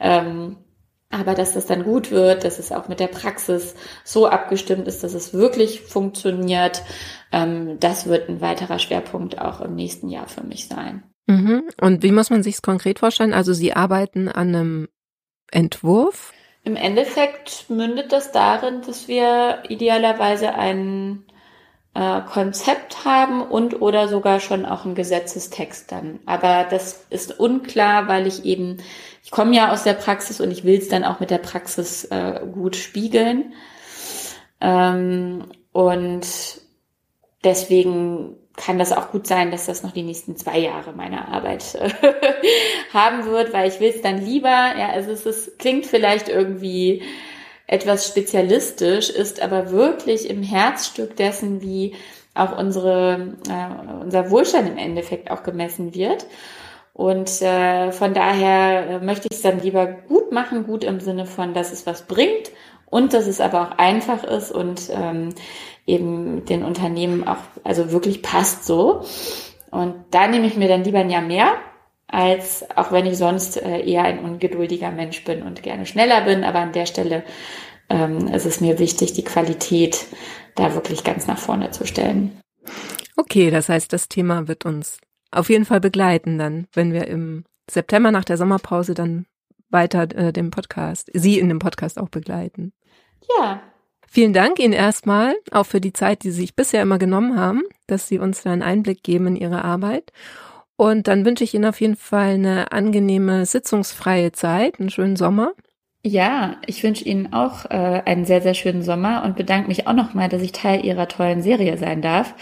Ähm, 0.00 0.56
aber 1.10 1.34
dass 1.34 1.54
das 1.54 1.66
dann 1.66 1.84
gut 1.84 2.10
wird, 2.10 2.44
dass 2.44 2.58
es 2.58 2.70
auch 2.70 2.88
mit 2.88 3.00
der 3.00 3.06
Praxis 3.06 3.74
so 4.04 4.26
abgestimmt 4.26 4.86
ist, 4.86 5.02
dass 5.02 5.14
es 5.14 5.32
wirklich 5.32 5.80
funktioniert, 5.80 6.82
ähm, 7.32 7.78
das 7.80 8.06
wird 8.06 8.28
ein 8.28 8.40
weiterer 8.40 8.78
Schwerpunkt 8.78 9.40
auch 9.40 9.60
im 9.60 9.74
nächsten 9.74 10.08
Jahr 10.08 10.28
für 10.28 10.44
mich 10.44 10.68
sein. 10.68 11.02
Mhm. 11.26 11.64
Und 11.80 12.02
wie 12.02 12.12
muss 12.12 12.30
man 12.30 12.42
sich 12.42 12.56
es 12.56 12.62
konkret 12.62 12.98
vorstellen? 12.98 13.34
Also 13.34 13.52
Sie 13.52 13.72
arbeiten 13.72 14.28
an 14.28 14.54
einem 14.54 14.88
Entwurf? 15.50 16.32
Im 16.64 16.76
Endeffekt 16.76 17.70
mündet 17.70 18.12
das 18.12 18.32
darin, 18.32 18.82
dass 18.86 19.08
wir 19.08 19.62
idealerweise 19.68 20.54
ein 20.54 21.24
äh, 21.94 22.20
Konzept 22.22 23.04
haben 23.04 23.42
und 23.42 23.80
oder 23.80 24.08
sogar 24.08 24.40
schon 24.40 24.66
auch 24.66 24.84
einen 24.84 24.94
Gesetzestext 24.94 25.90
dann. 25.90 26.20
Aber 26.26 26.66
das 26.68 27.06
ist 27.10 27.40
unklar, 27.40 28.08
weil 28.08 28.26
ich 28.26 28.44
eben 28.44 28.78
ich 29.28 29.30
komme 29.30 29.54
ja 29.54 29.70
aus 29.70 29.84
der 29.84 29.92
Praxis 29.92 30.40
und 30.40 30.50
ich 30.50 30.64
will 30.64 30.78
es 30.78 30.88
dann 30.88 31.04
auch 31.04 31.20
mit 31.20 31.28
der 31.28 31.36
Praxis 31.36 32.04
äh, 32.04 32.40
gut 32.50 32.76
spiegeln. 32.76 33.52
Ähm, 34.58 35.44
und 35.70 36.26
deswegen 37.44 38.36
kann 38.56 38.78
das 38.78 38.90
auch 38.90 39.10
gut 39.10 39.26
sein, 39.26 39.50
dass 39.50 39.66
das 39.66 39.82
noch 39.82 39.92
die 39.92 40.02
nächsten 40.02 40.38
zwei 40.38 40.58
Jahre 40.58 40.94
meiner 40.94 41.28
Arbeit 41.28 41.74
äh, 41.74 41.90
haben 42.94 43.26
wird, 43.26 43.52
weil 43.52 43.68
ich 43.68 43.80
will 43.80 43.92
es 43.94 44.00
dann 44.00 44.24
lieber, 44.24 44.48
ja, 44.48 44.92
also 44.94 45.10
es 45.10 45.26
ist, 45.26 45.58
klingt 45.58 45.84
vielleicht 45.84 46.30
irgendwie 46.30 47.02
etwas 47.66 48.08
spezialistisch, 48.08 49.10
ist 49.10 49.42
aber 49.42 49.70
wirklich 49.70 50.30
im 50.30 50.42
Herzstück 50.42 51.16
dessen, 51.16 51.60
wie 51.60 51.94
auch 52.32 52.56
unsere, 52.56 53.34
äh, 53.46 54.00
unser 54.02 54.30
Wohlstand 54.30 54.70
im 54.70 54.78
Endeffekt 54.78 55.30
auch 55.30 55.42
gemessen 55.42 55.94
wird. 55.94 56.24
Und 56.98 57.42
äh, 57.42 57.92
von 57.92 58.12
daher 58.12 58.90
äh, 58.90 58.98
möchte 58.98 59.28
ich 59.30 59.36
es 59.36 59.42
dann 59.42 59.60
lieber 59.60 59.86
gut 59.86 60.32
machen, 60.32 60.66
gut 60.66 60.82
im 60.82 60.98
Sinne 60.98 61.26
von, 61.26 61.54
dass 61.54 61.70
es 61.70 61.86
was 61.86 62.02
bringt 62.02 62.50
und 62.86 63.14
dass 63.14 63.28
es 63.28 63.40
aber 63.40 63.62
auch 63.62 63.78
einfach 63.78 64.24
ist 64.24 64.50
und 64.50 64.90
ähm, 64.90 65.32
eben 65.86 66.44
den 66.44 66.64
Unternehmen 66.64 67.22
auch 67.28 67.36
also 67.62 67.92
wirklich 67.92 68.20
passt 68.20 68.64
so. 68.64 69.04
Und 69.70 69.94
da 70.10 70.26
nehme 70.26 70.48
ich 70.48 70.56
mir 70.56 70.66
dann 70.66 70.82
lieber 70.82 70.98
ein 70.98 71.08
Jahr 71.08 71.22
mehr, 71.22 71.52
als 72.08 72.66
auch 72.74 72.90
wenn 72.90 73.06
ich 73.06 73.16
sonst 73.16 73.62
äh, 73.62 73.78
eher 73.78 74.02
ein 74.02 74.18
ungeduldiger 74.18 74.90
Mensch 74.90 75.22
bin 75.22 75.44
und 75.44 75.62
gerne 75.62 75.86
schneller 75.86 76.22
bin. 76.22 76.42
Aber 76.42 76.58
an 76.58 76.72
der 76.72 76.86
Stelle 76.86 77.22
ähm, 77.90 78.26
ist 78.26 78.44
es 78.44 78.60
mir 78.60 78.80
wichtig, 78.80 79.12
die 79.12 79.24
Qualität 79.24 80.04
da 80.56 80.74
wirklich 80.74 81.04
ganz 81.04 81.28
nach 81.28 81.38
vorne 81.38 81.70
zu 81.70 81.86
stellen. 81.86 82.40
Okay, 83.16 83.52
das 83.52 83.68
heißt, 83.68 83.92
das 83.92 84.08
Thema 84.08 84.48
wird 84.48 84.64
uns 84.64 84.98
auf 85.30 85.50
jeden 85.50 85.64
Fall 85.64 85.80
begleiten 85.80 86.38
dann, 86.38 86.66
wenn 86.72 86.92
wir 86.92 87.06
im 87.06 87.44
September 87.70 88.10
nach 88.10 88.24
der 88.24 88.36
Sommerpause 88.36 88.94
dann 88.94 89.26
weiter 89.70 90.02
äh, 90.16 90.32
den 90.32 90.50
Podcast, 90.50 91.10
Sie 91.12 91.38
in 91.38 91.48
dem 91.48 91.58
Podcast 91.58 91.98
auch 91.98 92.08
begleiten. 92.08 92.72
Ja. 93.38 93.60
Vielen 94.10 94.32
Dank 94.32 94.58
Ihnen 94.58 94.72
erstmal, 94.72 95.34
auch 95.50 95.66
für 95.66 95.82
die 95.82 95.92
Zeit, 95.92 96.22
die 96.22 96.30
Sie 96.30 96.40
sich 96.40 96.56
bisher 96.56 96.80
immer 96.80 96.98
genommen 96.98 97.38
haben, 97.38 97.62
dass 97.86 98.08
Sie 98.08 98.18
uns 98.18 98.42
da 98.42 98.52
einen 98.52 98.62
Einblick 98.62 99.02
geben 99.02 99.26
in 99.26 99.36
Ihre 99.36 99.64
Arbeit. 99.64 100.12
Und 100.76 101.08
dann 101.08 101.26
wünsche 101.26 101.44
ich 101.44 101.52
Ihnen 101.52 101.66
auf 101.66 101.80
jeden 101.80 101.96
Fall 101.96 102.34
eine 102.34 102.72
angenehme, 102.72 103.44
sitzungsfreie 103.44 104.32
Zeit, 104.32 104.80
einen 104.80 104.90
schönen 104.90 105.16
Sommer. 105.16 105.52
Ja, 106.04 106.56
ich 106.66 106.82
wünsche 106.84 107.04
Ihnen 107.04 107.32
auch 107.32 107.66
äh, 107.66 108.02
einen 108.06 108.24
sehr, 108.24 108.40
sehr 108.40 108.54
schönen 108.54 108.82
Sommer 108.82 109.24
und 109.24 109.36
bedanke 109.36 109.68
mich 109.68 109.86
auch 109.86 109.92
nochmal, 109.92 110.28
dass 110.28 110.40
ich 110.40 110.52
Teil 110.52 110.84
Ihrer 110.84 111.08
tollen 111.08 111.42
Serie 111.42 111.76
sein 111.76 112.00
darf. 112.00 112.34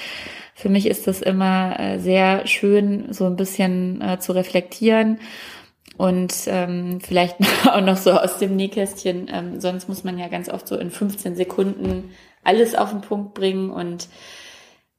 Für 0.58 0.70
mich 0.70 0.86
ist 0.86 1.06
es 1.06 1.20
immer 1.20 1.78
äh, 1.78 1.98
sehr 1.98 2.46
schön, 2.46 3.12
so 3.12 3.26
ein 3.26 3.36
bisschen 3.36 4.00
äh, 4.00 4.18
zu 4.18 4.32
reflektieren 4.32 5.18
und 5.98 6.32
ähm, 6.46 6.98
vielleicht 7.02 7.36
auch 7.70 7.82
noch 7.82 7.98
so 7.98 8.12
aus 8.12 8.38
dem 8.38 8.56
Nähkästchen. 8.56 9.28
Ähm, 9.30 9.60
sonst 9.60 9.86
muss 9.86 10.02
man 10.02 10.18
ja 10.18 10.28
ganz 10.28 10.48
oft 10.48 10.66
so 10.66 10.78
in 10.78 10.90
15 10.90 11.36
Sekunden 11.36 12.10
alles 12.42 12.74
auf 12.74 12.90
den 12.90 13.02
Punkt 13.02 13.34
bringen 13.34 13.68
und 13.68 14.08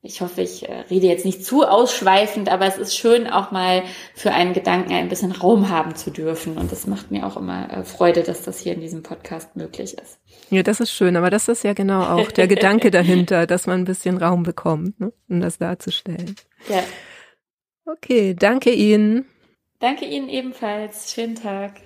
ich 0.08 0.22
hoffe, 0.22 0.42
ich 0.42 0.68
äh, 0.68 0.82
rede 0.90 1.08
jetzt 1.08 1.26
nicht 1.26 1.44
zu 1.44 1.64
ausschweifend, 1.64 2.50
aber 2.50 2.66
es 2.66 2.78
ist 2.78 2.96
schön, 2.96 3.28
auch 3.28 3.52
mal 3.52 3.84
für 4.16 4.32
einen 4.32 4.54
Gedanken 4.54 4.94
ein 4.94 5.10
bisschen 5.10 5.34
Raum 5.34 5.70
haben 5.70 5.96
zu 5.96 6.10
dürfen. 6.10 6.58
Und 6.58 6.72
das 6.72 6.88
macht 6.88 7.12
mir 7.12 7.28
auch 7.28 7.38
immer 7.38 7.72
äh, 7.72 7.84
Freude, 7.84 8.24
dass 8.24 8.42
das 8.42 8.60
hier 8.60 8.74
in 8.74 8.82
diesem 8.82 9.04
Podcast 9.04 9.56
möglich 9.56 9.98
ist. 9.98 10.20
Ja, 10.50 10.64
das 10.64 10.80
ist 10.80 10.92
schön, 10.92 11.18
aber 11.18 11.30
das 11.30 11.48
ist 11.50 11.64
ja 11.64 11.74
genau 11.74 12.04
auch 12.04 12.32
der 12.32 12.48
Gedanke 12.48 12.90
dahinter, 12.90 13.46
dass 13.46 13.68
man 13.68 13.82
ein 13.82 13.86
bisschen 13.86 14.18
Raum 14.18 14.44
bekommt, 14.44 15.00
ne, 15.00 15.12
um 15.30 15.42
das 15.42 15.58
darzustellen. 15.58 16.36
Ja. 16.70 16.84
Okay, 17.86 18.34
danke 18.34 18.72
Ihnen. 18.72 19.26
Danke 19.80 20.06
Ihnen 20.06 20.30
ebenfalls. 20.30 21.14
Schönen 21.14 21.36
Tag. 21.36 21.82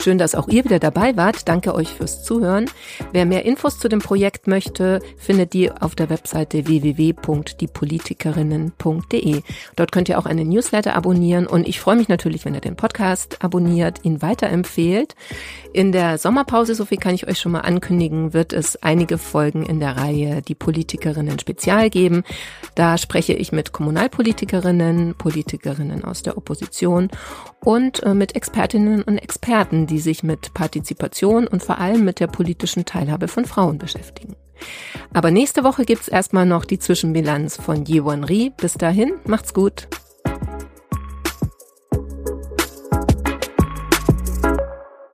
Schön, 0.00 0.16
dass 0.16 0.36
auch 0.36 0.46
ihr 0.46 0.64
wieder 0.64 0.78
dabei 0.78 1.16
wart. 1.16 1.48
Danke 1.48 1.74
euch 1.74 1.88
fürs 1.88 2.22
Zuhören. 2.22 2.66
Wer 3.12 3.26
mehr 3.26 3.44
Infos 3.44 3.80
zu 3.80 3.88
dem 3.88 3.98
Projekt 3.98 4.46
möchte, 4.46 5.00
findet 5.16 5.54
die 5.54 5.72
auf 5.72 5.96
der 5.96 6.08
Webseite 6.08 6.68
www.diepolitikerinnen.de. 6.68 9.42
Dort 9.74 9.90
könnt 9.90 10.08
ihr 10.08 10.20
auch 10.20 10.26
einen 10.26 10.48
Newsletter 10.48 10.94
abonnieren 10.94 11.48
und 11.48 11.66
ich 11.66 11.80
freue 11.80 11.96
mich 11.96 12.06
natürlich, 12.08 12.44
wenn 12.44 12.54
ihr 12.54 12.60
den 12.60 12.76
Podcast 12.76 13.42
abonniert, 13.42 14.04
ihn 14.04 14.22
weiterempfehlt. 14.22 15.16
In 15.72 15.90
der 15.90 16.16
Sommerpause, 16.16 16.76
so 16.76 16.84
viel 16.84 16.98
kann 16.98 17.16
ich 17.16 17.26
euch 17.26 17.40
schon 17.40 17.50
mal 17.52 17.62
ankündigen, 17.62 18.32
wird 18.32 18.52
es 18.52 18.80
einige 18.82 19.18
Folgen 19.18 19.66
in 19.66 19.80
der 19.80 19.96
Reihe 19.96 20.42
Die 20.42 20.54
Politikerinnen 20.54 21.40
Spezial 21.40 21.90
geben. 21.90 22.22
Da 22.76 22.98
spreche 22.98 23.32
ich 23.32 23.50
mit 23.50 23.72
Kommunalpolitikerinnen, 23.72 25.16
Politikerinnen 25.16 26.04
aus 26.04 26.22
der 26.22 26.38
Opposition 26.38 27.08
und 27.64 28.04
äh, 28.04 28.14
mit 28.14 28.36
Expertinnen 28.36 29.02
und 29.02 29.18
Experten, 29.18 29.87
die 29.88 29.98
sich 29.98 30.22
mit 30.22 30.54
Partizipation 30.54 31.48
und 31.48 31.64
vor 31.64 31.78
allem 31.78 32.04
mit 32.04 32.20
der 32.20 32.28
politischen 32.28 32.84
Teilhabe 32.84 33.26
von 33.26 33.44
Frauen 33.44 33.78
beschäftigen. 33.78 34.36
Aber 35.12 35.30
nächste 35.30 35.64
Woche 35.64 35.84
gibt's 35.84 36.08
erstmal 36.08 36.46
noch 36.46 36.64
die 36.64 36.78
Zwischenbilanz 36.78 37.56
von 37.56 37.84
Yewon 37.86 38.24
Ri. 38.24 38.52
Bis 38.56 38.74
dahin, 38.74 39.14
macht's 39.24 39.54
gut. 39.54 39.88